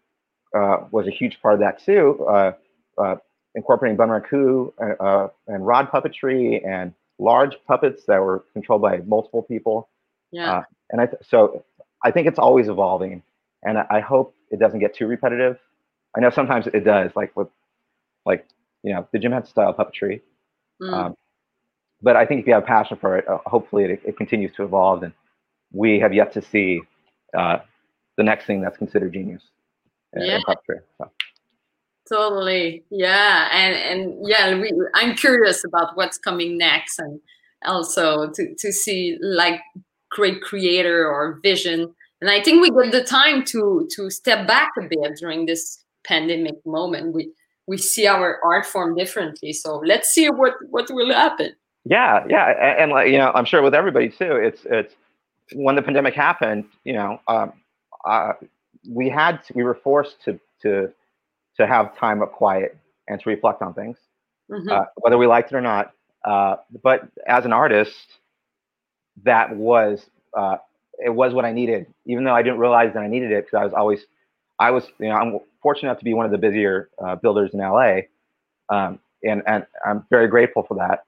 uh, 0.54 0.78
was 0.90 1.06
a 1.06 1.10
huge 1.10 1.40
part 1.40 1.54
of 1.54 1.60
that 1.60 1.82
too, 1.84 2.24
uh, 2.28 2.52
uh, 2.98 3.16
incorporating 3.54 3.96
Bunraku 3.96 4.72
uh, 4.80 5.02
uh, 5.02 5.28
and 5.48 5.66
rod 5.66 5.90
puppetry 5.90 6.66
and 6.66 6.92
large 7.18 7.56
puppets 7.66 8.04
that 8.06 8.18
were 8.18 8.44
controlled 8.52 8.82
by 8.82 8.98
multiple 8.98 9.42
people. 9.42 9.88
yeah, 10.30 10.58
Uh, 10.58 10.62
and 10.90 11.00
I 11.00 11.06
th- 11.06 11.22
so 11.22 11.64
I 12.04 12.10
think 12.10 12.26
it's 12.26 12.38
always 12.38 12.68
evolving, 12.68 13.22
and 13.62 13.78
I, 13.78 13.86
I 13.90 14.00
hope 14.00 14.34
it 14.50 14.58
doesn't 14.58 14.80
get 14.80 14.94
too 14.94 15.06
repetitive. 15.06 15.58
I 16.16 16.20
know 16.20 16.30
sometimes 16.30 16.66
it 16.66 16.84
does, 16.84 17.10
like 17.14 17.36
with 17.36 17.48
like 18.24 18.46
you 18.82 18.94
know 18.94 19.06
the 19.12 19.18
Jim 19.18 19.32
Henson 19.32 19.50
style 19.50 19.74
puppetry. 19.74 20.22
Mm. 20.82 20.92
Um, 20.92 21.16
but 22.02 22.16
I 22.16 22.24
think 22.24 22.40
if 22.40 22.46
you 22.46 22.54
have 22.54 22.62
a 22.62 22.66
passion 22.66 22.96
for 22.96 23.18
it, 23.18 23.28
uh, 23.28 23.38
hopefully 23.44 23.84
it, 23.84 24.00
it 24.04 24.16
continues 24.16 24.52
to 24.56 24.64
evolve, 24.64 25.02
and 25.02 25.12
we 25.72 26.00
have 26.00 26.14
yet 26.14 26.32
to 26.32 26.42
see 26.42 26.80
uh, 27.36 27.58
the 28.16 28.22
next 28.22 28.46
thing 28.46 28.60
that's 28.62 28.78
considered 28.78 29.12
genius 29.12 29.42
in, 30.14 30.22
in 30.22 30.40
puppetry. 30.42 30.80
So. 30.98 31.10
Totally. 32.10 32.82
Yeah. 32.90 33.48
And 33.52 33.76
and 33.76 34.28
yeah, 34.28 34.58
we, 34.58 34.72
I'm 34.94 35.14
curious 35.14 35.64
about 35.64 35.96
what's 35.96 36.18
coming 36.18 36.58
next 36.58 36.98
and 36.98 37.20
also 37.64 38.30
to, 38.30 38.54
to 38.56 38.72
see 38.72 39.16
like 39.20 39.60
great 40.10 40.42
creator 40.42 41.06
or 41.06 41.38
vision. 41.42 41.94
And 42.20 42.28
I 42.28 42.42
think 42.42 42.60
we 42.60 42.70
get 42.70 42.92
the 42.92 43.04
time 43.04 43.44
to 43.46 43.88
to 43.94 44.10
step 44.10 44.46
back 44.48 44.70
a 44.76 44.82
bit 44.82 45.16
during 45.18 45.46
this 45.46 45.84
pandemic 46.04 46.54
moment. 46.66 47.14
We 47.14 47.30
we 47.66 47.78
see 47.78 48.08
our 48.08 48.40
art 48.44 48.66
form 48.66 48.96
differently. 48.96 49.52
So 49.52 49.76
let's 49.76 50.08
see 50.08 50.28
what 50.28 50.54
what 50.68 50.90
will 50.90 51.12
happen. 51.12 51.54
Yeah, 51.84 52.24
yeah, 52.28 52.46
and, 52.60 52.78
and 52.80 52.92
like 52.92 53.10
you 53.10 53.18
know, 53.18 53.30
I'm 53.34 53.44
sure 53.44 53.62
with 53.62 53.74
everybody 53.74 54.08
too. 54.08 54.34
It's 54.34 54.66
it's 54.66 54.94
when 55.54 55.76
the 55.76 55.82
pandemic 55.82 56.14
happened, 56.14 56.64
you 56.84 56.92
know, 56.92 57.20
um, 57.28 57.52
uh, 58.04 58.32
we 58.88 59.08
had 59.08 59.42
to, 59.44 59.52
we 59.54 59.62
were 59.62 59.74
forced 59.74 60.22
to 60.24 60.38
to 60.62 60.92
to 61.60 61.66
have 61.68 61.96
time 61.98 62.22
of 62.22 62.32
quiet 62.32 62.76
and 63.08 63.20
to 63.20 63.30
reflect 63.30 63.62
on 63.62 63.74
things, 63.74 63.98
Mhm. 64.50 64.70
uh, 64.70 64.86
whether 64.96 65.18
we 65.18 65.26
liked 65.26 65.52
it 65.52 65.56
or 65.56 65.60
not. 65.62 65.92
Uh, 66.24 66.56
but 66.82 67.08
as 67.26 67.44
an 67.46 67.52
artist, 67.52 68.20
that 69.24 69.54
was 69.56 70.08
uh, 70.36 70.56
it 71.04 71.10
was 71.10 71.34
what 71.34 71.44
I 71.44 71.52
needed, 71.52 71.86
even 72.06 72.24
though 72.24 72.34
I 72.34 72.42
didn't 72.42 72.58
realize 72.58 72.92
that 72.94 73.00
I 73.00 73.08
needed 73.08 73.32
it 73.32 73.46
because 73.46 73.58
I 73.60 73.64
was 73.64 73.74
always 73.74 74.06
I 74.58 74.70
was 74.70 74.86
you 74.98 75.08
know 75.08 75.16
I'm 75.16 75.40
fortunate 75.62 75.90
enough 75.90 75.98
to 76.00 76.04
be 76.04 76.14
one 76.14 76.26
of 76.26 76.32
the 76.32 76.38
busier 76.38 76.90
uh, 77.04 77.16
builders 77.16 77.52
in 77.54 77.60
LA, 77.60 78.02
um, 78.70 79.00
and 79.24 79.42
and 79.46 79.66
I'm 79.86 80.06
very 80.10 80.28
grateful 80.28 80.62
for 80.62 80.74
that. 80.76 81.04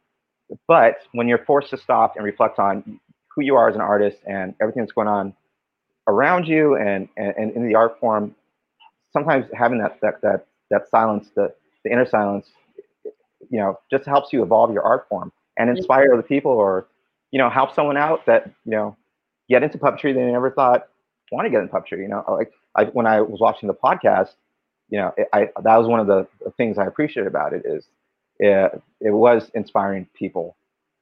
But 0.68 0.96
when 1.12 1.28
you're 1.28 1.44
forced 1.44 1.70
to 1.70 1.78
stop 1.78 2.16
and 2.16 2.24
reflect 2.24 2.58
on 2.58 3.00
who 3.34 3.42
you 3.42 3.56
are 3.56 3.68
as 3.68 3.74
an 3.74 3.80
artist 3.80 4.18
and 4.26 4.54
everything 4.60 4.82
that's 4.82 4.92
going 4.92 5.08
on 5.08 5.34
around 6.08 6.46
you 6.48 6.76
and, 6.76 7.08
and, 7.16 7.34
and 7.36 7.52
in 7.56 7.66
the 7.66 7.74
art 7.74 7.98
form, 8.00 8.34
sometimes 9.12 9.46
having 9.54 9.78
that 9.78 9.98
that 10.00 10.20
that, 10.22 10.46
that 10.70 10.88
silence, 10.88 11.30
the, 11.34 11.52
the 11.84 11.92
inner 11.92 12.06
silence, 12.06 12.50
you 13.50 13.58
know, 13.58 13.78
just 13.90 14.06
helps 14.06 14.32
you 14.32 14.42
evolve 14.42 14.72
your 14.72 14.82
art 14.82 15.06
form 15.08 15.32
and 15.58 15.68
mm-hmm. 15.68 15.78
inspire 15.78 16.12
other 16.12 16.22
people 16.22 16.52
or, 16.52 16.86
you 17.30 17.38
know, 17.38 17.50
help 17.50 17.74
someone 17.74 17.96
out 17.96 18.24
that, 18.26 18.46
you 18.64 18.72
know, 18.72 18.96
get 19.48 19.62
into 19.62 19.78
puppetry 19.78 20.14
they 20.14 20.24
never 20.24 20.50
thought 20.50 20.88
want 21.32 21.46
to 21.46 21.50
get 21.50 21.62
into 21.62 21.72
puppetry. 21.72 22.02
You 22.02 22.08
know, 22.08 22.24
like 22.28 22.52
I, 22.76 22.84
when 22.84 23.06
I 23.06 23.20
was 23.20 23.40
watching 23.40 23.66
the 23.66 23.74
podcast, 23.74 24.34
you 24.90 24.98
know, 24.98 25.12
it, 25.16 25.28
I 25.32 25.48
that 25.62 25.76
was 25.76 25.88
one 25.88 25.98
of 25.98 26.06
the 26.06 26.26
things 26.56 26.78
I 26.78 26.86
appreciated 26.86 27.26
about 27.26 27.52
it 27.52 27.62
is 27.64 27.86
it, 28.38 28.82
it 29.00 29.10
was 29.10 29.50
inspiring 29.54 30.06
people 30.14 30.56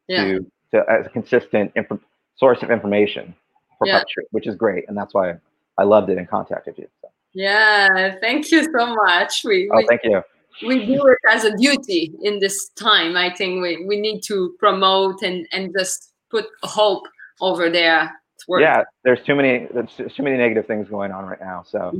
Yeah. 0.08 0.24
to, 0.24 0.46
to 0.72 0.84
as 0.88 1.06
a 1.06 1.08
consistent 1.10 1.72
inf- 1.74 2.00
source 2.36 2.62
of 2.62 2.70
information 2.70 3.34
for 3.78 3.86
Yeah. 3.86 4.00
puppetry, 4.00 4.24
which 4.30 4.46
is 4.46 4.54
great, 4.54 4.88
and 4.88 4.96
that's 4.96 5.12
why 5.12 5.34
I 5.76 5.84
loved 5.84 6.10
it 6.10 6.18
and 6.18 6.28
contacted 6.28 6.78
you. 6.78 6.86
So. 7.02 7.08
Yeah, 7.34 8.16
thank 8.20 8.50
you 8.50 8.64
so 8.64 8.94
much. 8.94 9.42
We, 9.44 9.70
oh, 9.72 9.78
we, 9.78 9.86
thank 9.86 10.02
you. 10.04 10.22
We 10.66 10.84
do 10.86 11.06
it 11.06 11.18
as 11.30 11.44
a 11.44 11.56
duty 11.56 12.12
in 12.22 12.40
this 12.40 12.70
time. 12.70 13.16
I 13.16 13.32
think 13.34 13.62
we, 13.62 13.84
we 13.86 14.00
need 14.00 14.20
to 14.24 14.54
promote 14.58 15.22
and, 15.22 15.46
and 15.52 15.72
just 15.76 16.12
put 16.30 16.46
hope 16.62 17.04
over 17.40 17.70
there. 17.70 18.12
Yeah, 18.48 18.82
there's 19.04 19.22
too 19.22 19.34
many 19.36 19.68
there's 19.72 20.14
too 20.14 20.22
many 20.22 20.36
negative 20.36 20.66
things 20.66 20.88
going 20.88 21.12
on 21.12 21.24
right 21.24 21.40
now. 21.40 21.62
So 21.64 21.92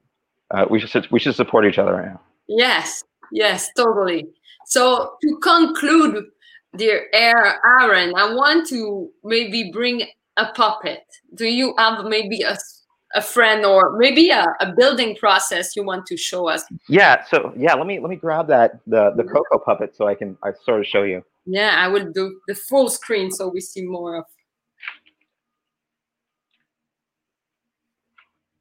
uh, 0.50 0.66
we 0.68 0.80
should 0.80 1.08
we 1.10 1.20
should 1.20 1.34
support 1.34 1.64
each 1.64 1.78
other 1.78 1.94
right 1.94 2.06
now. 2.06 2.20
Yes, 2.48 3.04
yes, 3.30 3.70
totally. 3.76 4.26
So 4.66 5.12
to 5.22 5.36
conclude, 5.42 6.24
dear 6.76 7.06
air, 7.12 7.60
Aaron, 7.80 8.14
I 8.16 8.34
want 8.34 8.66
to 8.68 9.10
maybe 9.22 9.70
bring 9.72 10.02
a 10.36 10.46
puppet. 10.54 11.04
Do 11.34 11.46
you 11.46 11.74
have 11.78 12.04
maybe 12.06 12.42
a 12.42 12.56
a 13.14 13.22
friend 13.22 13.64
or 13.64 13.96
maybe 13.98 14.30
a, 14.30 14.46
a 14.60 14.72
building 14.76 15.16
process 15.16 15.76
you 15.76 15.84
want 15.84 16.06
to 16.06 16.16
show 16.16 16.48
us? 16.48 16.64
Yeah. 16.88 17.24
So 17.24 17.52
yeah, 17.56 17.74
let 17.74 17.86
me 17.86 18.00
let 18.00 18.10
me 18.10 18.16
grab 18.16 18.48
that 18.48 18.80
the 18.86 19.10
the 19.16 19.24
cocoa 19.24 19.58
puppet 19.58 19.94
so 19.96 20.06
I 20.08 20.14
can 20.14 20.36
I 20.42 20.52
sort 20.64 20.80
of 20.80 20.86
show 20.86 21.02
you. 21.02 21.22
Yeah, 21.44 21.74
I 21.76 21.88
will 21.88 22.10
do 22.12 22.40
the 22.48 22.54
full 22.54 22.88
screen 22.88 23.30
so 23.30 23.48
we 23.48 23.60
see 23.60 23.84
more 23.84 24.16
of. 24.16 24.24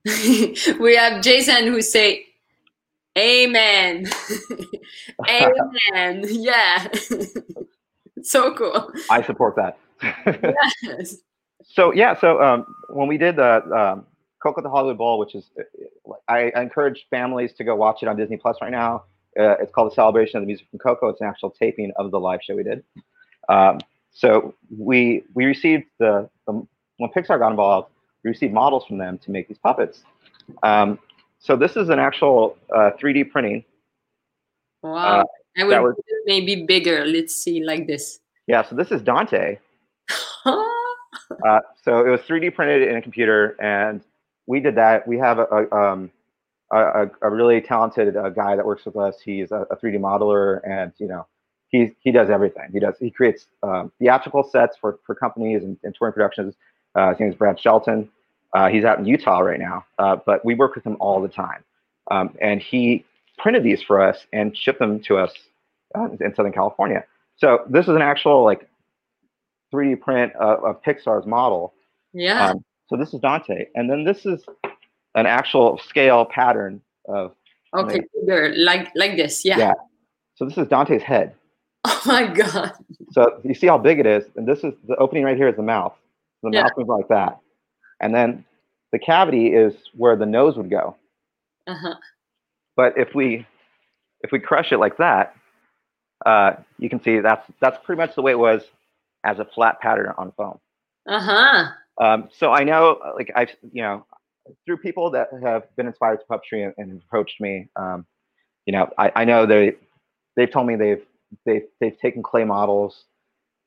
we 0.80 0.96
have 0.96 1.22
Jason 1.22 1.68
who 1.68 1.82
say, 1.82 2.26
"Amen, 3.18 4.08
Amen." 5.30 6.26
Yeah, 6.28 6.88
so 8.24 8.56
cool. 8.56 8.92
I 9.12 9.22
support 9.22 9.56
that. 9.58 9.78
yes. 10.84 11.18
So 11.64 11.94
yeah, 11.94 12.20
so 12.20 12.42
um, 12.42 12.66
when 12.90 13.08
we 13.08 13.20
did 13.20 13.36
the 13.36 13.62
um, 13.72 14.06
Coco 14.42 14.62
the 14.62 14.70
Hollywood 14.70 14.98
Bowl, 14.98 15.20
which 15.20 15.36
is 15.36 15.50
I, 16.28 16.52
I, 16.56 16.62
encourage 16.62 17.06
families 17.10 17.54
to 17.54 17.64
go 17.64 17.76
watch 17.76 18.02
it 18.02 18.08
on 18.08 18.18
Disney 18.18 18.38
Plus 18.38 18.58
right 18.62 18.72
now. 18.72 19.04
Uh, 19.40 19.56
it's 19.60 19.72
called 19.72 19.92
the 19.92 19.96
Celebration 19.96 20.38
of 20.38 20.44
the 20.44 20.48
Music 20.48 20.68
from 20.70 20.80
Coco. 20.80 21.10
It's 21.10 21.22
an 21.22 21.28
actual 21.28 21.52
taping 21.52 21.92
of 21.96 22.12
the 22.12 22.20
live 22.20 22.42
show 22.44 22.56
we 22.56 22.64
did. 22.64 22.84
Um, 23.50 23.80
so 24.12 24.56
we 24.76 25.24
we 25.34 25.46
received 25.46 25.86
the, 26.00 26.30
the, 26.48 26.54
when 26.98 27.10
Pixar 27.12 27.40
got 27.40 27.52
involved, 27.52 27.90
we 28.24 28.30
received 28.30 28.54
models 28.54 28.86
from 28.86 28.98
them 28.98 29.18
to 29.20 29.32
make 29.32 29.48
these 29.48 29.58
puppets. 29.58 30.04
Um, 30.64 31.00
so 31.40 31.56
this 31.56 31.76
is 31.76 31.90
an 31.90 32.00
actual 32.00 32.58
uh, 32.76 32.92
3D 33.02 33.32
printing. 33.32 33.64
Wow, 34.84 35.22
uh, 35.22 35.24
I 35.58 35.64
would 35.64 35.82
was, 35.82 35.96
maybe 36.26 36.66
bigger. 36.66 37.06
Let's 37.06 37.36
see, 37.36 37.64
like 37.64 37.88
this. 37.88 38.20
Yeah, 38.48 38.64
so 38.68 38.76
this 38.76 38.92
is 38.92 39.02
Dante. 39.02 39.60
Uh, 41.46 41.60
so 41.84 42.06
it 42.06 42.10
was 42.10 42.20
3D 42.22 42.54
printed 42.54 42.88
in 42.88 42.98
a 42.98 43.02
computer, 43.02 43.56
and 43.62 44.02
we 44.52 44.60
did 44.60 44.76
that. 44.76 45.08
We 45.08 45.18
have 45.18 45.40
a, 45.40 45.46
a 45.46 45.72
um, 45.72 46.12
a, 46.74 47.10
a, 47.22 47.30
really 47.30 47.62
talented 47.62 48.16
uh, 48.18 48.30
guy 48.30 48.56
that 48.58 48.66
works 48.66 48.86
with 48.86 48.98
us. 48.98 49.16
He's 49.24 49.52
a, 49.52 49.66
a, 49.72 49.78
3D 49.78 49.98
modeler, 49.98 50.60
and 50.70 50.92
you 50.98 51.08
know, 51.08 51.26
he 51.70 51.96
he 52.02 52.12
does 52.12 52.30
everything. 52.30 52.68
He 52.74 52.80
does 52.80 52.96
he 53.00 53.12
creates 53.12 53.48
um, 53.64 53.94
theatrical 53.98 54.44
sets 54.44 54.76
for 54.80 55.00
for 55.06 55.16
companies 55.16 55.64
and, 55.64 55.78
and 55.84 55.96
touring 55.96 56.14
productions. 56.14 56.56
Uh, 56.96 57.12
his 57.12 57.20
name 57.22 57.30
is 57.30 57.36
Brad 57.36 57.60
Shelton. 57.60 58.10
Uh, 58.54 58.68
he's 58.68 58.84
out 58.84 59.00
in 59.00 59.06
Utah 59.06 59.40
right 59.40 59.60
now, 59.60 59.86
uh, 59.98 60.18
but 60.26 60.44
we 60.44 60.54
work 60.54 60.76
with 60.76 60.86
him 60.86 60.98
all 61.00 61.22
the 61.22 61.30
time. 61.30 61.64
Um, 62.10 62.36
and 62.42 62.62
he 62.62 63.06
printed 63.38 63.64
these 63.64 63.82
for 63.82 64.02
us 64.02 64.18
and 64.34 64.56
shipped 64.56 64.80
them 64.80 65.02
to 65.04 65.18
us 65.18 65.32
uh, 65.96 66.10
in 66.20 66.36
Southern 66.36 66.52
California. 66.52 67.06
So 67.38 67.60
this 67.70 67.84
is 67.84 67.96
an 67.96 68.02
actual 68.02 68.44
like 68.44 68.68
3D 69.74 70.02
print 70.02 70.36
of, 70.36 70.66
of 70.66 70.84
Pixar's 70.84 71.26
model. 71.26 71.74
Yeah. 72.12 72.50
Um, 72.50 72.66
so 72.92 72.98
this 72.98 73.14
is 73.14 73.22
Dante, 73.22 73.68
and 73.74 73.90
then 73.90 74.04
this 74.04 74.26
is 74.26 74.44
an 75.16 75.26
actual 75.26 75.80
scale 75.88 76.26
pattern 76.26 76.82
of. 77.08 77.34
Okay, 77.74 78.02
bigger, 78.20 78.54
like 78.58 78.90
like 78.96 79.16
this, 79.16 79.46
yeah. 79.46 79.58
Yeah. 79.58 79.74
So 80.36 80.44
this 80.44 80.58
is 80.58 80.68
Dante's 80.68 81.02
head. 81.02 81.34
Oh 81.86 82.02
my 82.06 82.26
god. 82.26 82.72
So 83.12 83.40
you 83.44 83.54
see 83.54 83.68
how 83.68 83.78
big 83.78 84.00
it 84.00 84.06
is, 84.06 84.26
and 84.36 84.48
this 84.48 84.64
is 84.64 84.74
the 84.88 84.96
opening 84.98 85.24
right 85.24 85.38
here 85.38 85.48
is 85.48 85.56
the 85.56 85.64
mouth. 85.64 85.94
The 86.44 86.50
yeah. 86.52 86.64
mouth 86.64 86.72
moves 86.76 86.90
like 86.90 87.08
that, 87.10 87.40
and 88.00 88.14
then 88.14 88.44
the 88.92 89.00
cavity 89.00 89.48
is 89.48 89.74
where 89.96 90.16
the 90.16 90.26
nose 90.26 90.58
would 90.58 90.70
go. 90.70 90.96
Uh-huh. 91.68 91.96
But 92.76 92.98
if 92.98 93.16
we 93.16 93.46
if 94.22 94.32
we 94.32 94.40
crush 94.40 94.72
it 94.72 94.80
like 94.80 94.98
that, 94.98 95.36
uh, 96.26 96.54
you 96.78 96.90
can 96.90 97.02
see 97.02 97.20
that's 97.20 97.48
that's 97.62 97.78
pretty 97.86 98.02
much 98.02 98.16
the 98.16 98.22
way 98.22 98.32
it 98.32 98.40
was 98.40 98.64
as 99.24 99.40
a 99.40 99.46
flat 99.46 99.80
pattern 99.80 100.14
on 100.18 100.32
foam. 100.34 100.60
Uh 101.08 101.20
huh. 101.20 101.72
Um, 102.02 102.30
so 102.36 102.52
I 102.52 102.64
know, 102.64 103.00
like 103.16 103.32
I've, 103.36 103.52
you 103.72 103.84
know, 103.84 104.06
through 104.66 104.78
people 104.78 105.12
that 105.12 105.30
have 105.44 105.64
been 105.76 105.86
inspired 105.86 106.20
to 106.20 106.26
puppetry 106.26 106.66
and, 106.66 106.74
and 106.78 107.02
approached 107.02 107.40
me, 107.40 107.70
um, 107.76 108.06
you 108.66 108.74
know, 108.74 108.90
I, 108.98 109.12
I 109.16 109.26
know 109.26 109.46
they 109.46 109.76
they've 110.36 110.52
told 110.52 110.66
me 110.68 110.76
they've 110.76 111.04
they've 111.46 111.68
they've 111.80 111.98
taken 112.00 112.24
clay 112.24 112.44
models 112.44 113.06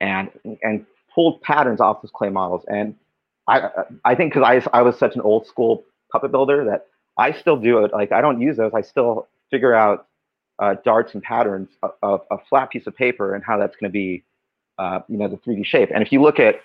and 0.00 0.30
and 0.62 0.84
pulled 1.14 1.40
patterns 1.42 1.80
off 1.80 2.02
those 2.02 2.10
clay 2.12 2.28
models. 2.28 2.64
And 2.66 2.96
I 3.48 3.70
I 4.04 4.14
think 4.16 4.34
because 4.34 4.66
I 4.72 4.78
I 4.78 4.82
was 4.82 4.98
such 4.98 5.14
an 5.14 5.20
old 5.20 5.46
school 5.46 5.84
puppet 6.10 6.32
builder 6.32 6.64
that 6.64 6.86
I 7.16 7.32
still 7.32 7.56
do 7.56 7.84
it. 7.84 7.92
Like 7.92 8.10
I 8.10 8.20
don't 8.20 8.40
use 8.40 8.56
those. 8.56 8.72
I 8.74 8.82
still 8.82 9.28
figure 9.50 9.74
out 9.74 10.08
uh, 10.58 10.74
darts 10.84 11.14
and 11.14 11.22
patterns 11.22 11.68
of, 11.82 11.90
of, 12.02 12.20
a 12.30 12.38
flat 12.48 12.70
piece 12.70 12.86
of 12.86 12.94
paper 12.96 13.34
and 13.34 13.42
how 13.44 13.58
that's 13.58 13.74
going 13.76 13.90
to 13.90 13.92
be, 13.92 14.22
uh, 14.78 15.00
you 15.08 15.16
know, 15.16 15.26
the 15.26 15.36
3D 15.36 15.66
shape. 15.66 15.90
And 15.92 16.00
if 16.00 16.12
you 16.12 16.22
look 16.22 16.38
at, 16.38 16.60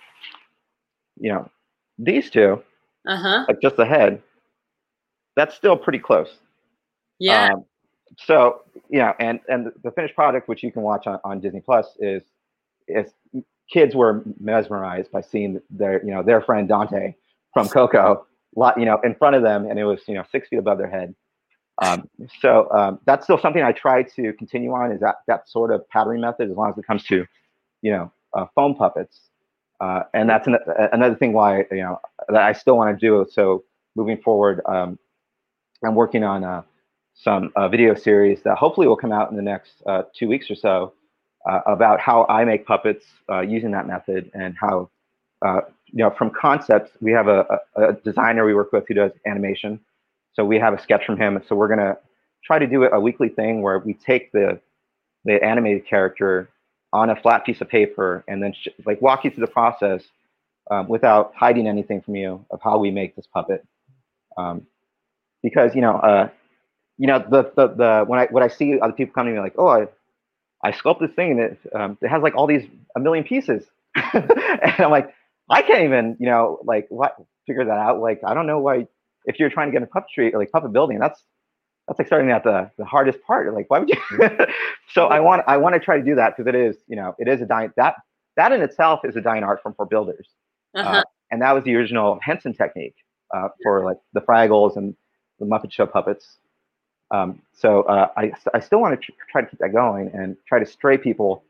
you 1.20 1.32
know, 1.32 1.50
these 2.00 2.30
two, 2.30 2.64
uh-huh. 3.08 3.46
like 3.48 3.62
just 3.62 3.76
the 3.76 3.86
head, 3.86 4.22
that's 5.36 5.54
still 5.56 5.78
pretty 5.78 6.00
close. 6.00 6.38
Yeah. 7.20 7.50
Um, 7.54 7.66
so 8.18 8.62
you 8.90 9.00
know, 9.00 9.14
and 9.20 9.40
and 9.48 9.72
the 9.84 9.92
finished 9.92 10.16
product, 10.16 10.48
which 10.48 10.64
you 10.64 10.72
can 10.72 10.82
watch 10.82 11.06
on, 11.06 11.20
on 11.24 11.40
Disney 11.40 11.62
Plus, 11.62 11.88
is 12.00 12.24
is 12.88 13.12
kids 13.72 13.94
were 13.94 14.24
mesmerized 14.40 15.12
by 15.12 15.22
seeing 15.22 15.62
their 15.70 16.04
you 16.04 16.12
know 16.12 16.24
their 16.24 16.42
friend 16.42 16.68
Dante 16.68 17.14
from 17.54 17.68
Coco, 17.68 18.26
lot 18.56 18.80
you 18.80 18.86
know 18.86 19.00
in 19.04 19.14
front 19.16 19.36
of 19.36 19.44
them, 19.44 19.66
and 19.70 19.78
it 19.78 19.86
was 19.86 20.02
you 20.08 20.16
know 20.16 20.24
six 20.32 20.48
feet 20.48 20.58
above 20.58 20.78
their 20.78 20.90
head. 20.90 21.14
Um, 21.82 22.10
so 22.42 22.70
um, 22.72 23.00
that's 23.06 23.26
still 23.26 23.40
something 23.40 23.64
I 23.64 23.72
try 23.72 24.04
to 24.04 24.34
continue 24.34 24.72
on 24.72 24.92
is 24.92 25.00
that 25.00 25.18
that 25.28 25.48
sort 25.48 25.74
of 25.74 25.88
patterning 25.90 26.22
method 26.22 26.50
as 26.50 26.58
long 26.58 26.70
as 26.70 26.78
it 26.78 26.86
comes 26.86 27.04
to 27.06 27.26
you 27.82 27.92
know 27.92 28.12
uh, 28.34 28.46
foam 28.56 28.76
puppets. 28.76 29.29
Uh, 29.80 30.04
and 30.14 30.30
that's 30.30 30.48
an, 30.48 30.58
another 30.92 31.16
thing 31.16 31.34
why 31.34 31.60
you 31.72 31.78
know 31.78 32.00
that 32.28 32.42
I 32.42 32.54
still 32.54 32.78
want 32.78 32.98
to 32.98 33.06
do. 33.06 33.26
So 33.32 33.64
moving 33.96 34.18
forward, 34.18 34.62
um, 34.66 35.00
I'm 35.86 35.96
working 35.96 36.24
on 36.24 36.44
uh, 36.44 36.64
some 37.14 37.52
uh, 37.56 37.68
video 37.70 37.96
series 37.96 38.42
that 38.44 38.58
hopefully 38.58 38.88
will 38.88 38.98
come 38.98 39.12
out 39.12 39.30
in 39.32 39.38
the 39.38 39.44
next 39.44 39.82
uh, 39.86 40.04
two 40.14 40.28
weeks 40.28 40.50
or 40.52 40.56
so 40.56 40.94
uh, 41.50 41.62
about 41.66 42.00
how 42.00 42.26
I 42.28 42.44
make 42.44 42.66
puppets 42.66 43.06
uh, 43.30 43.42
using 43.42 43.72
that 43.72 43.88
method 43.88 44.32
and 44.34 44.56
how 44.60 44.90
you 45.92 46.04
know 46.04 46.12
from 46.18 46.30
concepts 46.30 46.92
we 47.00 47.12
have 47.14 47.28
a, 47.28 47.46
a, 47.76 47.84
a, 47.84 47.94
designer 47.94 48.46
we 48.46 48.54
work 48.54 48.74
with 48.74 48.86
who 48.88 48.94
does 48.94 49.12
animation. 49.26 49.80
So 50.34 50.44
we 50.44 50.60
have 50.60 50.74
a 50.74 50.82
sketch 50.82 51.06
from 51.06 51.18
him. 51.18 51.42
So 51.48 51.56
we're 51.56 51.70
gonna 51.70 51.98
try 52.44 52.60
to 52.60 52.68
do 52.68 52.84
a 52.84 53.00
weekly 53.00 53.30
thing 53.30 53.62
where 53.62 53.80
we 53.80 53.94
take 53.94 54.32
the 54.34 54.60
the 55.26 55.44
animated 55.44 55.86
character 55.88 56.50
on 56.94 57.10
a 57.10 57.16
flat 57.16 57.46
piece 57.46 57.62
of 57.62 57.70
paper 57.70 58.24
and 58.28 58.42
then 58.42 58.54
sh- 58.54 58.70
like 58.86 59.02
walk 59.02 59.24
you 59.24 59.32
through 59.32 59.46
the 59.46 59.52
process 59.52 60.04
um, 60.72 60.88
without 60.88 61.34
hiding 61.36 61.68
anything 61.68 62.02
from 62.02 62.16
you 62.16 62.46
of 62.52 62.60
how 62.64 62.78
we 62.78 62.92
make 62.92 63.16
this 63.16 63.28
puppet. 63.28 63.66
Um, 64.38 64.66
because 65.44 65.76
you 65.76 65.82
know, 65.82 65.96
uh, 65.98 66.30
you 66.98 67.08
know 67.08 67.20
the, 67.20 67.52
the 67.56 67.68
the 67.68 68.04
when 68.08 68.20
I 68.20 68.28
when 68.32 68.44
I 68.44 68.48
see 68.48 68.80
other 68.80 68.94
people 68.94 69.14
coming 69.14 69.34
to 69.34 69.40
me 69.40 69.44
like, 69.44 69.56
oh, 69.58 69.68
I 69.68 69.88
I 70.64 70.72
sculpt 70.72 71.00
this 71.00 71.12
thing 71.12 71.32
and 71.32 71.40
it 71.40 71.60
um, 71.74 71.98
it 72.02 72.10
has 72.10 72.22
like 72.22 72.36
all 72.36 72.48
these 72.48 72.66
a 72.96 73.00
million 73.00 73.24
pieces, 73.24 73.66
and 74.14 74.74
I'm 74.80 74.92
like, 74.92 75.14
I 75.50 75.62
can't 75.62 75.84
even 75.84 76.18
you 76.20 76.28
know 76.28 76.60
like 76.64 76.88
what 76.90 77.16
figure 77.48 77.66
that 77.66 77.78
out. 77.78 78.00
Like 78.00 78.22
I 78.26 78.34
don't 78.34 78.48
know 78.48 78.60
why 78.60 78.88
if 79.26 79.40
you're 79.40 79.50
trying 79.50 79.72
to 79.72 79.80
get 79.80 79.84
a 79.84 79.88
puppetry 79.92 80.34
like 80.34 80.52
puppet 80.52 80.74
building, 80.74 81.00
that's 81.00 81.24
that's 81.90 81.98
like 81.98 82.08
starting 82.08 82.30
at 82.30 82.44
the, 82.44 82.70
the 82.78 82.86
hardest 82.86 83.20
part. 83.24 83.52
Like, 83.52 83.66
why 83.70 83.80
would 83.80 83.90
you? 83.90 83.98
so 84.94 85.08
I 85.08 85.20
want 85.20 85.44
I 85.48 85.58
want 85.58 85.74
to 85.74 85.80
try 85.80 85.98
to 85.98 86.04
do 86.04 86.16
that 86.16 86.38
because 86.38 86.48
it 86.48 86.56
is 86.56 86.78
you 86.88 86.96
know 86.96 87.16
it 87.18 87.28
is 87.28 87.42
a 87.42 87.46
dying 87.46 87.74
that 87.78 87.96
that 88.38 88.52
in 88.52 88.62
itself 88.62 89.00
is 89.04 89.16
a 89.16 89.22
dying 89.22 89.44
art 89.44 89.64
form 89.64 89.74
for 89.76 89.88
builders, 89.88 90.28
uh-huh. 90.76 90.88
uh, 90.88 91.04
and 91.32 91.42
that 91.42 91.54
was 91.54 91.64
the 91.64 91.76
original 91.76 92.20
Henson 92.22 92.54
technique 92.54 92.96
uh, 93.36 93.48
for 93.64 93.84
like 93.84 93.98
the 94.14 94.22
Fraggles 94.22 94.78
and 94.78 94.96
the 95.40 95.48
Muppet 95.48 95.72
Show 95.72 95.88
puppets. 95.88 96.38
Um, 97.10 97.42
so 97.54 97.82
uh, 97.84 98.10
I 98.16 98.34
I 98.54 98.60
still 98.60 98.80
want 98.80 99.00
to 99.00 99.04
tr- 99.04 99.18
try 99.32 99.42
to 99.42 99.48
keep 99.48 99.60
that 99.60 99.74
going 99.74 100.12
and 100.14 100.38
try 100.48 100.60
to 100.60 100.68
stray 100.68 101.00
people 101.00 101.44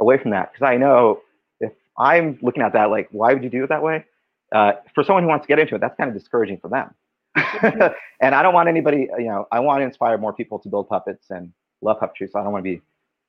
away 0.00 0.18
from 0.18 0.32
that 0.32 0.52
because 0.52 0.66
I 0.66 0.78
know 0.78 1.20
if 1.60 1.72
I'm 1.96 2.40
looking 2.42 2.64
at 2.64 2.72
that 2.72 2.90
like 2.90 3.08
why 3.12 3.32
would 3.34 3.44
you 3.44 3.50
do 3.50 3.62
it 3.62 3.68
that 3.68 3.84
way? 3.84 4.04
Uh, 4.52 4.72
for 4.96 5.04
someone 5.04 5.22
who 5.22 5.28
wants 5.28 5.44
to 5.44 5.48
get 5.48 5.60
into 5.60 5.76
it, 5.76 5.80
that's 5.80 5.96
kind 5.96 6.08
of 6.08 6.16
discouraging 6.16 6.58
for 6.58 6.68
them. 6.68 6.92
and 8.20 8.34
I 8.34 8.42
don't 8.42 8.54
want 8.54 8.68
anybody, 8.68 9.08
you 9.18 9.26
know, 9.26 9.46
I 9.52 9.60
want 9.60 9.80
to 9.80 9.84
inspire 9.84 10.18
more 10.18 10.32
people 10.32 10.58
to 10.60 10.68
build 10.68 10.88
puppets 10.88 11.30
and 11.30 11.52
love 11.82 12.00
puppetry. 12.00 12.30
So 12.30 12.38
I 12.38 12.42
don't 12.42 12.52
want 12.52 12.64
to 12.64 12.70
be 12.76 12.82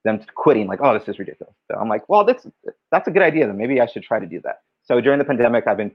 them 0.03 0.23
quitting 0.35 0.67
like, 0.67 0.79
oh, 0.81 0.97
this 0.97 1.07
is 1.07 1.19
ridiculous. 1.19 1.53
So 1.69 1.77
I'm 1.77 1.89
like, 1.89 2.07
well, 2.07 2.23
that's 2.23 2.47
that's 2.91 3.07
a 3.07 3.11
good 3.11 3.21
idea. 3.21 3.47
Then 3.47 3.57
maybe 3.57 3.81
I 3.81 3.85
should 3.85 4.03
try 4.03 4.19
to 4.19 4.25
do 4.25 4.39
that. 4.41 4.61
So 4.83 5.01
during 5.01 5.19
the 5.19 5.25
pandemic, 5.25 5.67
I've 5.67 5.77
been, 5.77 5.91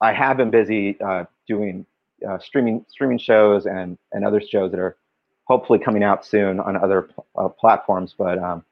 I 0.00 0.12
have 0.12 0.38
been 0.38 0.50
busy 0.50 0.98
uh, 1.00 1.24
doing 1.46 1.84
uh, 2.28 2.38
streaming 2.38 2.84
streaming 2.88 3.18
shows 3.18 3.66
and 3.66 3.98
and 4.12 4.24
other 4.24 4.40
shows 4.40 4.70
that 4.70 4.80
are 4.80 4.96
hopefully 5.44 5.78
coming 5.78 6.02
out 6.02 6.24
soon 6.24 6.60
on 6.60 6.76
other 6.76 7.10
uh, 7.36 7.48
platforms. 7.48 8.14
But 8.16 8.38
um, 8.38 8.64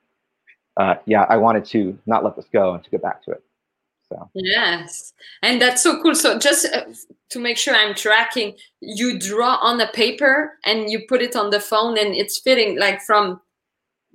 uh, 0.77 0.95
yeah, 1.05 1.27
I 1.29 1.37
wanted 1.37 1.65
to 1.67 1.99
not 2.07 2.25
let 2.25 2.37
this 2.37 2.47
go 2.53 2.75
and 2.75 2.83
to 2.83 2.91
get 2.91 3.03
back 3.03 3.23
to 3.25 3.33
it. 3.33 3.43
So 4.11 4.29
yes, 4.35 5.13
and 5.43 5.63
that's 5.63 5.83
so 5.83 6.03
cool. 6.03 6.15
So 6.15 6.39
just 6.39 6.67
uh, 6.75 6.85
to 7.31 7.39
make 7.39 7.57
sure 7.57 7.75
I'm 7.75 7.95
tracking, 7.95 8.57
you 8.81 9.19
draw 9.19 9.57
on 9.63 9.79
the 9.79 9.87
paper 9.95 10.59
and 10.65 10.91
you 10.91 11.03
put 11.09 11.23
it 11.23 11.37
on 11.37 11.51
the 11.51 11.61
phone, 11.61 11.97
and 11.97 12.15
it's 12.15 12.39
fitting 12.39 12.79
like 12.79 13.01
from 13.01 13.41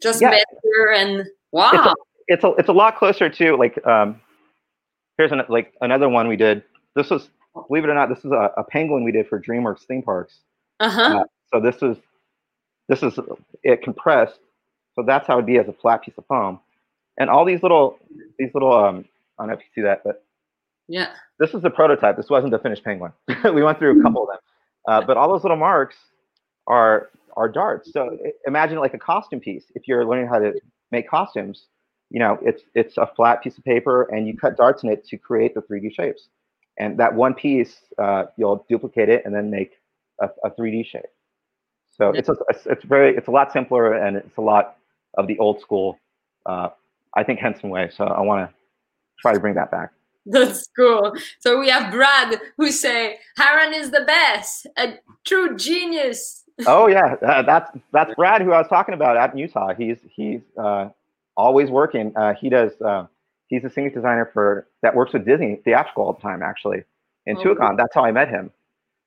just 0.03 0.21
Yeah. 0.21 0.31
better 0.31 0.91
and 0.93 1.25
wow. 1.51 1.71
it's 1.73 1.85
a, 1.85 1.93
it's 2.27 2.43
a 2.43 2.51
it's 2.59 2.69
a 2.69 2.73
lot 2.73 2.97
closer 2.97 3.29
to 3.29 3.55
like 3.55 3.83
um, 3.87 4.19
here's 5.17 5.31
an, 5.31 5.41
like 5.47 5.73
another 5.81 6.09
one 6.09 6.27
we 6.27 6.35
did. 6.35 6.61
This 6.95 7.09
was 7.09 7.29
believe 7.67 7.85
it 7.85 7.89
or 7.89 7.95
not, 7.95 8.09
this 8.09 8.19
is 8.25 8.31
a, 8.31 8.51
a 8.57 8.63
penguin 8.65 9.05
we 9.05 9.13
did 9.13 9.27
for 9.27 9.39
DreamWorks 9.39 9.83
theme 9.87 10.01
parks. 10.01 10.39
Uh 10.81 10.89
huh. 10.89 11.19
Uh, 11.19 11.23
so 11.53 11.61
this 11.61 11.81
is 11.81 11.97
this 12.89 13.01
is 13.01 13.17
it 13.63 13.81
compressed. 13.81 14.39
So 14.95 15.03
that's 15.03 15.25
how 15.27 15.35
it'd 15.35 15.45
be 15.45 15.57
as 15.57 15.67
a 15.69 15.73
flat 15.73 16.03
piece 16.03 16.15
of 16.17 16.25
foam. 16.25 16.59
And 17.17 17.29
all 17.29 17.45
these 17.45 17.63
little 17.63 17.97
these 18.37 18.53
little 18.53 18.73
um 18.73 19.05
I 19.37 19.43
don't 19.43 19.47
know 19.49 19.53
if 19.53 19.59
you 19.59 19.65
see 19.73 19.81
that, 19.81 20.01
but 20.03 20.23
yeah. 20.87 21.13
this 21.39 21.53
is 21.53 21.61
the 21.61 21.69
prototype. 21.69 22.17
This 22.17 22.29
wasn't 22.29 22.51
the 22.51 22.59
finished 22.59 22.83
penguin. 22.83 23.11
we 23.53 23.63
went 23.63 23.79
through 23.79 23.99
a 23.99 24.03
couple 24.03 24.23
of 24.23 24.29
them, 24.29 24.37
uh, 24.87 25.05
but 25.05 25.17
all 25.17 25.29
those 25.29 25.43
little 25.43 25.57
marks 25.57 25.95
are 26.67 27.09
are 27.37 27.49
darts. 27.49 27.91
So 27.91 28.17
imagine 28.47 28.79
like 28.79 28.93
a 28.93 28.99
costume 28.99 29.39
piece. 29.39 29.65
If 29.75 29.87
you're 29.87 30.05
learning 30.05 30.27
how 30.27 30.39
to 30.39 30.53
make 30.91 31.09
costumes, 31.09 31.65
you 32.09 32.19
know 32.19 32.37
it's 32.41 32.63
it's 32.75 32.97
a 32.97 33.07
flat 33.15 33.43
piece 33.43 33.57
of 33.57 33.63
paper, 33.63 34.03
and 34.03 34.27
you 34.27 34.37
cut 34.37 34.57
darts 34.57 34.83
in 34.83 34.89
it 34.89 35.05
to 35.07 35.17
create 35.17 35.53
the 35.53 35.61
3D 35.61 35.93
shapes. 35.93 36.29
And 36.77 36.97
that 36.99 37.13
one 37.13 37.33
piece, 37.33 37.77
uh, 37.97 38.25
you'll 38.37 38.65
duplicate 38.69 39.07
it 39.07 39.23
and 39.25 39.33
then 39.33 39.49
make 39.49 39.71
a, 40.19 40.27
a 40.43 40.51
3D 40.51 40.85
shape. 40.85 41.05
So 41.97 42.13
Yeah. 42.13 42.19
it's 42.19 42.29
a, 42.29 42.35
it's 42.65 42.83
very 42.83 43.15
it's 43.15 43.27
a 43.27 43.31
lot 43.31 43.51
simpler 43.53 43.93
and 43.93 44.17
it's 44.17 44.37
a 44.37 44.41
lot 44.41 44.77
of 45.17 45.27
the 45.27 45.37
old 45.39 45.61
school, 45.61 45.97
uh, 46.45 46.69
I 47.15 47.23
think 47.23 47.39
Henson 47.39 47.69
way. 47.69 47.89
So 47.95 48.03
I 48.05 48.21
want 48.21 48.49
to 48.49 48.55
try 49.19 49.33
to 49.33 49.39
bring 49.39 49.55
that 49.55 49.71
back. 49.71 49.91
That's 50.27 50.67
cool. 50.75 51.13
So 51.39 51.59
we 51.59 51.69
have 51.69 51.91
Brad 51.91 52.39
who 52.57 52.71
say 52.71 53.19
Aaron 53.39 53.73
is 53.73 53.91
the 53.91 54.01
best, 54.07 54.65
a 54.77 54.95
true 55.23 55.55
genius. 55.55 56.43
oh 56.65 56.87
yeah, 56.87 57.15
uh, 57.25 57.41
that's 57.43 57.69
that's 57.91 58.13
Brad 58.15 58.41
who 58.41 58.51
I 58.51 58.57
was 58.59 58.67
talking 58.67 58.95
about 58.95 59.17
out 59.17 59.33
in 59.33 59.37
Utah. 59.37 59.73
He's 59.75 59.97
he's 60.09 60.41
uh, 60.57 60.89
always 61.37 61.69
working. 61.69 62.11
Uh, 62.15 62.33
he 62.33 62.49
does. 62.49 62.71
Uh, 62.81 63.05
he's 63.47 63.63
a 63.65 63.69
scenic 63.69 63.93
designer 63.93 64.29
for 64.33 64.67
that 64.81 64.95
works 64.95 65.13
with 65.13 65.25
Disney 65.25 65.57
theatrical 65.63 66.05
all 66.05 66.13
the 66.13 66.21
time. 66.21 66.41
Actually, 66.41 66.83
in 67.27 67.37
Oh, 67.37 67.43
Tuacahn, 67.43 67.77
that's 67.77 67.93
how 67.93 68.03
I 68.05 68.11
met 68.11 68.29
him. 68.29 68.51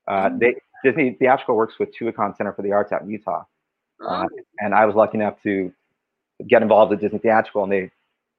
Uh, 0.06 0.28
Mhm. 0.28 0.38
they 0.38 0.54
Disney 0.84 1.14
theatrical 1.14 1.56
works 1.56 1.78
with 1.80 1.92
Tuacahn 1.96 2.36
Center 2.36 2.52
for 2.52 2.62
the 2.62 2.70
Arts 2.72 2.92
out 2.92 3.02
in 3.02 3.11
Utah, 3.11 3.44
uh, 4.06 4.24
Oh, 4.30 4.38
and 4.61 4.72
I 4.72 4.84
was 4.86 4.94
lucky 4.94 5.18
enough 5.18 5.42
to 5.42 5.72
get 6.46 6.62
involved 6.62 6.90
with 6.90 7.00
Disney 7.00 7.18
theatrical, 7.18 7.64
and 7.64 7.72
they 7.72 7.90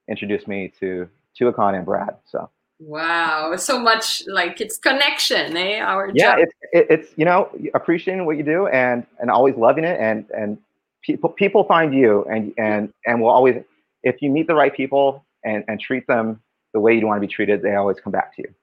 introduced 0.07 0.47
me 0.47 0.71
to 0.79 1.09
Tuacahn 1.39 1.75
and 1.75 1.85
Brad. 1.85 2.17
So 2.25 2.49
wow, 2.79 3.55
so 3.55 3.79
much 3.79 4.23
like 4.27 4.61
it's 4.61 4.77
connection, 4.77 5.55
eh? 5.57 5.79
Our 5.79 6.11
yeah, 6.13 6.35
job. 6.35 6.39
it's 6.39 6.53
it, 6.73 6.87
it's 6.89 7.17
you 7.17 7.25
know 7.25 7.49
appreciating 7.73 8.25
what 8.25 8.37
you 8.37 8.43
do 8.43 8.67
and 8.67 9.05
and 9.19 9.29
always 9.29 9.55
loving 9.55 9.83
it 9.83 9.99
and 9.99 10.25
and 10.35 10.57
people 11.01 11.29
people 11.29 11.63
find 11.63 11.93
you 11.93 12.25
and 12.25 12.53
and 12.57 12.93
and 13.05 13.21
will 13.21 13.29
always 13.29 13.55
if 14.03 14.21
you 14.21 14.29
meet 14.29 14.47
the 14.47 14.55
right 14.55 14.73
people 14.75 15.25
and 15.43 15.63
and 15.67 15.79
treat 15.79 16.05
them 16.07 16.41
the 16.73 16.79
way 16.79 16.97
you 16.97 17.05
want 17.05 17.21
to 17.21 17.27
be 17.27 17.31
treated, 17.31 17.61
they 17.61 17.75
always 17.75 17.99
come 17.99 18.11
back 18.11 18.35
to 18.35 18.43
you. 18.43 18.53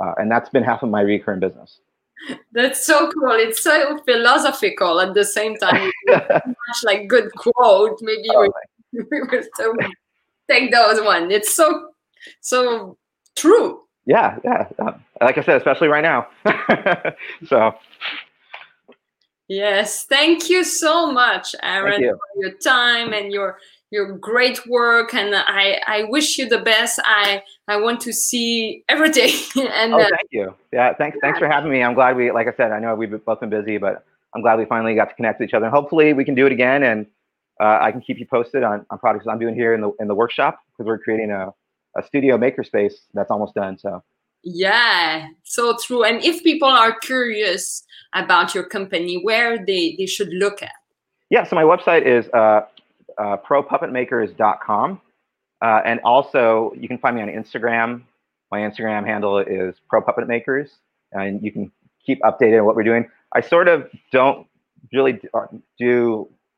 Uh, 0.00 0.12
and 0.18 0.30
that's 0.30 0.50
been 0.50 0.62
half 0.62 0.82
of 0.82 0.90
my 0.90 1.00
recurring 1.00 1.40
business. 1.40 1.78
That's 2.52 2.86
so 2.86 3.10
cool. 3.10 3.32
It's 3.32 3.62
so 3.62 3.98
philosophical 4.06 5.00
at 5.00 5.14
the 5.14 5.24
same 5.24 5.56
time. 5.56 5.90
much 6.08 6.80
like 6.84 7.08
good 7.08 7.30
quote. 7.34 7.98
Maybe 8.00 8.28
Oh, 8.30 8.48
we, 8.92 9.02
we 9.10 9.22
were 9.22 9.44
so 9.56 9.74
take 10.50 10.70
those 10.72 11.00
one. 11.02 11.30
It's 11.30 11.54
so 11.54 11.90
so 12.40 12.96
true. 13.36 13.82
yeah, 14.06 14.38
yeah. 14.44 14.68
Like 15.20 15.38
I 15.38 15.42
said, 15.42 15.56
especially 15.56 15.88
right 15.88 16.02
now. 16.02 16.26
so 17.46 17.74
Yes, 19.48 20.06
thank 20.06 20.48
you 20.48 20.64
so 20.64 21.12
much, 21.12 21.54
Aaron, 21.62 22.00
you. 22.00 22.16
for 22.16 22.42
your 22.42 22.56
time 22.58 23.12
and 23.12 23.30
your 23.30 23.58
your 23.90 24.16
great 24.16 24.66
work. 24.66 25.12
And 25.12 25.34
I 25.34 25.80
I 25.86 26.04
wish 26.04 26.38
you 26.38 26.48
the 26.48 26.60
best. 26.60 26.98
I 27.04 27.42
I 27.68 27.76
want 27.76 28.00
to 28.02 28.12
see 28.12 28.84
every 28.88 29.10
day. 29.10 29.34
and 29.56 29.92
oh, 29.92 30.00
uh, 30.00 30.08
thank 30.08 30.28
you. 30.30 30.54
Yeah, 30.72 30.94
thanks 30.94 31.18
thanks 31.20 31.38
for 31.38 31.46
having 31.46 31.70
me. 31.70 31.82
I'm 31.82 31.94
glad 31.94 32.16
we 32.16 32.30
like 32.32 32.48
I 32.48 32.54
said, 32.56 32.72
I 32.72 32.78
know 32.78 32.94
we've 32.94 33.22
both 33.24 33.40
been 33.40 33.50
busy, 33.50 33.76
but 33.76 34.04
I'm 34.34 34.40
glad 34.40 34.58
we 34.58 34.64
finally 34.64 34.94
got 34.94 35.10
to 35.10 35.14
connect 35.14 35.40
with 35.40 35.50
each 35.50 35.54
other. 35.54 35.66
And 35.66 35.74
hopefully 35.74 36.14
we 36.14 36.24
can 36.24 36.34
do 36.34 36.46
it 36.46 36.52
again 36.52 36.82
and 36.82 37.06
uh, 37.60 37.78
I 37.80 37.92
can 37.92 38.00
keep 38.00 38.18
you 38.18 38.26
posted 38.26 38.64
on, 38.64 38.84
on 38.90 38.98
projects 38.98 39.26
I'm 39.28 39.38
doing 39.38 39.54
here 39.54 39.74
in 39.74 39.80
the 39.82 39.92
in 40.00 40.08
the 40.08 40.14
workshop 40.14 40.58
because 40.72 40.86
we're 40.86 40.98
creating 40.98 41.30
a, 41.30 41.52
a 41.96 42.02
studio 42.02 42.36
makerspace 42.36 42.94
that's 43.14 43.30
almost 43.30 43.54
done. 43.54 43.78
So 43.78 44.02
yeah, 44.42 45.28
so 45.42 45.76
true. 45.82 46.04
And 46.04 46.22
if 46.22 46.42
people 46.42 46.68
are 46.68 46.98
curious 47.00 47.82
about 48.12 48.54
your 48.54 48.64
company, 48.64 49.20
where 49.22 49.58
they 49.64 49.94
they 49.98 50.06
should 50.06 50.28
look 50.32 50.62
at. 50.62 50.72
yeah, 51.30 51.44
so 51.44 51.56
my 51.56 51.62
website 51.62 52.04
is 52.06 52.28
uh, 52.34 52.62
uh, 53.18 53.36
propuppetmakers.com. 53.38 55.00
Uh, 55.62 55.80
and 55.84 56.00
also 56.04 56.72
you 56.76 56.88
can 56.88 56.98
find 56.98 57.16
me 57.16 57.22
on 57.22 57.28
Instagram. 57.28 58.02
My 58.50 58.60
Instagram 58.60 59.06
handle 59.06 59.38
is 59.38 59.76
propuppetmakers 59.90 60.70
and 61.12 61.42
you 61.42 61.50
can 61.50 61.72
keep 62.04 62.20
updated 62.20 62.58
on 62.60 62.66
what 62.66 62.76
we're 62.76 62.82
doing. 62.82 63.08
I 63.32 63.40
sort 63.40 63.68
of 63.68 63.88
don't 64.12 64.46
really 64.92 65.12
do, 65.12 65.28
uh, 65.32 65.46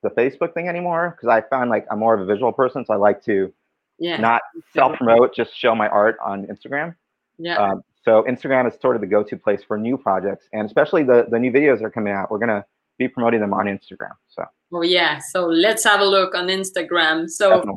the 0.03 0.11
Facebook 0.11 0.55
thing 0.55 0.69
anymore 0.69 1.17
because 1.17 1.29
I 1.29 1.41
found 1.49 1.71
like 1.71 1.87
I'm 1.91 1.99
more 1.99 2.15
of 2.15 2.21
a 2.21 2.27
visual 2.27 2.53
person, 2.53 2.85
so 2.85 2.93
I 2.93 2.97
like 2.97 3.25
to 3.25 3.53
Yeah. 3.99 4.19
not 4.19 4.43
self 4.75 4.97
promote, 4.97 5.35
just 5.35 5.57
show 5.57 5.75
my 5.75 5.89
art 5.89 6.17
on 6.25 6.47
Instagram. 6.47 6.95
yeah. 7.39 7.57
Um, 7.57 7.83
so 8.05 8.23
Instagram 8.29 8.69
is 8.69 8.79
sort 8.81 8.95
of 8.95 9.01
the 9.01 9.07
go-to 9.09 9.37
place 9.37 9.63
for 9.67 9.77
new 9.77 9.97
projects, 9.99 10.47
and 10.53 10.65
especially 10.65 11.03
the 11.03 11.27
the 11.29 11.39
new 11.39 11.51
videos 11.51 11.79
that 11.79 11.87
are 11.87 11.91
coming 11.91 12.13
out. 12.13 12.31
We're 12.31 12.39
gonna 12.39 12.65
be 12.99 13.09
promoting 13.09 13.41
them 13.41 13.53
on 13.53 13.67
Instagram. 13.67 14.13
So 14.29 14.45
Oh 14.73 14.83
yeah, 14.83 15.19
so 15.19 15.47
let's 15.47 15.85
have 15.85 16.01
a 16.01 16.05
look 16.05 16.35
on 16.35 16.49
Instagram. 16.49 17.29
So 17.31 17.51
definitely. 17.51 17.77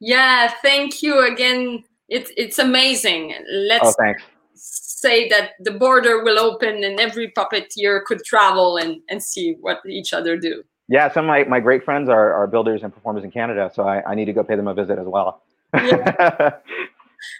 yeah, 0.00 0.52
thank 0.62 1.02
you 1.02 1.26
again. 1.26 1.84
It's 2.08 2.30
it's 2.36 2.58
amazing. 2.58 3.34
Let's 3.50 3.88
oh, 3.88 3.94
thanks. 3.98 4.22
say 4.54 5.28
that 5.28 5.52
the 5.60 5.72
border 5.72 6.24
will 6.24 6.38
open 6.38 6.82
and 6.82 6.98
every 6.98 7.32
puppeteer 7.32 8.04
could 8.04 8.24
travel 8.24 8.76
and, 8.76 9.00
and 9.08 9.22
see 9.22 9.56
what 9.60 9.80
each 9.86 10.12
other 10.12 10.36
do. 10.36 10.62
Yeah, 10.88 11.12
some 11.12 11.24
of 11.24 11.28
my, 11.28 11.44
my 11.44 11.58
great 11.58 11.84
friends 11.84 12.08
are, 12.08 12.32
are 12.32 12.46
builders 12.46 12.84
and 12.84 12.94
performers 12.94 13.24
in 13.24 13.32
Canada, 13.32 13.70
so 13.74 13.82
I, 13.82 14.08
I 14.08 14.14
need 14.14 14.26
to 14.26 14.32
go 14.32 14.44
pay 14.44 14.54
them 14.54 14.68
a 14.68 14.74
visit 14.74 15.00
as 15.00 15.06
well. 15.06 15.42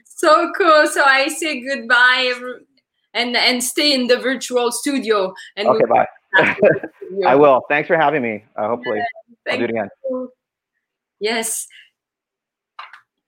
So 0.05 0.51
cool. 0.57 0.87
So 0.87 1.03
I 1.05 1.28
say 1.28 1.61
goodbye 1.61 2.32
and 3.12 3.37
and 3.37 3.62
stay 3.62 3.93
in 3.93 4.07
the 4.07 4.16
virtual 4.16 4.72
studio. 4.72 5.34
And 5.57 5.68
okay, 5.68 5.84
bye. 5.84 6.07
I 7.26 7.34
will. 7.34 7.62
Thanks 7.68 7.87
for 7.87 7.97
having 7.97 8.22
me. 8.22 8.45
Uh, 8.57 8.68
hopefully, 8.68 9.01
I'll 9.49 9.59
do 9.59 9.64
it 9.64 9.70
again. 9.70 9.89
you. 10.09 10.32
Yes. 11.20 11.68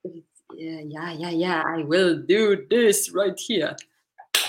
Yeah, 0.03 0.81
yeah, 0.83 1.11
yeah, 1.13 1.29
yeah. 1.29 1.63
I 1.65 1.83
will 1.83 2.17
do 2.17 2.65
this 2.69 3.11
right 3.11 3.39
here. 3.39 3.75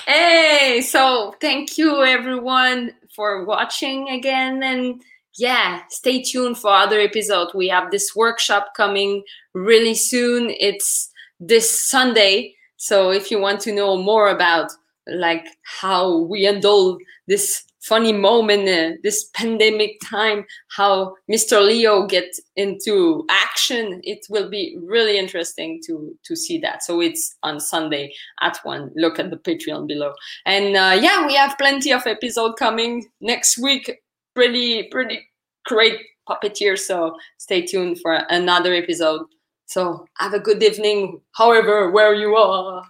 Hey, 0.07 0.81
so 0.81 1.35
thank 1.41 1.77
you 1.79 2.03
everyone 2.03 2.95
for 3.15 3.45
watching 3.45 4.09
again 4.09 4.63
and 4.63 5.03
yeah, 5.37 5.83
stay 5.89 6.23
tuned 6.23 6.59
for 6.59 6.71
other 6.71 7.01
episodes. 7.01 7.55
We 7.55 7.69
have 7.69 7.91
this 7.91 8.15
workshop 8.15 8.73
coming 8.77 9.23
really 9.55 9.95
soon. 9.95 10.51
It's 10.59 11.11
this 11.39 11.89
Sunday. 11.89 12.55
So 12.77 13.11
if 13.11 13.31
you 13.31 13.41
want 13.41 13.61
to 13.61 13.73
know 13.73 13.97
more 13.97 14.29
about 14.29 14.71
like 15.07 15.47
how 15.65 16.19
we 16.19 16.45
handle 16.45 16.99
this 17.27 17.65
funny 17.81 18.13
moment, 18.13 18.69
uh, 18.69 18.97
this 19.03 19.31
pandemic 19.35 19.99
time, 20.05 20.45
how 20.77 21.15
Mr. 21.31 21.65
Leo 21.65 22.07
get 22.07 22.31
into 22.57 23.25
action, 23.31 24.01
it 24.05 24.21
will 24.29 24.51
be 24.51 24.77
really 24.83 25.19
interesting 25.19 25.81
to 25.87 26.15
to 26.25 26.37
see 26.37 26.59
that. 26.59 26.83
So 26.83 27.01
it's 27.01 27.37
on 27.43 27.61
Sunday 27.61 28.13
at 28.43 28.59
one. 28.65 28.91
Look 28.97 29.19
at 29.19 29.31
the 29.31 29.37
Patreon 29.37 29.87
below. 29.87 30.13
And 30.45 30.77
uh, 30.77 30.99
yeah, 31.01 31.27
we 31.27 31.35
have 31.35 31.57
plenty 31.59 31.93
of 31.93 32.07
episode 32.07 32.57
coming 32.57 33.07
next 33.21 33.59
week. 33.59 34.01
Pretty 34.41 34.85
pretty 34.85 35.29
great 35.67 36.01
puppeteer. 36.27 36.79
So 36.79 37.15
stay 37.37 37.61
tuned 37.61 38.01
for 38.01 38.15
another 38.31 38.73
episode. 38.73 39.27
So 39.67 40.07
have 40.17 40.33
a 40.33 40.41
good 40.41 40.63
evening, 40.63 41.21
however, 41.33 41.91
where 41.91 42.15
you 42.15 42.35
are. 42.37 42.83